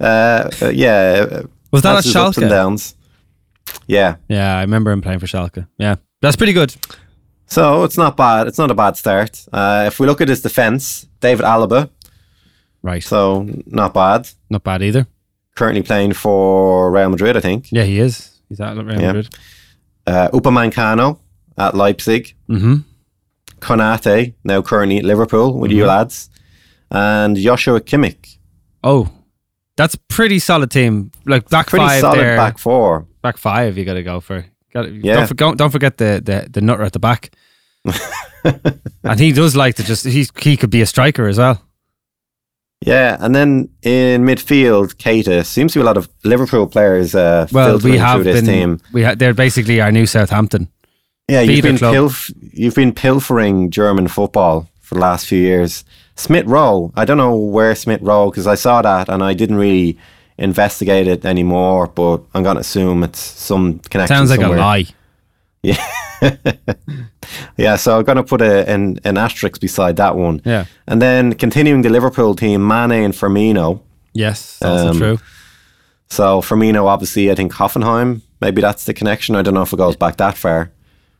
uh, 0.00 0.50
yeah. 0.72 1.42
Was 1.70 1.82
that 1.82 1.92
at 1.92 2.16
ups 2.16 2.36
and 2.38 2.46
Schalke? 2.46 2.48
downs. 2.50 2.94
Yeah. 3.86 4.16
Yeah, 4.28 4.56
I 4.56 4.60
remember 4.62 4.90
him 4.90 5.02
playing 5.02 5.18
for 5.18 5.26
Schalke. 5.26 5.66
Yeah, 5.78 5.96
that's 6.22 6.36
pretty 6.36 6.52
good. 6.52 6.74
So 7.46 7.84
it's 7.84 7.96
not 7.96 8.16
bad. 8.16 8.46
It's 8.46 8.58
not 8.58 8.70
a 8.70 8.74
bad 8.74 8.96
start. 8.96 9.44
Uh, 9.52 9.84
if 9.86 9.98
we 10.00 10.06
look 10.06 10.20
at 10.20 10.28
his 10.28 10.42
defence, 10.42 11.06
David 11.20 11.44
Alaba, 11.44 11.90
Right, 12.82 13.02
so 13.02 13.46
not 13.66 13.92
bad. 13.94 14.28
not 14.50 14.62
bad 14.64 14.82
either. 14.82 15.06
Currently 15.56 15.82
playing 15.82 16.12
for 16.12 16.90
Real 16.92 17.08
Madrid, 17.10 17.36
I 17.36 17.40
think. 17.40 17.72
Yeah, 17.72 17.82
he 17.84 17.98
is. 17.98 18.40
He's 18.48 18.60
at 18.60 18.76
Real 18.76 19.00
Yeah. 19.00 19.06
Madrid. 19.12 19.34
Uh, 20.06 20.28
Upamecano 20.32 21.18
at 21.58 21.74
Leipzig. 21.74 22.34
Mm-hmm. 22.48 22.76
Konate, 23.60 24.34
now 24.44 24.62
currently 24.62 24.98
at 24.98 25.04
Liverpool 25.04 25.58
with 25.58 25.72
you 25.72 25.82
Mhm. 25.84 25.88
lads, 25.88 26.30
and 26.90 27.36
Joshua 27.36 27.80
Kimmich. 27.80 28.38
Oh, 28.84 29.08
that's 29.78 29.94
pretty 30.08 30.38
solid 30.40 30.70
team. 30.70 31.10
Like 31.24 31.48
back 31.48 31.68
Pretty 31.68 31.86
five 31.86 32.00
solid 32.00 32.18
there. 32.18 32.36
back 32.36 32.58
four. 32.58 33.06
back 33.22 33.38
five 33.38 33.78
you 33.78 33.86
got 33.86 33.94
to 33.94 34.02
go 34.02 34.20
for. 34.20 34.44
Got 34.74 34.92
Yeah. 34.92 35.14
Don't, 35.14 35.26
forget, 35.28 35.56
don't 35.56 35.70
forget 35.70 35.96
the, 35.96 36.20
the 36.22 36.48
the 36.50 36.60
nutter 36.60 36.82
at 36.82 36.92
the 36.92 36.98
back. 36.98 37.30
and 39.04 39.18
he 39.20 39.32
does 39.32 39.56
like 39.56 39.76
to 39.76 39.84
just 39.84 40.04
he 40.04 40.26
he 40.40 40.56
could 40.58 40.70
be 40.70 40.82
a 40.82 40.86
striker 40.86 41.26
as 41.26 41.38
well. 41.38 41.62
Yeah, 42.86 43.16
and 43.18 43.34
then 43.34 43.70
in 43.82 44.22
midfield, 44.22 44.94
Keita 44.96 45.44
seems 45.44 45.72
to 45.72 45.80
be 45.80 45.82
a 45.82 45.84
lot 45.86 45.96
of 45.96 46.08
Liverpool 46.22 46.66
players. 46.68 47.12
Uh, 47.14 47.48
Well, 47.50 47.78
we 47.78 47.98
have 47.98 48.22
this 48.22 48.36
been 48.40 48.46
team. 48.46 48.80
we 48.92 49.02
ha- 49.02 49.16
they're 49.16 49.34
basically 49.34 49.80
our 49.80 49.90
new 49.90 50.06
Southampton. 50.06 50.68
Yeah, 51.28 51.40
you've 51.40 51.64
been 51.64 51.76
pilf- 51.76 52.32
you've 52.52 52.76
been 52.76 52.92
pilfering 52.94 53.70
German 53.70 54.06
football 54.08 54.68
for 54.80 54.94
the 54.94 55.00
last 55.00 55.26
few 55.26 55.40
years. 55.40 55.84
Smith 56.18 56.46
Rowe, 56.46 56.92
I 56.96 57.04
don't 57.04 57.16
know 57.16 57.36
where 57.36 57.74
Smith 57.74 58.00
Rowe 58.02 58.30
because 58.30 58.46
I 58.46 58.54
saw 58.56 58.82
that 58.82 59.08
and 59.08 59.22
I 59.22 59.34
didn't 59.34 59.56
really 59.56 59.96
investigate 60.36 61.06
it 61.08 61.24
anymore. 61.24 61.86
But 61.86 62.22
I'm 62.34 62.42
gonna 62.42 62.60
assume 62.60 63.02
it's 63.04 63.20
some 63.20 63.78
connection. 63.90 64.16
Sounds 64.16 64.30
like 64.30 64.40
somewhere. 64.40 64.58
a 64.58 64.62
lie. 64.62 64.86
Yeah, 65.62 65.84
yeah. 67.56 67.76
so 67.76 67.98
I'm 67.98 68.04
going 68.04 68.16
to 68.16 68.22
put 68.22 68.40
a, 68.40 68.68
an, 68.70 69.00
an 69.04 69.18
asterisk 69.18 69.60
beside 69.60 69.96
that 69.96 70.14
one. 70.16 70.40
Yeah. 70.44 70.66
And 70.86 71.02
then 71.02 71.34
continuing 71.34 71.82
the 71.82 71.88
Liverpool 71.90 72.34
team, 72.36 72.66
Mane 72.66 72.92
and 73.04 73.12
Firmino. 73.12 73.80
Yes, 74.12 74.58
that's 74.60 74.90
Um, 74.90 74.96
true. 74.98 75.18
So 76.10 76.40
Firmino, 76.40 76.84
obviously, 76.86 77.28
I 77.30 77.34
think 77.34 77.52
Hoffenheim. 77.54 78.22
Maybe 78.40 78.62
that's 78.62 78.84
the 78.84 78.94
connection. 78.94 79.34
I 79.34 79.42
don't 79.42 79.54
know 79.54 79.62
if 79.62 79.72
it 79.72 79.76
goes 79.76 79.96
back 79.96 80.16
that 80.18 80.36
far. 80.36 80.70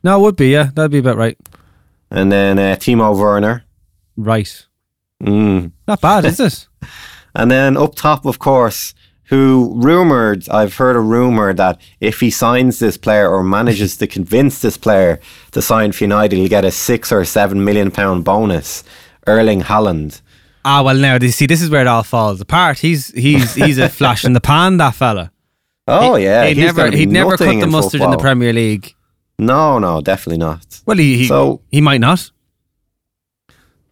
No, 0.03 0.17
it 0.17 0.21
would 0.21 0.35
be. 0.37 0.49
Yeah, 0.51 0.69
that'd 0.73 0.91
be 0.91 0.99
about 0.99 1.17
right. 1.17 1.37
And 2.09 2.31
then 2.31 2.57
uh, 2.57 2.75
Timo 2.77 3.13
Werner. 3.17 3.65
Right. 4.15 4.65
Mm. 5.23 5.71
Not 5.87 6.01
bad, 6.01 6.25
is 6.25 6.39
it? 6.39 6.67
And 7.35 7.51
then 7.51 7.77
up 7.77 7.93
top, 7.93 8.25
of 8.25 8.39
course, 8.39 8.95
who 9.25 9.71
rumored, 9.75 10.49
I've 10.49 10.73
heard 10.75 10.95
a 10.95 10.99
rumor 10.99 11.53
that 11.53 11.79
if 12.01 12.19
he 12.21 12.31
signs 12.31 12.79
this 12.79 12.97
player 12.97 13.29
or 13.29 13.43
manages 13.43 13.95
to 13.97 14.07
convince 14.07 14.61
this 14.61 14.77
player 14.77 15.19
to 15.51 15.61
sign 15.61 15.91
for 15.91 16.03
United, 16.05 16.37
he'll 16.37 16.47
get 16.49 16.65
a 16.65 16.71
six 16.71 17.11
or 17.11 17.23
seven 17.25 17.63
million 17.63 17.91
pound 17.91 18.25
bonus. 18.25 18.83
Erling 19.27 19.61
Haaland. 19.61 20.21
Ah, 20.65 20.81
well, 20.81 20.95
now 20.95 21.17
you 21.21 21.29
see, 21.29 21.45
this 21.45 21.61
is 21.61 21.69
where 21.69 21.81
it 21.81 21.87
all 21.87 22.01
falls 22.03 22.41
apart. 22.41 22.79
He's 22.79 23.09
he's 23.13 23.53
he's 23.53 23.77
a 23.77 23.89
flash 23.89 24.25
in 24.25 24.33
the 24.33 24.41
pan. 24.41 24.77
That 24.77 24.95
fella. 24.95 25.31
Oh 25.87 26.15
yeah, 26.17 26.45
he'd 26.45 26.57
he's 26.57 26.65
never 26.65 26.91
he'd 26.91 27.09
never 27.11 27.37
cut 27.37 27.59
the 27.59 27.67
mustard 27.67 28.01
in 28.01 28.09
the. 28.11 28.17
Premier 28.17 28.53
League. 28.53 28.95
No, 29.37 29.77
no, 29.79 30.01
definitely 30.01 30.37
not. 30.39 30.81
Well, 30.85 30.97
he 30.97 31.17
he, 31.17 31.27
So- 31.27 31.61
he 31.71 31.81
might 31.81 32.01
not. 32.01 32.29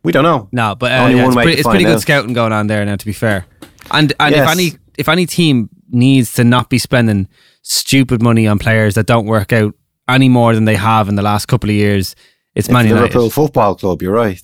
We 0.04 0.12
don't 0.12 0.24
know. 0.24 0.48
No, 0.52 0.76
but 0.76 0.92
uh, 0.92 1.08
yeah, 1.08 1.26
it's 1.26 1.36
pretty, 1.36 1.52
it's 1.54 1.68
pretty 1.68 1.84
good 1.84 1.96
out. 1.96 2.02
scouting 2.02 2.34
going 2.34 2.54
on 2.54 2.68
there 2.68 2.86
now. 2.86 2.96
To 2.96 3.06
be 3.06 3.14
fair, 3.14 3.46
and 3.92 4.14
and 4.20 4.36
if 4.36 4.48
any 4.48 4.72
if 4.98 5.10
any 5.10 5.26
team 5.26 5.70
needs 5.90 6.34
to 6.34 6.44
not 6.44 6.70
be 6.70 6.78
spending 6.78 7.28
stupid 7.62 8.22
money 8.22 8.48
on 8.48 8.60
players 8.60 8.96
that 8.96 9.06
don't 9.06 9.26
work 9.26 9.52
out 9.54 9.74
any 10.08 10.30
more 10.30 10.54
than 10.56 10.66
they 10.66 10.76
have 10.76 11.10
in 11.10 11.16
the 11.16 11.22
last 11.22 11.48
couple 11.48 11.70
of 11.70 11.76
years, 11.76 12.16
it's, 12.56 12.68
It's 12.68 12.70
Man 12.70 12.86
United. 12.88 13.04
Liverpool 13.08 13.30
Football 13.30 13.76
Club. 13.76 14.02
You're 14.02 14.14
right. 14.14 14.42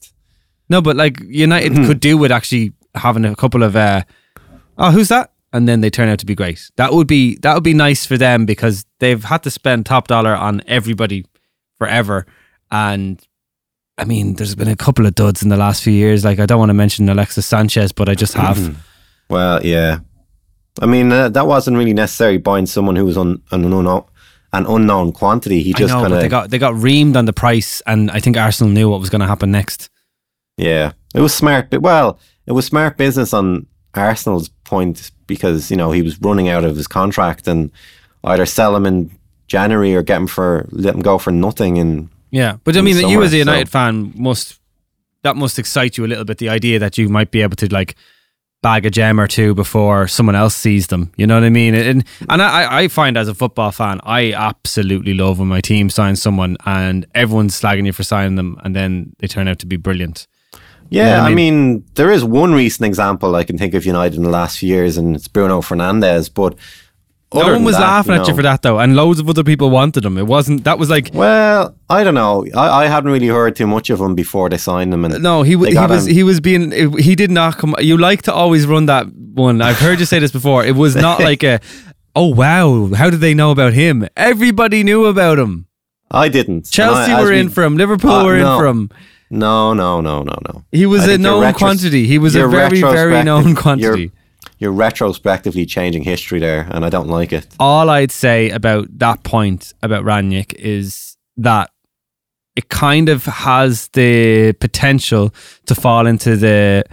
No, 0.70 0.82
but 0.82 0.96
like 0.98 1.20
United 1.28 1.74
Hmm. 1.78 1.86
could 1.86 2.00
do 2.00 2.18
with 2.18 2.32
actually 2.32 2.74
having 2.96 3.24
a 3.26 3.36
couple 3.36 3.63
of 3.63 3.76
uh, 3.76 4.04
oh, 4.78 4.92
who's 4.92 5.08
that? 5.10 5.32
And 5.54 5.68
then 5.68 5.82
they 5.82 5.89
turn 5.92 6.10
out 6.10 6.18
to 6.20 6.26
be 6.26 6.34
great. 6.36 6.72
That 6.78 6.94
would 6.94 7.08
be 7.08 7.38
that 7.38 7.54
would 7.54 7.63
be 7.63 7.74
nice 7.76 8.06
for 8.06 8.18
them 8.18 8.46
because 8.46 8.86
they've 9.00 9.24
had 9.24 9.44
to 9.44 9.52
spend 9.52 9.86
top 9.86 10.08
dollar 10.08 10.36
on 10.36 10.62
everybody 10.68 11.26
forever. 11.78 12.26
And 12.72 13.22
I 13.97 14.06
mean, 14.06 14.36
there's 14.36 14.56
been 14.56 14.67
a 14.67 14.75
couple 14.75 15.06
of 15.06 15.15
duds 15.15 15.43
in 15.43 15.49
the 15.49 15.58
last 15.58 15.84
few 15.84 15.93
years. 15.93 16.25
Like 16.25 16.39
I 16.39 16.45
don't 16.45 16.60
want 16.60 16.69
to 16.69 16.73
mention 16.73 17.08
Alexis 17.10 17.45
Sanchez, 17.45 17.91
but 17.91 18.10
I 18.10 18.15
just 18.15 18.34
have. 18.34 18.77
Well, 19.29 19.63
yeah. 19.65 19.99
I 20.82 20.88
mean, 20.88 21.12
uh, 21.12 21.29
that 21.29 21.45
wasn't 21.45 21.77
really 21.77 21.93
necessary 21.93 22.38
buying 22.38 22.65
someone 22.65 22.95
who 22.95 23.06
was 23.06 23.17
un, 23.17 23.41
an 23.51 23.63
unknown 23.65 24.03
an 24.53 24.65
unknown 24.67 25.12
quantity. 25.12 25.63
He 25.63 25.73
just 25.73 25.93
kind 25.93 26.10
but 26.10 26.21
they 26.21 26.27
got 26.27 26.49
they 26.49 26.60
got 26.60 26.73
reamed 26.73 27.15
on 27.15 27.25
the 27.25 27.34
price, 27.34 27.82
and 27.86 28.10
I 28.12 28.19
think 28.19 28.38
Arsenal 28.38 28.71
knew 28.71 28.89
what 28.89 28.99
was 28.99 29.10
going 29.10 29.21
to 29.21 29.27
happen 29.27 29.51
next. 29.51 29.89
yeah. 30.58 30.93
It 31.15 31.21
was 31.21 31.34
smart, 31.34 31.69
but 31.69 31.82
well, 31.82 32.19
it 32.47 32.53
was 32.53 32.65
smart 32.65 32.97
business 32.97 33.34
on 33.34 33.67
Arsenal's 33.93 34.49
point 34.63 35.12
because 35.27 35.69
you 35.69 35.77
know 35.77 35.91
he 35.91 36.01
was 36.01 36.19
running 36.21 36.49
out 36.49 36.63
of 36.63 36.75
his 36.75 36.88
contract 36.88 37.47
and 37.47 37.71
either 38.23 38.47
sell 38.47 38.75
him 38.75 38.88
in 38.88 39.12
January 39.47 39.95
or 39.95 40.01
get 40.01 40.17
him 40.17 40.27
for 40.27 40.67
let 40.71 40.95
him 40.95 41.01
go 41.01 41.19
for 41.19 41.32
nothing 41.32 41.77
and 41.77 42.10
Yeah, 42.34 42.58
but 42.63 42.76
I 42.76 42.82
mean, 42.82 42.98
the 42.98 43.08
you 43.08 43.22
as 43.22 43.32
a 43.32 43.38
United 43.38 43.67
so- 43.67 43.72
fan 43.78 44.12
must 44.15 44.60
that 45.22 45.36
must 45.38 45.58
excite 45.60 45.98
you 45.98 46.06
a 46.06 46.10
little 46.10 46.26
bit. 46.26 46.39
The 46.39 46.50
idea 46.50 46.80
that 46.80 46.98
you 46.98 47.08
might 47.08 47.30
be 47.32 47.41
able 47.43 47.56
to 47.58 47.67
like 47.72 47.96
bag 48.63 48.86
a 48.86 48.89
gem 48.89 49.19
or 49.19 49.28
two 49.28 49.54
before 49.54 50.08
someone 50.08 50.36
else 50.36 50.56
sees 50.56 50.88
them. 50.88 51.12
You 51.15 51.28
know 51.28 51.36
what 51.36 51.43
I 51.43 51.50
mean? 51.50 51.76
And 51.76 52.04
and 52.30 52.41
I, 52.41 52.80
I 52.84 52.88
find 52.88 53.17
as 53.17 53.28
a 53.28 53.36
football 53.36 53.72
fan, 53.72 54.00
I 54.04 54.34
absolutely 54.34 55.13
love 55.13 55.38
when 55.38 55.48
my 55.48 55.62
team 55.62 55.89
signs 55.91 56.22
someone 56.22 56.58
and 56.65 57.06
everyone's 57.13 57.60
slagging 57.60 57.86
you 57.86 57.93
for 57.93 58.04
signing 58.04 58.36
them, 58.36 58.58
and 58.63 58.76
then 58.76 59.13
they 59.19 59.28
turn 59.28 59.48
out 59.48 59.60
to 59.60 59.67
be 59.67 59.78
brilliant. 59.78 60.28
Yeah, 60.89 61.17
Yeah, 61.17 61.24
I 61.26 61.32
I, 61.32 61.36
mean, 61.36 61.86
there 61.96 62.12
is 62.12 62.24
one 62.24 62.54
recent 62.54 62.86
example 62.88 63.36
I 63.36 63.43
can 63.43 63.58
think 63.60 63.74
of 63.76 63.86
United 63.86 64.17
in 64.17 64.24
the 64.24 64.30
last 64.30 64.58
few 64.58 64.69
years, 64.69 64.98
and 64.98 65.15
it's 65.15 65.28
Bruno 65.28 65.62
Fernandes. 65.62 66.34
But 66.34 66.56
No 67.34 67.54
one 67.54 67.63
was 67.63 67.76
that, 67.76 67.82
laughing 67.82 68.13
you 68.15 68.22
at 68.22 68.28
you 68.28 68.36
for 68.36 68.41
that 68.43 68.62
though, 68.62 68.80
and 68.80 68.96
loads 68.96 69.19
of 69.19 69.28
other 69.30 69.43
people 69.43 69.69
wanted 69.69 70.06
him. 70.06 70.17
It 70.17 70.28
wasn't 70.28 70.63
that 70.65 70.78
was 70.80 70.89
like 70.89 71.10
Well, 71.13 71.76
I 71.89 72.04
don't 72.04 72.13
know. 72.15 72.46
I, 72.56 72.84
I 72.84 72.88
hadn't 72.88 73.12
really 73.12 73.28
heard 73.28 73.56
too 73.56 73.67
much 73.67 73.89
of 73.89 74.00
him 74.00 74.15
before 74.15 74.50
they 74.50 74.58
signed 74.58 74.93
him, 74.93 75.04
and 75.06 75.22
No, 75.24 75.43
he 75.43 75.52
he 75.52 75.56
was 75.56 76.08
him. 76.08 76.13
he 76.13 76.24
was 76.24 76.39
being 76.39 76.72
he 76.98 77.15
did 77.15 77.32
not 77.32 77.58
come. 77.58 77.76
You 77.80 77.98
like 77.98 78.22
to 78.24 78.34
always 78.34 78.65
run 78.67 78.86
that 78.88 79.08
one. 79.34 79.62
I've 79.62 79.80
heard 79.80 80.00
you 80.00 80.06
say 80.06 80.19
this 80.19 80.32
before. 80.32 80.63
It 80.65 80.76
was 80.76 80.96
not 80.96 81.19
like 81.30 81.43
a 81.43 81.60
oh 82.15 82.28
wow, 82.28 82.89
how 82.93 83.10
did 83.10 83.19
they 83.22 83.34
know 83.34 83.52
about 83.52 83.74
him? 83.74 84.08
Everybody 84.15 84.84
knew 84.84 85.06
about 85.06 85.39
him. 85.39 85.65
I 86.12 86.30
didn't. 86.30 86.69
Chelsea 86.69 87.12
I- 87.12 87.22
were 87.24 87.32
we- 87.32 87.39
in 87.39 87.50
for 87.50 87.63
him. 87.63 87.76
Liverpool 87.78 88.12
Uh, 88.12 88.26
were 88.26 88.36
in 88.38 88.43
no. 88.43 88.58
for 88.60 88.67
him. 88.67 88.89
No, 89.32 89.74
no, 89.74 90.00
no, 90.00 90.22
no, 90.22 90.36
no. 90.48 90.63
He 90.72 90.86
was 90.86 91.08
I 91.08 91.13
a 91.13 91.17
known 91.17 91.41
retros- 91.43 91.56
quantity. 91.58 92.06
He 92.06 92.19
was 92.19 92.36
a 92.36 92.48
very 92.48 92.82
very 92.82 93.24
known 93.24 93.56
quantity. 93.56 94.12
You're, 94.63 94.71
retrospectively 94.71 95.65
changing 95.65 96.04
history 96.04 96.39
there, 96.39 96.67
and 96.71 96.86
I 96.86 96.89
don't 96.89 97.08
like 97.08 97.34
it. 97.34 97.47
All 97.60 97.89
I'd 97.89 98.12
say 98.12 98.49
about 98.49 98.88
that 98.99 99.23
point 99.23 99.73
about 99.82 100.04
Rangnick 100.06 100.54
is 100.54 101.17
that 101.38 101.69
it 102.56 102.69
kind 102.69 103.10
of 103.10 103.26
has 103.26 103.89
the 103.89 104.54
potential 104.54 105.34
to 105.65 105.76
fall 105.76 106.08
into 106.08 106.38
the 106.38 106.84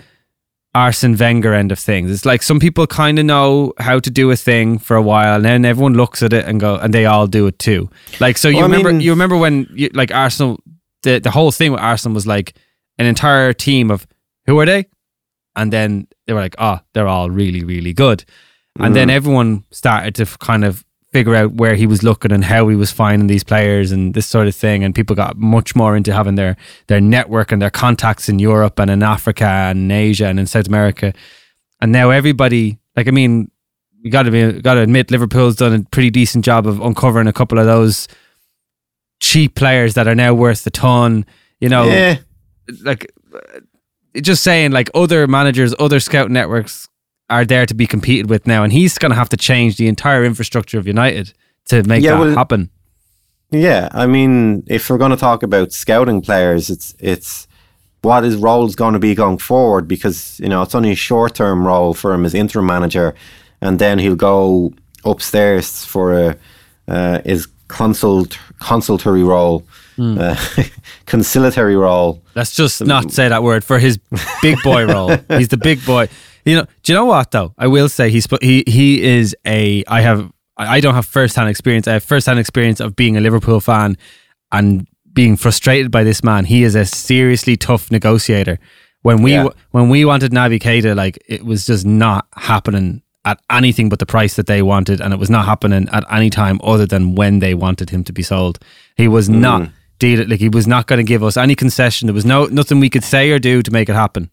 Arsene 0.75 1.17
Wenger 1.17 1.53
end 1.55 1.73
of 1.73 1.79
things. 1.79 2.11
It's 2.11 2.25
like 2.25 2.43
some 2.43 2.61
people 2.61 2.87
kind 2.87 3.19
of 3.19 3.25
know 3.25 3.73
how 3.79 3.99
to 4.01 4.11
do 4.11 4.31
a 4.31 4.37
thing 4.37 4.79
for 4.79 4.97
a 4.97 5.03
while, 5.03 5.37
and 5.37 5.45
then 5.45 5.65
everyone 5.65 5.95
looks 5.95 6.23
at 6.23 6.33
it 6.33 6.45
and 6.47 6.61
go, 6.61 6.77
and 6.77 6.93
they 6.95 7.07
all 7.07 7.27
do 7.27 7.47
it 7.47 7.59
too. 7.59 7.89
Like 8.21 8.39
so, 8.39 8.49
you 8.49 8.57
Well, 8.57 8.65
I 8.65 8.69
remember 8.69 8.93
mean- 8.93 9.01
you 9.01 9.11
remember 9.13 9.37
when 9.37 9.67
you, 9.75 9.91
like 9.95 10.13
Arsenal, 10.15 10.61
the 11.03 11.19
the 11.19 11.31
whole 11.31 11.51
thing 11.53 11.73
with 11.73 11.81
Arsenal 11.81 12.15
was 12.15 12.27
like 12.27 12.55
an 12.99 13.07
entire 13.07 13.53
team 13.53 13.91
of 13.91 14.07
who 14.47 14.59
are 14.61 14.67
they, 14.67 14.87
and 15.57 15.73
then 15.73 16.07
they 16.31 16.35
were 16.35 16.41
like, 16.41 16.55
oh, 16.59 16.79
they're 16.93 17.09
all 17.09 17.29
really 17.29 17.65
really 17.65 17.93
good, 17.93 18.25
and 18.79 18.95
then 18.95 19.09
mm. 19.09 19.13
everyone 19.13 19.65
started 19.73 20.15
to 20.15 20.27
kind 20.39 20.65
of 20.65 20.85
figure 21.13 21.35
out 21.35 21.55
where 21.55 21.75
he 21.75 21.89
was 21.89 22.05
looking 22.05 22.31
and 22.31 22.45
how 22.45 22.69
he 22.69 22.77
was 22.77 22.93
finding 22.93 23.27
these 23.27 23.43
players 23.43 23.91
and 23.91 24.15
this 24.15 24.27
sort 24.27 24.47
of 24.47 24.55
thing 24.55 24.85
and 24.85 24.95
people 24.95 25.17
got 25.17 25.37
much 25.37 25.75
more 25.75 25.97
into 25.97 26.15
having 26.15 26.37
their 26.37 26.57
their 26.87 27.01
network 27.01 27.51
and 27.51 27.61
their 27.61 27.71
contacts 27.71 28.29
in 28.29 28.39
Europe 28.39 28.79
and 28.79 28.93
in 28.93 29.03
Africa 29.03 29.45
and 29.45 29.81
in 29.81 29.91
Asia 29.91 30.27
and 30.27 30.39
in 30.39 30.47
South 30.47 30.69
America. 30.69 31.13
And 31.81 31.91
now 31.91 32.11
everybody 32.11 32.79
like 32.97 33.09
I 33.09 33.11
mean 33.11 33.51
you 34.03 34.11
got 34.13 34.23
to 34.23 34.31
be 34.31 34.61
got 34.61 34.75
to 34.75 34.83
admit 34.83 35.11
Liverpool's 35.11 35.57
done 35.57 35.75
a 35.75 35.83
pretty 35.91 36.11
decent 36.11 36.45
job 36.45 36.65
of 36.65 36.81
uncovering 36.81 37.27
a 37.27 37.33
couple 37.33 37.59
of 37.59 37.67
those 37.67 38.07
cheap 39.19 39.57
players 39.57 39.95
that 39.95 40.07
are 40.07 40.15
now 40.15 40.33
worth 40.33 40.65
a 40.65 40.71
ton 40.71 41.27
you 41.61 41.69
know? 41.69 41.85
Yeah, 41.85 42.19
like 42.83 43.13
just 44.23 44.43
saying 44.43 44.73
like 44.73 44.91
other 44.95 45.27
managers 45.27 45.75
other 45.79 46.01
scout 46.01 46.31
networks 46.31 46.89
are 47.29 47.45
there 47.45 47.65
to 47.67 47.75
be 47.75 47.87
competed 47.87 48.29
with 48.29 48.47
now 48.47 48.63
and 48.65 48.73
he's 48.73 48.99
going 48.99 49.11
to 49.11 49.17
have 49.17 49.29
to 49.29 49.37
change 49.37 49.77
the 49.77 49.87
entire 49.89 50.25
infrastructure 50.25 50.79
of 50.79 50.87
united 50.87 51.33
to 51.67 51.83
make 51.85 52.03
Yeah, 52.03 52.13
that 52.15 52.21
well- 52.21 52.35
happen 52.35 52.71
yeah. 53.53 53.89
I 53.91 54.07
mean, 54.07 54.63
if 54.69 54.89
we're 54.89 54.97
going 54.99 55.11
to 55.11 55.17
talk 55.17 55.43
about 55.43 55.73
scouting 55.73 56.21
players, 56.21 56.71
it's 56.71 56.95
it's 57.01 57.49
what 58.03 58.23
his 58.23 58.37
role 58.37 58.65
is 58.65 58.77
going 58.77 58.93
to 58.93 59.01
be 59.01 59.13
going 59.13 59.39
forward 59.39 59.89
because 59.89 60.39
you 60.39 60.49
know 60.49 60.63
it's 60.63 60.73
only 60.77 60.93
a 60.93 60.95
short 60.95 61.35
term 61.35 61.67
role 61.67 61.93
for 61.93 62.13
him 62.15 62.25
as 62.25 62.33
interim 62.33 62.67
manager, 62.67 63.13
and 63.61 63.81
then 63.81 63.99
he'll 63.99 64.15
go 64.15 64.73
upstairs 65.05 65.85
for 65.85 66.15
a 66.15 66.37
uh, 66.87 67.21
his 67.25 67.49
consult 67.67 68.39
consultory 68.61 69.25
role, 69.25 69.65
Hmm. 70.01 70.19
uh, 70.19 70.35
conciliatory 71.07 71.77
role. 71.77 72.23
let's 72.35 72.55
just 72.55 72.83
not 72.85 73.11
say 73.13 73.29
that 73.29 73.43
word 73.43 73.63
for 73.65 73.79
his 73.79 73.99
big 74.41 74.57
boy 74.63 74.87
role 74.87 75.15
he's 75.29 75.49
the 75.49 75.57
big 75.59 75.85
boy 75.85 76.09
you 76.45 76.57
know 76.57 76.65
do 76.83 76.93
you 76.93 76.99
know 76.99 77.05
what 77.05 77.31
though 77.33 77.53
i 77.59 77.67
will 77.67 77.89
say 77.89 78.09
he's 78.11 78.27
he 78.41 78.65
he 78.67 79.03
is 79.03 79.37
a 79.47 79.85
i 79.89 80.01
have 80.01 80.31
i 80.57 80.81
don't 80.81 80.95
have 80.95 81.05
first-hand 81.05 81.49
experience 81.51 81.87
i 81.87 81.93
have 81.93 82.03
first-hand 82.03 82.39
experience 82.39 82.81
of 82.81 82.97
being 82.97 83.17
a 83.17 83.21
liverpool 83.21 83.61
fan 83.61 83.97
and 84.53 84.87
being 85.13 85.37
frustrated 85.37 85.91
by 85.91 86.03
this 86.03 86.25
man 86.25 86.45
he 86.47 86.63
is 86.63 86.75
a 86.75 86.87
seriously 86.87 87.57
tough 87.57 87.91
negotiator 87.91 88.59
when 89.03 89.23
we 89.23 89.33
Yeah. 89.33 89.49
when 89.71 89.89
we 89.89 90.05
wanted 90.05 90.31
Naby 90.33 90.61
Keita, 90.61 90.95
like 90.95 91.19
it 91.27 91.45
was 91.45 91.65
just 91.67 91.85
not 91.87 92.27
happening 92.37 93.01
at 93.25 93.39
anything 93.51 93.89
but 93.89 93.99
the 93.99 94.05
price 94.07 94.37
that 94.37 94.47
they 94.47 94.61
wanted, 94.63 95.01
and 95.01 95.13
it 95.15 95.19
was 95.19 95.31
not 95.31 95.45
happening 95.47 95.89
at 95.91 96.05
any 96.13 96.29
time 96.31 96.61
other 96.63 96.85
than 96.87 97.15
when 97.15 97.39
they 97.39 97.55
wanted 97.55 97.89
him 97.91 98.05
to 98.05 98.13
be 98.13 98.23
sold. 98.23 98.59
He 98.97 99.09
was 99.09 99.29
Mm. 99.31 99.41
not 99.41 99.69
deal 100.01 100.19
it. 100.21 100.29
like 100.29 100.41
he 100.41 100.49
was 100.49 100.67
not 100.67 100.87
going 100.89 100.99
to 100.99 101.09
give 101.09 101.23
us 101.23 101.37
any 101.37 101.55
concession. 101.55 102.07
There 102.07 102.15
was 102.15 102.25
no 102.25 102.47
nothing 102.47 102.81
we 102.81 102.91
could 102.91 103.05
say 103.05 103.31
or 103.31 103.39
do 103.39 103.63
to 103.63 103.71
make 103.71 103.89
it 103.89 103.95
happen. 103.95 104.31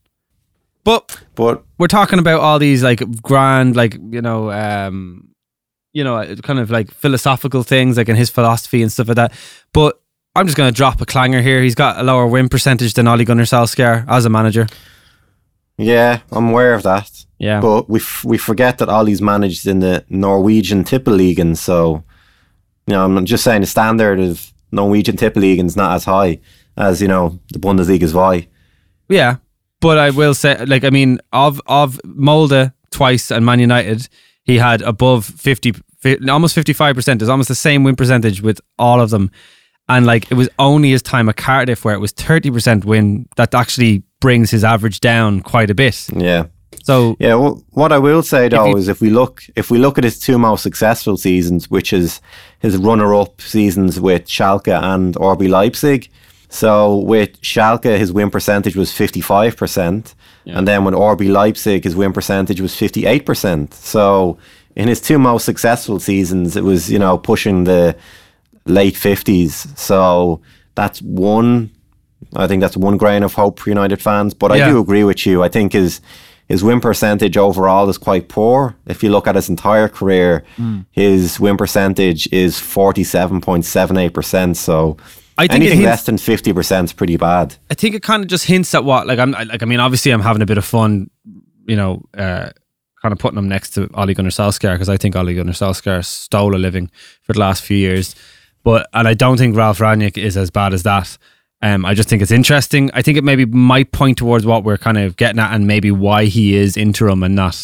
But 0.84 1.22
But 1.36 1.64
we're 1.78 1.88
talking 1.88 2.18
about 2.18 2.40
all 2.40 2.58
these 2.58 2.82
like 2.82 3.04
grand, 3.22 3.76
like 3.76 3.94
you 4.12 4.22
know, 4.22 4.52
um, 4.52 5.28
you 5.94 6.04
know, 6.04 6.36
kind 6.38 6.60
of 6.60 6.72
like 6.72 6.90
philosophical 6.92 7.62
things, 7.64 7.98
like 7.98 8.10
in 8.10 8.16
his 8.16 8.30
philosophy 8.32 8.82
and 8.82 8.92
stuff 8.92 9.08
like 9.10 9.18
that. 9.18 9.34
But 9.74 10.02
I'm 10.36 10.46
just 10.48 10.58
going 10.58 10.72
to 10.72 10.76
drop 10.76 11.02
a 11.02 11.06
clanger 11.06 11.42
here. 11.42 11.62
He's 11.62 11.76
got 11.76 12.00
a 12.00 12.04
lower 12.04 12.28
win 12.28 12.48
percentage 12.50 12.94
than 12.94 13.08
Ole 13.08 13.26
Gunnar 13.26 13.44
Solskjaer 13.46 14.06
as 14.08 14.26
a 14.26 14.30
manager. 14.30 14.68
yeah, 15.78 16.20
I'm 16.32 16.50
aware 16.50 16.74
of 16.74 16.84
that. 16.84 17.10
Yeah. 17.40 17.60
But 17.62 17.90
we 17.90 18.00
f- 18.00 18.24
we 18.26 18.38
forget 18.38 18.78
that 18.78 18.90
Ole's 18.90 19.22
managed 19.22 19.68
in 19.68 19.80
the 19.80 20.06
Norwegian 20.10 20.84
Tippeligaen, 20.84 21.56
so 21.58 22.04
you 22.88 22.94
know 22.94 23.04
I'm 23.04 23.26
just 23.26 23.44
saying 23.44 23.62
the 23.62 23.68
standard 23.68 24.20
of 24.20 24.54
Norwegian 24.72 25.16
Tippeligaen 25.16 25.66
is 25.66 25.78
not 25.78 25.94
as 25.94 26.06
high 26.06 26.40
as 26.76 27.02
you 27.02 27.08
know 27.08 27.40
the 27.52 27.60
Bundesliga's 27.60 28.14
why. 28.14 28.48
Yeah, 29.10 29.38
but 29.80 29.98
I 29.98 30.10
will 30.10 30.34
say, 30.34 30.64
like, 30.66 30.84
I 30.84 30.90
mean, 30.90 31.20
of 31.32 31.62
of 31.68 32.00
Molde 32.06 32.72
twice 32.92 33.32
and 33.32 33.46
Man 33.46 33.60
United, 33.60 34.08
he 34.44 34.58
had 34.58 34.82
above 34.82 35.26
50, 35.26 35.74
almost 36.30 36.56
55%. 36.56 37.22
It's 37.22 37.30
almost 37.30 37.50
the 37.50 37.56
same 37.56 37.84
win 37.84 37.96
percentage 37.96 38.42
with 38.42 38.60
all 38.80 39.02
of 39.02 39.10
them. 39.10 39.32
And 39.90 40.06
like 40.06 40.30
it 40.32 40.36
was 40.36 40.50
only 40.60 40.90
his 40.90 41.02
time 41.02 41.30
at 41.30 41.38
Cardiff 41.38 41.86
where 41.86 41.96
it 41.96 42.00
was 42.00 42.12
30% 42.14 42.84
win 42.86 43.28
that 43.38 43.56
actually 43.56 44.04
brings 44.20 44.52
his 44.52 44.64
average 44.64 45.00
down 45.00 45.42
quite 45.42 45.70
a 45.70 45.76
bit. 45.76 46.08
Yeah. 46.14 46.48
So 46.84 47.16
Yeah, 47.20 47.36
well, 47.36 47.64
what 47.72 47.92
I 47.92 47.98
will 47.98 48.24
say 48.24 48.48
though 48.50 48.68
you- 48.68 48.78
is 48.78 48.88
if 48.88 49.02
we 49.02 49.10
look 49.10 49.44
if 49.56 49.70
we 49.72 49.78
look 49.78 49.98
at 49.98 50.04
his 50.04 50.20
two 50.20 50.38
most 50.38 50.64
successful 50.64 51.18
seasons, 51.18 51.70
which 51.70 51.92
is 51.94 52.22
his 52.60 52.78
runner-up 52.78 53.42
seasons 53.42 54.00
with 54.00 54.26
Schalke 54.26 54.74
and 54.82 55.16
RB 55.16 55.48
Leipzig. 55.48 56.10
So 56.50 56.98
with 56.98 57.42
Schalke, 57.42 57.98
his 57.98 58.12
win 58.14 58.30
percentage 58.30 58.76
was 58.76 58.92
fifty-five 58.92 59.58
percent, 59.58 60.16
and 60.46 60.68
then 60.68 60.86
with 60.86 60.94
RB 60.94 61.30
Leipzig, 61.30 61.84
his 61.84 61.96
win 61.96 62.14
percentage 62.14 62.62
was 62.62 62.74
fifty-eight 62.76 63.26
percent. 63.26 63.74
So 63.74 64.38
in 64.76 64.88
his 64.88 65.02
two 65.02 65.20
most 65.20 65.44
successful 65.46 66.00
seasons, 66.00 66.56
it 66.56 66.64
was 66.64 66.90
you 66.90 67.00
know 67.00 67.18
pushing 67.18 67.66
the 67.66 67.96
late 68.66 68.96
fifties. 68.96 69.68
So 69.76 70.40
that's 70.76 71.02
one. 71.02 71.72
I 72.36 72.48
think 72.48 72.62
that's 72.62 72.78
one 72.78 72.98
grain 72.98 73.24
of 73.24 73.34
hope 73.34 73.60
for 73.60 73.70
United 73.70 74.02
fans. 74.02 74.34
But 74.34 74.52
I 74.52 74.58
do 74.72 74.80
agree 74.80 75.04
with 75.04 75.26
you. 75.26 75.44
I 75.44 75.50
think 75.50 75.74
his 75.74 76.00
his 76.48 76.64
win 76.64 76.80
percentage 76.80 77.36
overall 77.38 77.90
is 77.90 77.98
quite 77.98 78.30
poor. 78.30 78.76
If 78.86 79.04
you 79.04 79.10
look 79.10 79.28
at 79.28 79.36
his 79.36 79.50
entire 79.50 79.88
career, 79.90 80.44
Hmm. 80.56 80.80
his 80.92 81.40
win 81.40 81.58
percentage 81.58 82.28
is 82.32 82.60
forty 82.60 83.04
seven 83.04 83.42
point 83.42 83.66
seven 83.66 83.98
eight 83.98 84.14
percent. 84.14 84.58
So 84.58 84.98
I 85.38 85.48
think 85.48 85.56
anything 85.62 85.80
hints- 85.80 85.86
less 85.90 86.04
than 86.06 86.18
fifty 86.18 86.54
percent 86.54 86.86
is 86.86 86.94
pretty 86.94 87.18
bad. 87.18 87.56
I 87.70 87.74
think 87.74 87.96
it 87.96 88.02
kind 88.04 88.24
of 88.24 88.30
just 88.30 88.46
hints 88.46 88.74
at 88.74 88.84
what 88.84 89.08
like 89.08 89.20
I'm 89.20 89.32
like 89.32 89.62
I 89.62 89.66
mean 89.66 89.80
obviously 89.80 90.12
I'm 90.12 90.22
having 90.22 90.42
a 90.42 90.46
bit 90.46 90.58
of 90.58 90.66
fun, 90.66 91.10
you 91.68 91.76
know, 91.76 92.02
uh, 92.18 92.50
kind 93.02 93.12
of 93.14 93.20
putting 93.20 93.38
him 93.38 93.48
next 93.48 93.72
to 93.72 93.90
Ole 93.94 94.14
Gunnar 94.14 94.32
Solskjaer 94.32 94.74
because 94.74 94.90
I 94.90 94.98
think 94.98 95.16
Ole 95.16 95.34
Gunnar 95.36 95.54
Solskjaer 95.54 96.04
stole 96.04 96.56
a 96.56 96.58
living 96.58 96.90
for 97.24 97.34
the 97.34 97.40
last 97.40 97.64
few 97.64 97.78
years, 97.78 98.16
but 98.64 98.88
and 98.94 99.08
I 99.08 99.14
don't 99.14 99.38
think 99.38 99.56
Ralf 99.56 99.80
Rangnick 99.80 100.18
is 100.18 100.36
as 100.38 100.50
bad 100.50 100.74
as 100.74 100.84
that. 100.84 101.18
Um, 101.62 101.86
I 101.86 101.94
just 101.94 102.08
think 102.08 102.22
it's 102.22 102.32
interesting. 102.32 102.92
I 102.94 103.02
think 103.02 103.18
it 103.18 103.24
maybe 103.24 103.46
might 103.46 103.92
point 103.92 104.18
towards 104.18 104.46
what 104.46 104.64
we're 104.64 104.78
kind 104.78 104.98
of 104.98 105.16
getting 105.16 105.40
at, 105.40 105.54
and 105.54 105.66
maybe 105.66 105.92
why 105.92 106.26
he 106.26 106.56
is 106.56 106.78
interim 106.78 107.24
and 107.24 107.36
not 107.36 107.60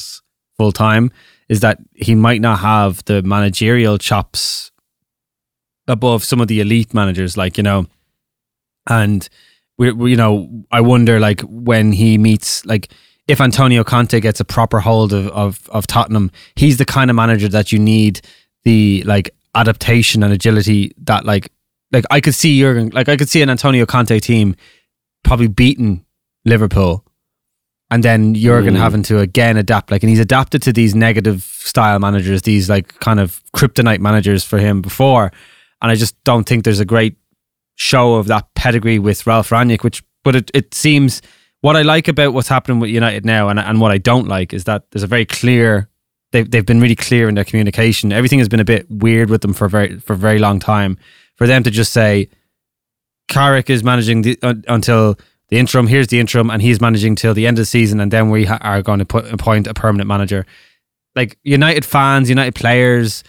full 0.58 0.72
time 0.72 1.12
is 1.50 1.60
that 1.60 1.78
he 1.94 2.16
might 2.16 2.42
not 2.42 2.60
have 2.60 3.04
the 3.06 3.22
managerial 3.22 3.98
chops 3.98 4.72
above 5.88 6.24
some 6.24 6.42
of 6.42 6.48
the 6.48 6.62
elite 6.62 6.94
managers, 6.94 7.38
like 7.38 7.58
you 7.58 7.64
know, 7.64 7.86
and 8.88 9.30
we, 9.78 9.92
we 9.92 10.12
you 10.12 10.18
know 10.18 10.66
I 10.72 10.82
wonder 10.82 11.20
like 11.20 11.42
when 11.42 11.92
he 11.92 12.18
meets 12.18 12.66
like 12.66 12.92
if 13.28 13.40
Antonio 13.40 13.84
Conte 13.84 14.20
gets 14.20 14.40
a 14.40 14.46
proper 14.46 14.80
hold 14.80 15.14
of, 15.14 15.28
of 15.28 15.70
of 15.70 15.86
Tottenham, 15.88 16.32
he's 16.56 16.78
the 16.78 16.86
kind 16.86 17.10
of 17.10 17.16
manager 17.16 17.48
that 17.50 17.72
you 17.72 17.80
need 17.80 18.22
the 18.64 19.04
like 19.06 19.30
adaptation 19.56 20.24
and 20.24 20.34
agility 20.34 20.94
that 20.98 21.26
like 21.26 21.52
like 21.94 22.06
I 22.12 22.20
could 22.20 22.36
see 22.36 22.60
Jurgen 22.60 22.90
like 22.90 23.08
I 23.08 23.16
could 23.16 23.30
see 23.30 23.42
an 23.42 23.50
Antonio 23.50 23.86
Conte 23.86 24.20
team 24.20 24.56
probably 25.24 25.48
beating 25.48 26.06
Liverpool 26.44 27.06
and 27.90 28.04
then 28.04 28.34
Jurgen 28.34 28.74
Mm. 28.74 28.80
having 28.80 29.04
to 29.04 29.20
again 29.20 29.56
adapt 29.58 29.92
like 29.92 30.04
and 30.04 30.10
he's 30.10 30.20
adapted 30.20 30.62
to 30.64 30.74
these 30.74 30.96
negative 30.96 31.44
style 31.44 32.00
managers 32.00 32.42
these 32.42 32.70
like 32.70 33.00
kind 33.00 33.20
of 33.20 33.42
kryptonite 33.56 34.00
managers 34.00 34.44
for 34.44 34.58
him 34.58 34.82
before. 34.82 35.32
And 35.82 35.92
I 35.92 35.96
just 35.96 36.22
don't 36.24 36.46
think 36.48 36.64
there's 36.64 36.80
a 36.80 36.86
great 36.86 37.16
show 37.76 38.16
of 38.16 38.28
that 38.28 38.54
pedigree 38.56 39.00
with 39.00 39.26
Ralf 39.28 39.50
Rangnick 39.50 39.84
which 39.84 40.04
but 40.24 40.36
it, 40.36 40.52
it 40.54 40.74
seems 40.74 41.22
what 41.62 41.76
I 41.76 41.82
like 41.82 42.08
about 42.08 42.34
what's 42.34 42.48
happening 42.50 42.80
with 42.80 42.90
United 42.90 43.26
now 43.26 43.50
and, 43.50 43.60
and 43.60 43.80
what 43.80 43.92
I 43.92 43.98
don't 43.98 44.28
like 44.28 44.54
is 44.54 44.64
that 44.66 44.84
there's 44.92 45.04
a 45.04 45.08
very 45.08 45.26
clear 45.26 45.90
they've, 46.32 46.50
they've 46.50 46.66
been 46.66 46.82
really 46.82 46.96
clear 46.96 47.30
in 47.30 47.36
their 47.36 47.46
communication. 47.46 48.12
Everything 48.12 48.40
has 48.40 48.50
been 48.50 48.60
a 48.60 48.66
bit 48.66 48.86
weird 48.90 49.30
with 49.30 49.42
them 49.42 49.54
for 49.54 49.66
a 49.66 49.70
very 49.70 50.00
for 50.00 50.14
a 50.14 50.18
very 50.18 50.40
long 50.40 50.60
time 50.60 50.98
for 51.36 51.48
them 51.48 51.64
to 51.64 51.72
just 51.72 51.94
say 51.94 52.30
Carrick 53.28 53.70
is 53.70 53.84
managing 53.84 54.22
the, 54.22 54.38
un 54.44 54.64
until 54.68 55.18
the 55.50 55.58
interim. 55.58 55.88
Here's 55.88 56.08
the 56.08 56.20
interim, 56.20 56.50
and 56.50 56.62
he's 56.62 56.82
managing 56.82 57.16
till 57.16 57.34
the 57.34 57.48
end 57.48 57.58
of 57.58 57.62
the 57.62 57.66
season, 57.66 58.00
and 58.00 58.12
then 58.12 58.30
we 58.30 58.46
ha- 58.46 58.60
are 58.62 58.82
going 58.82 59.00
to 59.00 59.06
put 59.06 59.32
appoint 59.32 59.68
a 59.68 59.74
permanent 59.74 60.08
manager. 60.08 60.46
Like 61.16 61.38
United 61.44 61.86
fans, 61.86 62.30
United 62.30 62.56
players, 62.56 63.24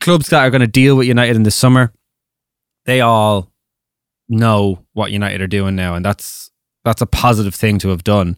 clubs 0.00 0.28
that 0.28 0.42
are 0.42 0.50
going 0.50 0.60
to 0.60 0.66
deal 0.66 0.96
with 0.96 1.06
United 1.06 1.36
in 1.36 1.42
the 1.42 1.50
summer, 1.50 1.92
they 2.84 3.00
all 3.00 3.50
know 4.28 4.84
what 4.92 5.12
United 5.12 5.40
are 5.40 5.46
doing 5.46 5.76
now, 5.76 5.94
and 5.94 6.04
that's 6.04 6.50
that's 6.84 7.02
a 7.02 7.06
positive 7.06 7.54
thing 7.54 7.78
to 7.80 7.88
have 7.88 8.04
done. 8.04 8.36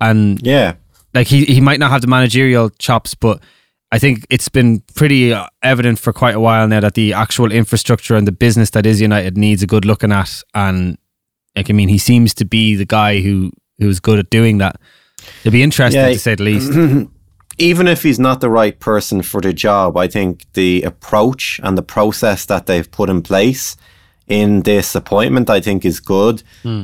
And 0.00 0.44
Yeah, 0.44 0.74
like 1.14 1.26
he 1.26 1.44
he 1.44 1.60
might 1.60 1.80
not 1.80 1.90
have 1.90 2.00
the 2.00 2.06
managerial 2.06 2.70
chops, 2.70 3.14
but 3.14 3.42
I 3.92 3.98
think 3.98 4.24
it's 4.30 4.48
been 4.48 4.80
pretty 4.94 5.32
uh, 5.32 5.46
evident 5.62 5.98
for 5.98 6.12
quite 6.12 6.34
a 6.36 6.40
while 6.40 6.68
now 6.68 6.80
that 6.80 6.94
the 6.94 7.12
actual 7.12 7.50
infrastructure 7.50 8.14
and 8.14 8.26
the 8.26 8.32
business 8.32 8.70
that 8.70 8.86
is 8.86 9.00
United 9.00 9.36
needs 9.36 9.62
a 9.62 9.66
good 9.66 9.84
looking 9.84 10.12
at. 10.12 10.42
And 10.54 10.96
like 11.56 11.70
I 11.70 11.72
mean, 11.72 11.88
he 11.88 11.98
seems 11.98 12.32
to 12.34 12.44
be 12.44 12.76
the 12.76 12.86
guy 12.86 13.20
who 13.20 13.50
who's 13.78 13.98
good 14.00 14.18
at 14.18 14.30
doing 14.30 14.58
that. 14.58 14.76
It'd 15.40 15.52
be 15.52 15.62
interesting 15.62 16.00
Yeah. 16.00 16.08
to 16.10 16.18
say 16.18 16.34
the 16.36 16.42
least. 16.44 16.70
even 17.58 17.88
if 17.88 18.02
he's 18.02 18.18
not 18.18 18.40
the 18.40 18.48
right 18.50 18.78
person 18.80 19.22
for 19.22 19.40
the 19.40 19.52
job, 19.52 19.96
I 19.96 20.06
think 20.08 20.46
the 20.54 20.82
approach 20.82 21.60
and 21.62 21.76
the 21.76 21.82
process 21.82 22.46
that 22.46 22.66
they've 22.66 22.90
put 22.90 23.10
in 23.10 23.22
place 23.22 23.76
in 24.28 24.62
this 24.62 24.94
appointment, 24.94 25.50
I 25.50 25.60
think, 25.60 25.84
is 25.84 25.98
good. 26.00 26.42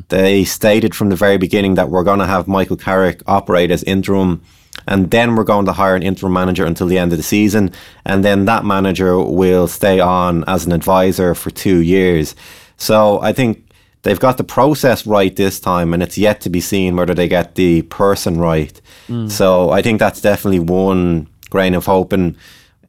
They 0.08 0.44
stated 0.44 0.94
from 0.94 1.10
the 1.10 1.16
very 1.16 1.38
beginning 1.38 1.76
that 1.76 1.88
we're 1.88 2.02
going 2.02 2.18
to 2.18 2.26
have 2.26 2.48
Michael 2.48 2.76
Carrick 2.76 3.22
operate 3.26 3.70
as 3.70 3.84
interim, 3.84 4.42
and 4.86 5.10
then 5.10 5.36
we're 5.36 5.44
going 5.44 5.66
to 5.66 5.72
hire 5.72 5.94
an 5.94 6.02
interim 6.02 6.32
manager 6.32 6.64
until 6.64 6.86
the 6.86 6.98
end 6.98 7.12
of 7.12 7.18
the 7.18 7.24
season, 7.24 7.72
and 8.04 8.24
then 8.24 8.44
that 8.44 8.64
manager 8.64 9.18
will 9.18 9.68
stay 9.68 10.00
on 10.00 10.44
as 10.46 10.66
an 10.66 10.72
advisor 10.72 11.34
for 11.34 11.50
two 11.50 11.78
years. 11.78 12.34
So 12.76 13.20
I 13.20 13.32
think 13.32 13.66
they've 14.02 14.20
got 14.20 14.36
the 14.36 14.44
process 14.44 15.06
right 15.06 15.34
this 15.34 15.58
time, 15.58 15.92
and 15.92 16.02
it's 16.02 16.16
yet 16.16 16.40
to 16.42 16.50
be 16.50 16.60
seen 16.60 16.96
whether 16.96 17.14
they 17.14 17.28
get 17.28 17.56
the 17.56 17.82
person 17.82 18.38
right. 18.38 18.80
Mm. 19.08 19.30
So 19.30 19.70
I 19.70 19.82
think 19.82 19.98
that's 19.98 20.20
definitely 20.20 20.60
one 20.60 21.28
grain 21.50 21.74
of 21.74 21.86
hope. 21.86 22.12
And 22.12 22.36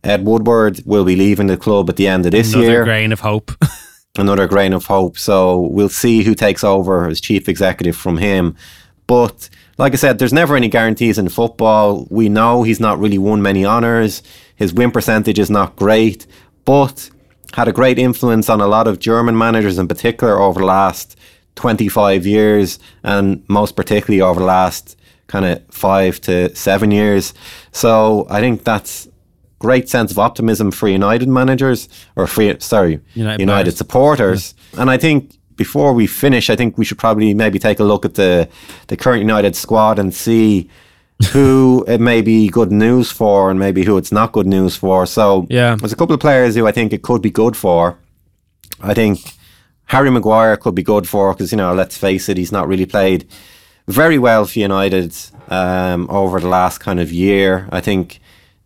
Ed 0.03 0.25
Woodward 0.25 0.81
will 0.85 1.05
be 1.05 1.15
leaving 1.15 1.47
the 1.47 1.57
club 1.57 1.89
at 1.89 1.95
the 1.95 2.07
end 2.07 2.25
of 2.25 2.31
this 2.31 2.53
Another 2.53 2.67
year. 2.67 2.83
grain 2.83 3.11
of 3.11 3.21
hope. 3.21 3.51
Another 4.17 4.47
grain 4.47 4.73
of 4.73 4.85
hope. 4.85 5.17
So 5.17 5.59
we'll 5.59 5.89
see 5.89 6.23
who 6.23 6.33
takes 6.33 6.63
over 6.63 7.07
as 7.07 7.21
chief 7.21 7.49
executive 7.49 7.95
from 7.95 8.17
him. 8.17 8.55
But 9.05 9.49
like 9.77 9.93
I 9.93 9.95
said, 9.95 10.17
there's 10.17 10.33
never 10.33 10.55
any 10.55 10.69
guarantees 10.69 11.17
in 11.17 11.29
football. 11.29 12.07
We 12.09 12.29
know 12.29 12.63
he's 12.63 12.79
not 12.79 12.99
really 12.99 13.17
won 13.17 13.41
many 13.41 13.65
honours. 13.65 14.23
His 14.55 14.73
win 14.73 14.91
percentage 14.91 15.39
is 15.39 15.49
not 15.49 15.75
great, 15.75 16.25
but 16.65 17.09
had 17.53 17.67
a 17.67 17.73
great 17.73 17.99
influence 17.99 18.49
on 18.49 18.59
a 18.59 18.67
lot 18.67 18.87
of 18.87 18.99
German 18.99 19.37
managers 19.37 19.77
in 19.77 19.87
particular 19.87 20.39
over 20.39 20.59
the 20.59 20.65
last 20.65 21.17
25 21.55 22.25
years, 22.25 22.79
and 23.03 23.43
most 23.47 23.75
particularly 23.75 24.21
over 24.21 24.39
the 24.39 24.45
last 24.45 24.97
kind 25.27 25.45
of 25.45 25.63
five 25.69 26.19
to 26.21 26.55
seven 26.55 26.91
years. 26.91 27.33
So 27.71 28.25
I 28.29 28.39
think 28.39 28.63
that's 28.63 29.07
great 29.59 29.89
sense 29.89 30.11
of 30.11 30.19
optimism 30.19 30.71
for 30.71 30.87
United 30.87 31.27
managers 31.27 31.89
or 32.15 32.27
for 32.27 32.59
sorry 32.59 32.99
United 33.13 33.41
United, 33.41 33.77
supporters. 33.77 34.55
And 34.77 34.89
I 34.89 34.97
think 34.97 35.37
before 35.57 35.91
we 35.93 36.07
finish, 36.07 36.49
I 36.49 36.55
think 36.55 36.77
we 36.77 36.85
should 36.85 36.97
probably 36.99 37.33
maybe 37.33 37.59
take 37.59 37.79
a 37.79 37.83
look 37.83 38.05
at 38.05 38.13
the 38.13 38.47
the 38.87 38.95
current 38.97 39.21
United 39.21 39.55
squad 39.55 39.99
and 39.99 40.13
see 40.13 40.69
who 41.33 41.83
it 41.93 41.99
may 41.99 42.21
be 42.21 42.47
good 42.47 42.71
news 42.71 43.11
for 43.11 43.49
and 43.51 43.59
maybe 43.59 43.83
who 43.83 43.97
it's 43.97 44.11
not 44.11 44.31
good 44.31 44.47
news 44.47 44.75
for. 44.75 45.05
So 45.05 45.45
Yeah. 45.49 45.75
there's 45.75 45.93
a 45.93 45.95
couple 45.95 46.13
of 46.13 46.21
players 46.21 46.55
who 46.55 46.67
I 46.67 46.71
think 46.71 46.93
it 46.93 47.01
could 47.01 47.21
be 47.21 47.31
good 47.31 47.55
for. 47.57 47.97
I 48.81 48.93
think 48.93 49.19
Harry 49.85 50.11
Maguire 50.11 50.57
could 50.57 50.75
be 50.75 50.83
good 50.83 51.07
for 51.07 51.33
because 51.33 51.51
you 51.51 51.57
know 51.57 51.73
let's 51.73 51.97
face 51.97 52.29
it, 52.29 52.37
he's 52.37 52.51
not 52.51 52.67
really 52.67 52.85
played 52.85 53.25
very 53.87 54.19
well 54.19 54.45
for 54.45 54.59
United 54.59 55.15
um, 55.49 56.07
over 56.09 56.39
the 56.39 56.47
last 56.49 56.77
kind 56.79 56.99
of 56.99 57.11
year. 57.11 57.67
I 57.71 57.81
think 57.81 58.19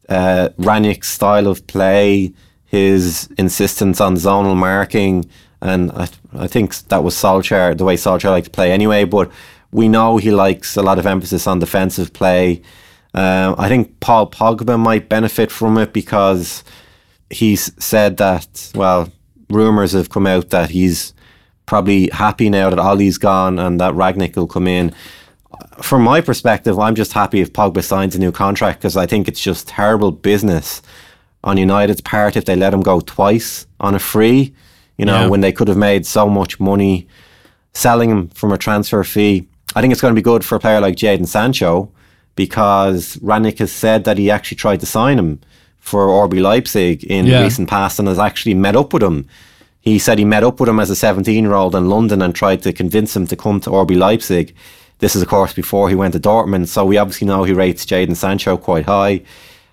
uh, 0.09 0.49
Rangnick's 0.57 1.07
style 1.09 1.47
of 1.47 1.65
play, 1.67 2.33
his 2.65 3.29
insistence 3.37 4.01
on 4.01 4.15
zonal 4.15 4.55
marking, 4.57 5.25
and 5.61 5.91
I, 5.91 6.07
I 6.33 6.47
think 6.47 6.75
that 6.87 7.03
was 7.03 7.15
Solskjaer, 7.15 7.77
the 7.77 7.85
way 7.85 7.95
Solskjaer 7.95 8.31
liked 8.31 8.45
to 8.45 8.51
play 8.51 8.71
anyway. 8.71 9.03
But 9.03 9.31
we 9.71 9.87
know 9.87 10.17
he 10.17 10.31
likes 10.31 10.75
a 10.75 10.81
lot 10.81 10.99
of 10.99 11.05
emphasis 11.05 11.47
on 11.47 11.59
defensive 11.59 12.13
play. 12.13 12.61
Um, 13.13 13.55
I 13.57 13.67
think 13.67 13.99
Paul 13.99 14.29
Pogba 14.29 14.79
might 14.79 15.09
benefit 15.09 15.51
from 15.51 15.77
it 15.77 15.93
because 15.93 16.63
he's 17.29 17.71
said 17.83 18.17
that, 18.17 18.71
well, 18.75 19.09
rumours 19.49 19.91
have 19.91 20.09
come 20.09 20.27
out 20.27 20.49
that 20.49 20.69
he's 20.69 21.13
probably 21.65 22.09
happy 22.09 22.49
now 22.49 22.69
that 22.69 22.79
Ole's 22.79 23.17
gone 23.17 23.59
and 23.59 23.79
that 23.79 23.93
Rangnick 23.93 24.35
will 24.35 24.47
come 24.47 24.67
in. 24.67 24.93
From 25.81 26.03
my 26.03 26.21
perspective, 26.21 26.79
I'm 26.79 26.95
just 26.95 27.13
happy 27.13 27.41
if 27.41 27.53
Pogba 27.53 27.83
signs 27.83 28.15
a 28.15 28.19
new 28.19 28.31
contract 28.31 28.79
because 28.79 28.97
I 28.97 29.05
think 29.05 29.27
it's 29.27 29.41
just 29.41 29.67
terrible 29.67 30.11
business 30.11 30.81
on 31.43 31.57
United's 31.57 32.01
part 32.01 32.35
if 32.35 32.45
they 32.45 32.55
let 32.55 32.73
him 32.73 32.81
go 32.81 32.99
twice 33.01 33.67
on 33.79 33.95
a 33.95 33.99
free, 33.99 34.53
you 35.01 35.05
know, 35.07 35.21
Yeah. 35.23 35.27
when 35.31 35.41
they 35.41 35.51
could 35.51 35.67
have 35.67 35.77
made 35.89 36.05
so 36.05 36.29
much 36.29 36.59
money 36.59 37.07
selling 37.73 38.09
him 38.11 38.29
from 38.39 38.51
a 38.51 38.57
transfer 38.57 39.03
fee. 39.03 39.47
I 39.75 39.81
think 39.81 39.91
it's 39.91 40.01
going 40.01 40.13
to 40.13 40.21
be 40.23 40.29
good 40.31 40.45
for 40.45 40.55
a 40.55 40.59
player 40.59 40.79
like 40.79 40.95
Jadon 40.95 41.27
Sancho, 41.27 41.89
because 42.35 43.17
Rangnick 43.17 43.57
has 43.59 43.71
said 43.71 44.03
that 44.03 44.17
he 44.19 44.29
actually 44.29 44.57
tried 44.57 44.79
to 44.81 44.85
sign 44.85 45.17
him 45.17 45.39
for 45.79 46.07
RB 46.27 46.39
Leipzig 46.39 47.03
in 47.05 47.25
Yeah. 47.25 47.41
recent 47.43 47.67
past 47.67 47.97
and 47.97 48.07
has 48.07 48.19
actually 48.19 48.53
met 48.53 48.75
up 48.75 48.93
with 48.93 49.01
him. 49.01 49.25
He 49.79 49.97
said 49.97 50.19
he 50.19 50.25
met 50.25 50.43
up 50.43 50.59
with 50.59 50.69
him 50.69 50.79
as 50.79 50.91
a 50.91 50.95
17 50.95 51.43
year 51.43 51.53
old 51.55 51.73
in 51.73 51.89
London 51.89 52.21
and 52.21 52.35
tried 52.35 52.61
to 52.61 52.71
convince 52.71 53.15
him 53.15 53.25
to 53.27 53.35
come 53.35 53.59
to 53.61 53.71
RB 53.71 53.95
Leipzig. 53.95 54.53
This 54.99 55.15
is, 55.15 55.23
of 55.23 55.27
course, 55.27 55.53
before 55.53 55.89
he 55.89 55.95
went 55.95 56.13
to 56.13 56.19
Dortmund. 56.19 56.67
So 56.67 56.85
we 56.85 56.99
obviously 56.99 57.25
know 57.27 57.43
he 57.43 57.53
rates 57.53 57.85
Jadon 57.85 58.15
Sancho 58.15 58.55
quite 58.57 58.85
high. 58.85 59.21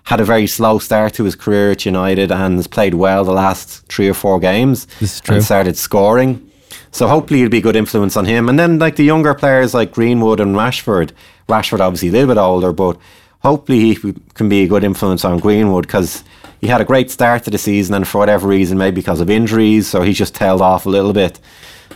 Had 0.09 0.19
a 0.19 0.25
very 0.25 0.47
slow 0.47 0.79
start 0.79 1.13
to 1.13 1.23
his 1.23 1.35
career 1.35 1.69
at 1.69 1.85
United 1.85 2.31
and 2.31 2.55
has 2.55 2.65
played 2.65 2.95
well 2.95 3.23
the 3.23 3.31
last 3.31 3.85
three 3.89 4.09
or 4.09 4.15
four 4.15 4.39
games. 4.39 4.87
This 4.99 5.13
is 5.13 5.21
true. 5.21 5.35
And 5.35 5.45
started 5.45 5.77
scoring. 5.77 6.49
So 6.89 7.07
hopefully 7.07 7.41
it'll 7.41 7.51
be 7.51 7.59
a 7.59 7.61
good 7.61 7.75
influence 7.75 8.17
on 8.17 8.25
him. 8.25 8.49
And 8.49 8.57
then 8.57 8.79
like 8.79 8.95
the 8.95 9.03
younger 9.03 9.35
players 9.35 9.75
like 9.75 9.91
Greenwood 9.91 10.39
and 10.39 10.55
Rashford. 10.55 11.11
Rashford 11.47 11.79
obviously 11.79 12.09
a 12.09 12.11
little 12.11 12.33
bit 12.33 12.39
older, 12.39 12.73
but 12.73 12.97
hopefully 13.43 13.93
he 13.93 14.13
can 14.33 14.49
be 14.49 14.63
a 14.63 14.67
good 14.67 14.83
influence 14.83 15.23
on 15.23 15.37
Greenwood 15.37 15.85
because 15.85 16.23
he 16.59 16.65
had 16.65 16.81
a 16.81 16.85
great 16.85 17.11
start 17.11 17.43
to 17.43 17.51
the 17.51 17.59
season 17.59 17.93
and 17.93 18.07
for 18.07 18.17
whatever 18.17 18.47
reason, 18.47 18.79
maybe 18.79 18.95
because 18.95 19.21
of 19.21 19.29
injuries, 19.29 19.87
so 19.87 20.01
he's 20.01 20.17
just 20.17 20.33
tailed 20.33 20.61
off 20.61 20.87
a 20.87 20.89
little 20.89 21.13
bit. 21.13 21.39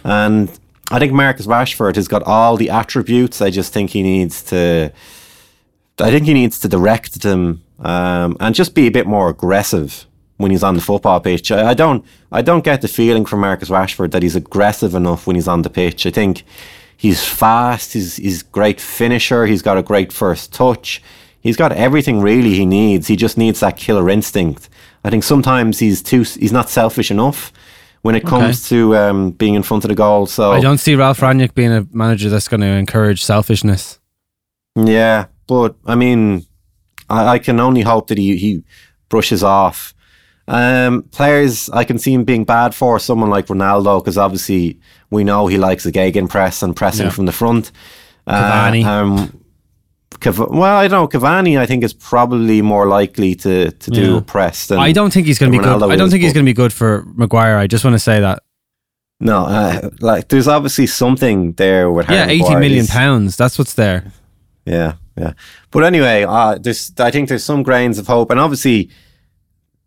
And 0.04 0.52
I 0.92 1.00
think 1.00 1.14
Marcus 1.14 1.48
Rashford 1.48 1.96
has 1.96 2.08
got 2.08 2.22
all 2.22 2.58
the 2.58 2.70
attributes. 2.70 3.42
I 3.42 3.50
just 3.50 3.74
think 3.74 3.90
he 3.90 4.04
needs 4.04 4.44
to. 4.44 4.92
I 6.00 6.12
think 6.12 6.28
he 6.28 6.36
needs 6.36 6.60
to 6.60 6.68
direct 6.68 7.22
them 7.22 7.63
um, 7.84 8.38
and 8.40 8.56
just 8.56 8.74
be 8.74 8.88
a 8.88 8.92
bit 8.92 9.08
more 9.08 9.30
aggressive 9.30 10.06
when 10.38 10.52
he's 10.52 10.64
on 10.64 10.76
the 10.76 10.82
football 10.82 11.20
pitch. 11.20 11.52
I, 11.52 11.70
I 11.70 11.74
don't. 11.74 12.06
I 12.32 12.42
don't 12.42 12.64
get 12.64 12.82
the 12.82 12.88
feeling 12.88 13.26
from 13.26 13.42
Marcus 13.42 13.70
Rashford 13.70 14.12
that 14.12 14.24
he's 14.24 14.36
aggressive 14.36 14.96
enough 14.96 15.28
when 15.28 15.36
he's 15.36 15.48
on 15.48 15.62
the 15.62 15.70
pitch. 15.70 16.06
I 16.06 16.12
think 16.12 16.44
he's 16.98 17.24
fast. 17.24 17.94
He's 17.94 18.18
he's 18.18 18.42
a 18.42 18.46
great 18.46 18.80
finisher. 18.82 19.46
He's 19.46 19.62
got 19.62 19.78
a 19.78 19.84
great 19.84 20.12
first 20.12 20.54
touch. 20.54 21.02
He's 21.40 21.58
got 21.58 21.74
everything 21.74 22.22
really 22.22 22.54
he 22.54 22.66
needs. 22.66 23.08
He 23.08 23.16
just 23.16 23.38
needs 23.38 23.60
that 23.60 23.76
killer 23.76 24.10
instinct. 24.10 24.70
I 25.04 25.10
think 25.10 25.24
sometimes 25.24 25.80
he's 25.80 26.02
too. 26.02 26.24
He's 26.24 26.54
not 26.54 26.70
selfish 26.70 27.12
enough 27.12 27.52
when 28.02 28.16
it 28.16 28.26
comes 28.26 28.68
to 28.70 28.96
um, 28.96 29.32
being 29.32 29.56
in 29.56 29.64
front 29.64 29.84
of 29.84 29.90
the 29.90 29.96
goal. 29.96 30.26
So 30.26 30.52
I 30.52 30.60
don't 30.60 30.78
see 30.78 30.96
Ralf 30.96 31.20
Rangnick 31.20 31.54
being 31.54 31.72
a 31.72 31.88
manager 31.92 32.30
that's 32.30 32.48
going 32.48 32.62
to 32.62 32.68
encourage 32.68 33.24
selfishness. 33.24 34.00
Yeah, 34.76 35.28
but 35.48 35.76
I 35.86 35.96
mean, 35.96 36.46
I, 37.10 37.28
I 37.36 37.40
can 37.40 37.60
only 37.60 37.82
hope 37.82 38.08
that 38.08 38.18
he, 38.18 38.38
he 38.38 38.64
brushes 39.10 39.44
off. 39.44 39.94
Um, 40.48 41.04
players, 41.04 41.70
I 41.70 41.84
can 41.86 41.98
see 41.98 42.14
him 42.14 42.26
being 42.26 42.44
bad 42.44 42.76
for 42.76 43.00
someone 43.00 43.30
like 43.30 43.48
Ronaldo 43.48 44.00
because 44.04 44.18
obviously 44.18 44.80
we 45.10 45.24
know 45.24 45.48
he 45.48 45.58
likes 45.58 45.84
the 45.86 45.92
gegenpress 45.92 46.62
and 46.64 46.76
pressing 46.76 47.06
Yeah. 47.06 47.12
from 47.12 47.26
the 47.26 47.32
front. 47.32 47.72
Cavani. 48.28 48.84
Uh, 48.86 48.90
um, 48.90 49.40
Cav- 50.16 50.52
well, 50.52 50.78
I 50.78 50.88
don't 50.88 51.02
know. 51.14 51.20
Cavani, 51.20 51.58
I 51.60 51.66
think, 51.66 51.84
is 51.84 51.94
probably 51.94 52.62
more 52.62 52.88
likely 52.88 53.36
to, 53.36 53.72
to 53.72 53.92
do 53.92 54.12
Yeah. 54.14 54.18
a 54.18 54.22
press 54.22 54.68
than 54.68 54.80
I 54.80 54.92
don't 54.92 55.12
think 55.14 55.28
he's 55.28 55.40
going 55.40 55.52
to 55.52 55.58
be 55.58 55.64
good. 55.64 55.82
I 55.84 55.96
don't 55.96 56.08
is, 56.08 56.12
think 56.12 56.24
he's 56.24 56.34
going 56.34 56.46
to 56.46 56.50
be 56.50 56.54
good 56.54 56.72
for 56.74 57.04
Maguire. 57.16 57.58
I 57.58 57.68
just 57.68 57.84
want 57.84 57.96
to 57.96 58.00
say 58.00 58.20
that. 58.22 58.44
No, 59.20 59.46
uh, 59.46 59.90
like 60.02 60.28
there's 60.30 60.48
obviously 60.48 60.88
something 60.88 61.54
there 61.54 61.90
with 61.92 62.10
Yeah, 62.10 62.18
Harry 62.24 62.34
eighty 62.34 62.44
Maguire. 62.44 62.60
million 62.60 62.88
pounds. 62.88 63.38
That's 63.38 63.58
what's 63.58 63.74
there. 63.76 64.12
Yeah, 64.66 64.94
yeah. 65.16 65.34
But 65.72 65.84
anyway, 65.84 66.26
uh, 66.28 66.58
there's 66.58 66.92
I 67.00 67.12
think 67.12 67.30
there's 67.30 67.44
some 67.44 67.64
grains 67.64 67.98
of 68.00 68.08
hope, 68.08 68.32
and 68.32 68.40
obviously 68.40 68.90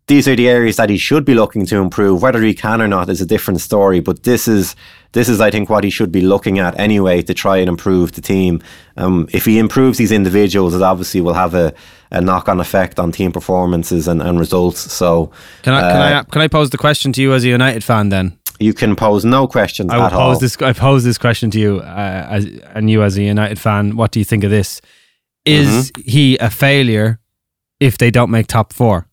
these 0.07 0.25
are 0.25 0.35
the 0.37 0.47
areas 0.47 0.77
that 0.77 0.89
he 0.89 0.97
should 0.97 1.25
be 1.25 1.33
looking 1.33 1.65
to 1.65 1.77
improve. 1.77 2.21
Whether 2.21 2.41
he 2.41 2.53
can 2.53 2.81
or 2.81 2.87
not 2.87 3.09
is 3.09 3.19
a 3.19 3.25
different 3.25 3.59
story. 3.59 3.99
But 3.99 4.23
this 4.23 4.47
is 4.47 4.75
this 5.11 5.27
is 5.27 5.41
I 5.41 5.51
think 5.51 5.69
what 5.69 5.83
he 5.83 5.89
should 5.89 6.11
be 6.11 6.21
looking 6.21 6.59
at 6.59 6.79
anyway 6.79 7.21
to 7.23 7.33
try 7.33 7.57
and 7.57 7.67
improve 7.67 8.13
the 8.13 8.21
team. 8.21 8.61
Um, 8.95 9.27
if 9.33 9.43
he 9.45 9.59
improves 9.59 9.97
these 9.97 10.13
individuals, 10.13 10.73
it 10.73 10.81
obviously 10.81 11.19
will 11.19 11.33
have 11.33 11.53
a, 11.53 11.73
a 12.11 12.21
knock 12.21 12.47
on 12.47 12.61
effect 12.61 12.99
on 12.99 13.11
team 13.11 13.33
performances 13.33 14.07
and, 14.07 14.21
and 14.21 14.39
results. 14.39 14.91
So 14.93 15.31
Can 15.63 15.73
I 15.73 15.81
can 15.81 16.01
uh, 16.01 16.19
I 16.19 16.31
can 16.31 16.41
I 16.41 16.47
pose 16.47 16.69
the 16.69 16.77
question 16.77 17.11
to 17.13 17.21
you 17.21 17.33
as 17.33 17.43
a 17.43 17.49
United 17.49 17.83
fan? 17.83 18.07
Then 18.07 18.37
you 18.59 18.73
can 18.73 18.95
pose 18.95 19.25
no 19.25 19.45
questions 19.45 19.91
I 19.91 20.05
at 20.05 20.11
pose 20.11 20.35
all. 20.35 20.39
this. 20.39 20.57
I 20.61 20.71
pose 20.71 21.03
this 21.03 21.17
question 21.17 21.51
to 21.51 21.59
you, 21.59 21.79
uh, 21.79 22.27
as 22.29 22.45
and 22.73 22.89
you 22.89 23.03
as 23.03 23.17
a 23.17 23.23
United 23.23 23.59
fan. 23.59 23.97
What 23.97 24.11
do 24.11 24.19
you 24.19 24.25
think 24.25 24.45
of 24.45 24.51
this? 24.51 24.81
Is 25.47 25.91
Mm-hmm. 25.91 26.01
he 26.09 26.37
a 26.37 26.49
failure 26.49 27.19
if 27.79 27.97
they 27.97 28.11
don't 28.11 28.29
make 28.31 28.47
top 28.47 28.73
four? 28.73 29.07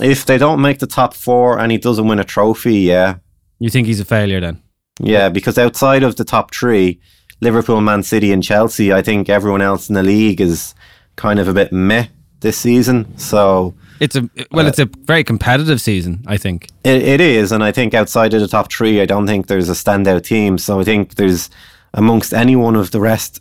If 0.00 0.24
they 0.26 0.38
don't 0.38 0.60
make 0.60 0.78
the 0.80 0.86
top 0.86 1.14
four 1.14 1.58
and 1.58 1.70
he 1.70 1.78
doesn't 1.78 2.06
win 2.08 2.18
a 2.18 2.24
trophy, 2.24 2.76
yeah, 2.80 3.16
You 3.60 3.70
think 3.70 3.86
he's 3.86 4.00
a 4.00 4.04
failure 4.04 4.40
then? 4.40 4.60
Yeah, 5.00 5.28
because 5.28 5.58
outside 5.58 6.02
of 6.02 6.16
the 6.16 6.24
top 6.24 6.52
three, 6.54 7.00
Liverpool, 7.40 7.80
Man 7.80 8.02
City, 8.02 8.32
and 8.32 8.42
Chelsea, 8.42 8.92
I 8.92 9.02
think 9.02 9.28
everyone 9.28 9.62
else 9.62 9.88
in 9.88 9.94
the 9.94 10.02
league 10.02 10.40
is 10.40 10.74
kind 11.16 11.38
of 11.38 11.48
a 11.48 11.52
bit 11.52 11.72
meh 11.72 12.06
this 12.40 12.56
season. 12.56 13.16
So 13.18 13.74
It's 14.00 14.16
a 14.16 14.28
well, 14.50 14.66
it's 14.66 14.78
a 14.80 14.88
very 15.06 15.22
competitive 15.24 15.80
season. 15.80 16.24
I 16.26 16.36
think. 16.38 16.68
it, 16.84 17.02
it 17.02 17.20
is, 17.20 17.52
and 17.52 17.62
I 17.62 17.72
think 17.72 17.94
outside 17.94 18.34
of 18.34 18.40
the 18.40 18.48
top 18.48 18.72
three, 18.72 19.00
I 19.00 19.06
don't 19.06 19.26
think 19.26 19.46
there's 19.46 19.68
a 19.68 19.72
standout 19.74 20.24
team. 20.24 20.58
So 20.58 20.80
I 20.80 20.84
think 20.84 21.14
there's 21.14 21.50
amongst 21.92 22.32
any 22.34 22.56
one 22.56 22.74
of 22.76 22.90
the 22.90 23.00
rest. 23.00 23.40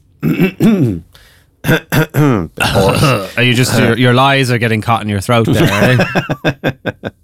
Are 3.38 3.44
you 3.44 3.54
just 3.54 3.78
your, 3.80 3.98
your 3.98 4.14
lies 4.14 4.52
are 4.52 4.58
getting 4.58 4.82
caught 4.82 5.02
in 5.02 5.10
your 5.10 5.22
throat 5.22 5.48
there? 5.48 5.98
eh? 6.44 6.92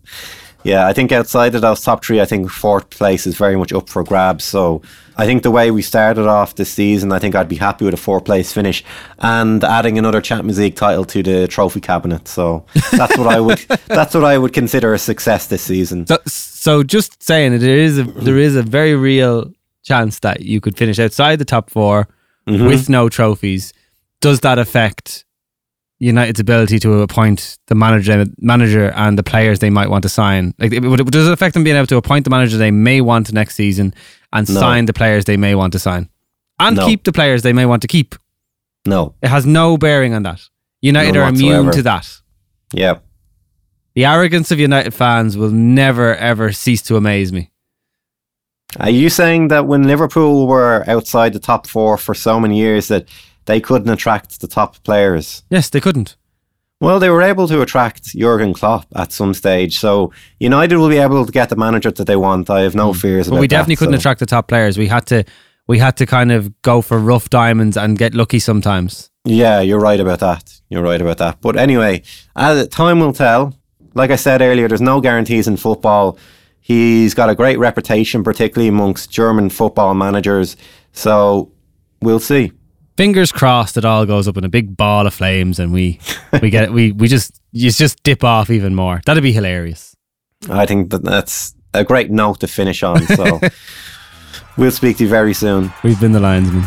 Yeah, 0.64 0.88
I 0.88 0.94
think 0.94 1.14
outside 1.14 1.56
of 1.56 1.62
those 1.62 1.82
top 1.82 2.04
three, 2.04 2.20
I 2.20 2.26
think 2.26 2.52
fourth 2.52 2.90
place 2.90 3.26
is 3.26 3.38
very 3.38 3.56
much 3.56 3.72
up 3.72 3.88
for 3.88 4.04
grabs. 4.04 4.44
So 4.44 4.82
I 5.16 5.26
think 5.26 5.44
the 5.44 5.52
way 5.52 5.72
we 5.72 5.82
started 5.82 6.28
off 6.28 6.56
this 6.56 6.70
season, 6.70 7.14
I 7.14 7.20
think 7.20 7.34
I'd 7.34 7.48
be 7.48 7.56
happy 7.56 7.86
with 7.86 7.94
a 7.94 7.98
fourth 7.98 8.26
place 8.26 8.52
finish 8.52 8.84
and 9.20 9.64
adding 9.64 9.98
another 9.98 10.20
Champions 10.20 10.60
League 10.60 10.76
title 10.76 11.06
to 11.06 11.24
the 11.24 11.48
trophy 11.48 11.80
cabinet. 11.80 12.28
So 12.28 12.66
that's 12.92 13.18
what 13.18 13.28
I 13.28 13.40
would 13.40 13.60
that's 13.88 14.14
what 14.14 14.26
I 14.26 14.38
would 14.38 14.52
consider 14.52 14.94
a 14.94 15.00
success 15.00 15.48
this 15.48 15.62
season. 15.62 16.06
So, 16.08 16.18
so 16.28 16.84
just 16.84 17.24
saying 17.24 17.54
that 17.54 17.60
there 17.60 17.78
is 17.78 17.98
a 17.98 18.04
there 18.04 18.38
is 18.38 18.58
a 18.58 18.62
very 18.62 18.96
real 18.96 19.54
chance 19.84 20.20
that 20.20 20.42
you 20.42 20.60
could 20.60 20.78
finish 20.78 21.00
outside 21.00 21.40
the 21.40 21.46
top 21.46 21.70
4 21.70 22.06
Mm-hmm. 22.50 22.66
with 22.66 22.90
no 22.90 23.10
trophies. 23.10 23.74
Does 24.22 24.40
that 24.42 24.58
affect 24.60 25.26
United's 26.00 26.40
ability 26.40 26.80
to 26.80 27.02
appoint 27.02 27.58
the 27.68 27.76
manager, 27.76 28.26
manager 28.40 28.92
and 28.96 29.18
the 29.18 29.24
players 29.24 29.60
they 29.60 29.70
might 29.70 29.90
want 29.90 30.04
to 30.04 30.10
sign? 30.10 30.54
Like, 30.58 30.72
it- 30.74 30.84
it, 30.84 31.06
does 31.12 31.28
it 31.28 31.32
affect 31.34 31.54
them 31.54 31.64
being 31.64 31.76
able 31.76 31.88
to 31.88 31.98
appoint 31.98 32.24
the 32.24 32.30
manager 32.30 32.58
they 32.58 32.72
may 32.72 33.02
want 33.02 33.32
next 33.34 33.56
season 33.56 33.94
and 34.34 34.48
No. 34.50 34.60
sign 34.60 34.86
the 34.86 34.94
players 34.94 35.26
they 35.26 35.38
may 35.38 35.56
want 35.56 35.74
to 35.74 35.80
sign, 35.80 36.10
and 36.60 36.76
No. 36.78 36.86
keep 36.88 37.04
the 37.04 37.12
players 37.12 37.42
they 37.44 37.54
may 37.54 37.66
want 37.66 37.82
to 37.82 37.88
keep? 37.88 38.16
No, 38.86 39.14
It 39.22 39.28
has 39.30 39.46
no 39.46 39.78
bearing 39.78 40.14
on 40.14 40.24
that. 40.24 40.42
United 40.82 41.18
are 41.18 41.28
immune 41.30 41.70
to 41.72 41.82
that. 41.84 42.08
yeah, 42.74 43.00
The 43.96 44.06
arrogance 44.06 44.52
of 44.52 44.60
United 44.60 44.94
fans 44.94 45.36
will 45.36 45.52
never 45.52 46.16
ever 46.16 46.54
cease 46.54 46.82
to 46.84 46.96
amaze 46.96 47.34
me. 47.34 47.49
Are 48.80 48.90
you 48.90 49.10
saying 49.10 49.48
that 49.48 49.66
when 49.66 49.84
Liverpool 49.84 50.48
were 50.48 50.84
outside 50.88 51.34
the 51.34 51.40
top 51.40 51.68
four 51.68 51.98
for 51.98 52.14
so 52.14 52.40
many 52.40 52.60
years 52.60 52.88
that 52.90 53.08
they 53.46 53.60
couldn't 53.60 53.90
attract 53.90 54.42
the 54.42 54.48
top 54.48 54.84
players? 54.84 55.44
Yes, 55.50 55.70
they 55.70 55.82
couldn't. 55.82 56.16
Well, 56.82 57.00
they 57.00 57.10
were 57.10 57.22
able 57.22 57.48
to 57.50 57.62
attract 57.62 58.16
Jurgen 58.16 58.54
Klopp 58.54 58.86
at 58.96 59.12
some 59.12 59.34
stage, 59.34 59.78
so 59.78 60.14
United 60.40 60.78
will 60.78 60.88
be 60.88 60.98
able 60.98 61.26
to 61.26 61.32
get 61.32 61.50
the 61.50 61.58
manager 61.58 61.92
that 61.92 62.06
they 62.06 62.16
want. 62.16 62.50
I 62.50 62.62
have 62.62 62.76
no 62.76 62.94
mm. 62.94 62.96
fears 62.96 63.30
But 63.30 63.40
we 63.40 63.48
definitely 63.48 63.76
that, 63.76 63.80
couldn't 63.80 63.94
so- 63.96 64.00
attract 64.00 64.20
the 64.22 64.26
top 64.26 64.48
players. 64.48 64.78
We 64.78 64.88
had 64.88 65.06
to 65.08 65.26
we 65.68 65.78
had 65.78 65.98
to 65.98 66.06
kind 66.06 66.32
of 66.32 66.62
go 66.62 66.82
for 66.82 66.98
rough 66.98 67.30
diamonds 67.30 67.78
and 67.78 67.98
get 67.98 68.16
lucky 68.16 68.40
sometimes. 68.40 69.12
Yeah, 69.26 69.60
you're 69.60 69.80
right 69.80 70.00
about 70.00 70.20
that. 70.22 70.60
You're 70.70 70.82
right 70.82 71.02
about 71.02 71.18
that. 71.18 71.42
But 71.42 71.58
anyway, 71.58 72.02
as 72.36 72.68
time 72.70 73.00
will 73.00 73.14
tell. 73.14 73.56
Like 73.94 74.12
I 74.12 74.16
said 74.16 74.42
earlier, 74.42 74.68
there's 74.68 74.82
no 74.82 75.02
guarantees 75.02 75.48
in 75.48 75.58
football. 75.58 76.18
He's 76.62 77.14
got 77.14 77.30
a 77.30 77.36
great 77.36 77.58
reputation, 77.58 78.24
particularly 78.24 78.68
amongst 78.68 79.10
German 79.12 79.50
football 79.50 79.94
managers. 79.94 80.56
So 80.92 81.52
we'll 82.02 82.20
see. 82.20 82.52
Fingers 82.98 83.32
crossed 83.32 83.78
it 83.78 83.86
all 83.86 84.06
goes 84.06 84.28
up 84.28 84.36
in 84.36 84.44
a 84.44 84.50
big 84.50 84.76
ball 84.76 85.08
of 85.08 85.14
flames 85.14 85.58
and 85.58 85.72
we 85.72 86.00
we 86.42 86.50
get 86.50 86.74
we 86.74 86.92
we 86.92 87.08
just 87.08 87.40
you 87.54 87.72
just 87.72 88.04
dip 88.04 88.24
off 88.24 88.50
even 88.50 88.76
more. 88.76 89.02
That'd 89.06 89.24
be 89.24 89.32
hilarious. 89.32 89.96
I 90.50 90.66
think 90.66 90.92
that 90.92 91.04
that's 91.04 91.56
a 91.74 91.84
great 91.84 92.12
note 92.12 92.42
to 92.42 92.48
finish 92.48 92.84
on. 92.84 93.02
So 93.08 93.40
we'll 94.58 94.72
speak 94.72 94.98
to 94.98 95.04
you 95.06 95.10
very 95.10 95.34
soon. 95.34 95.72
We've 95.84 96.00
been 96.00 96.12
the 96.12 96.20
linesmen. 96.20 96.66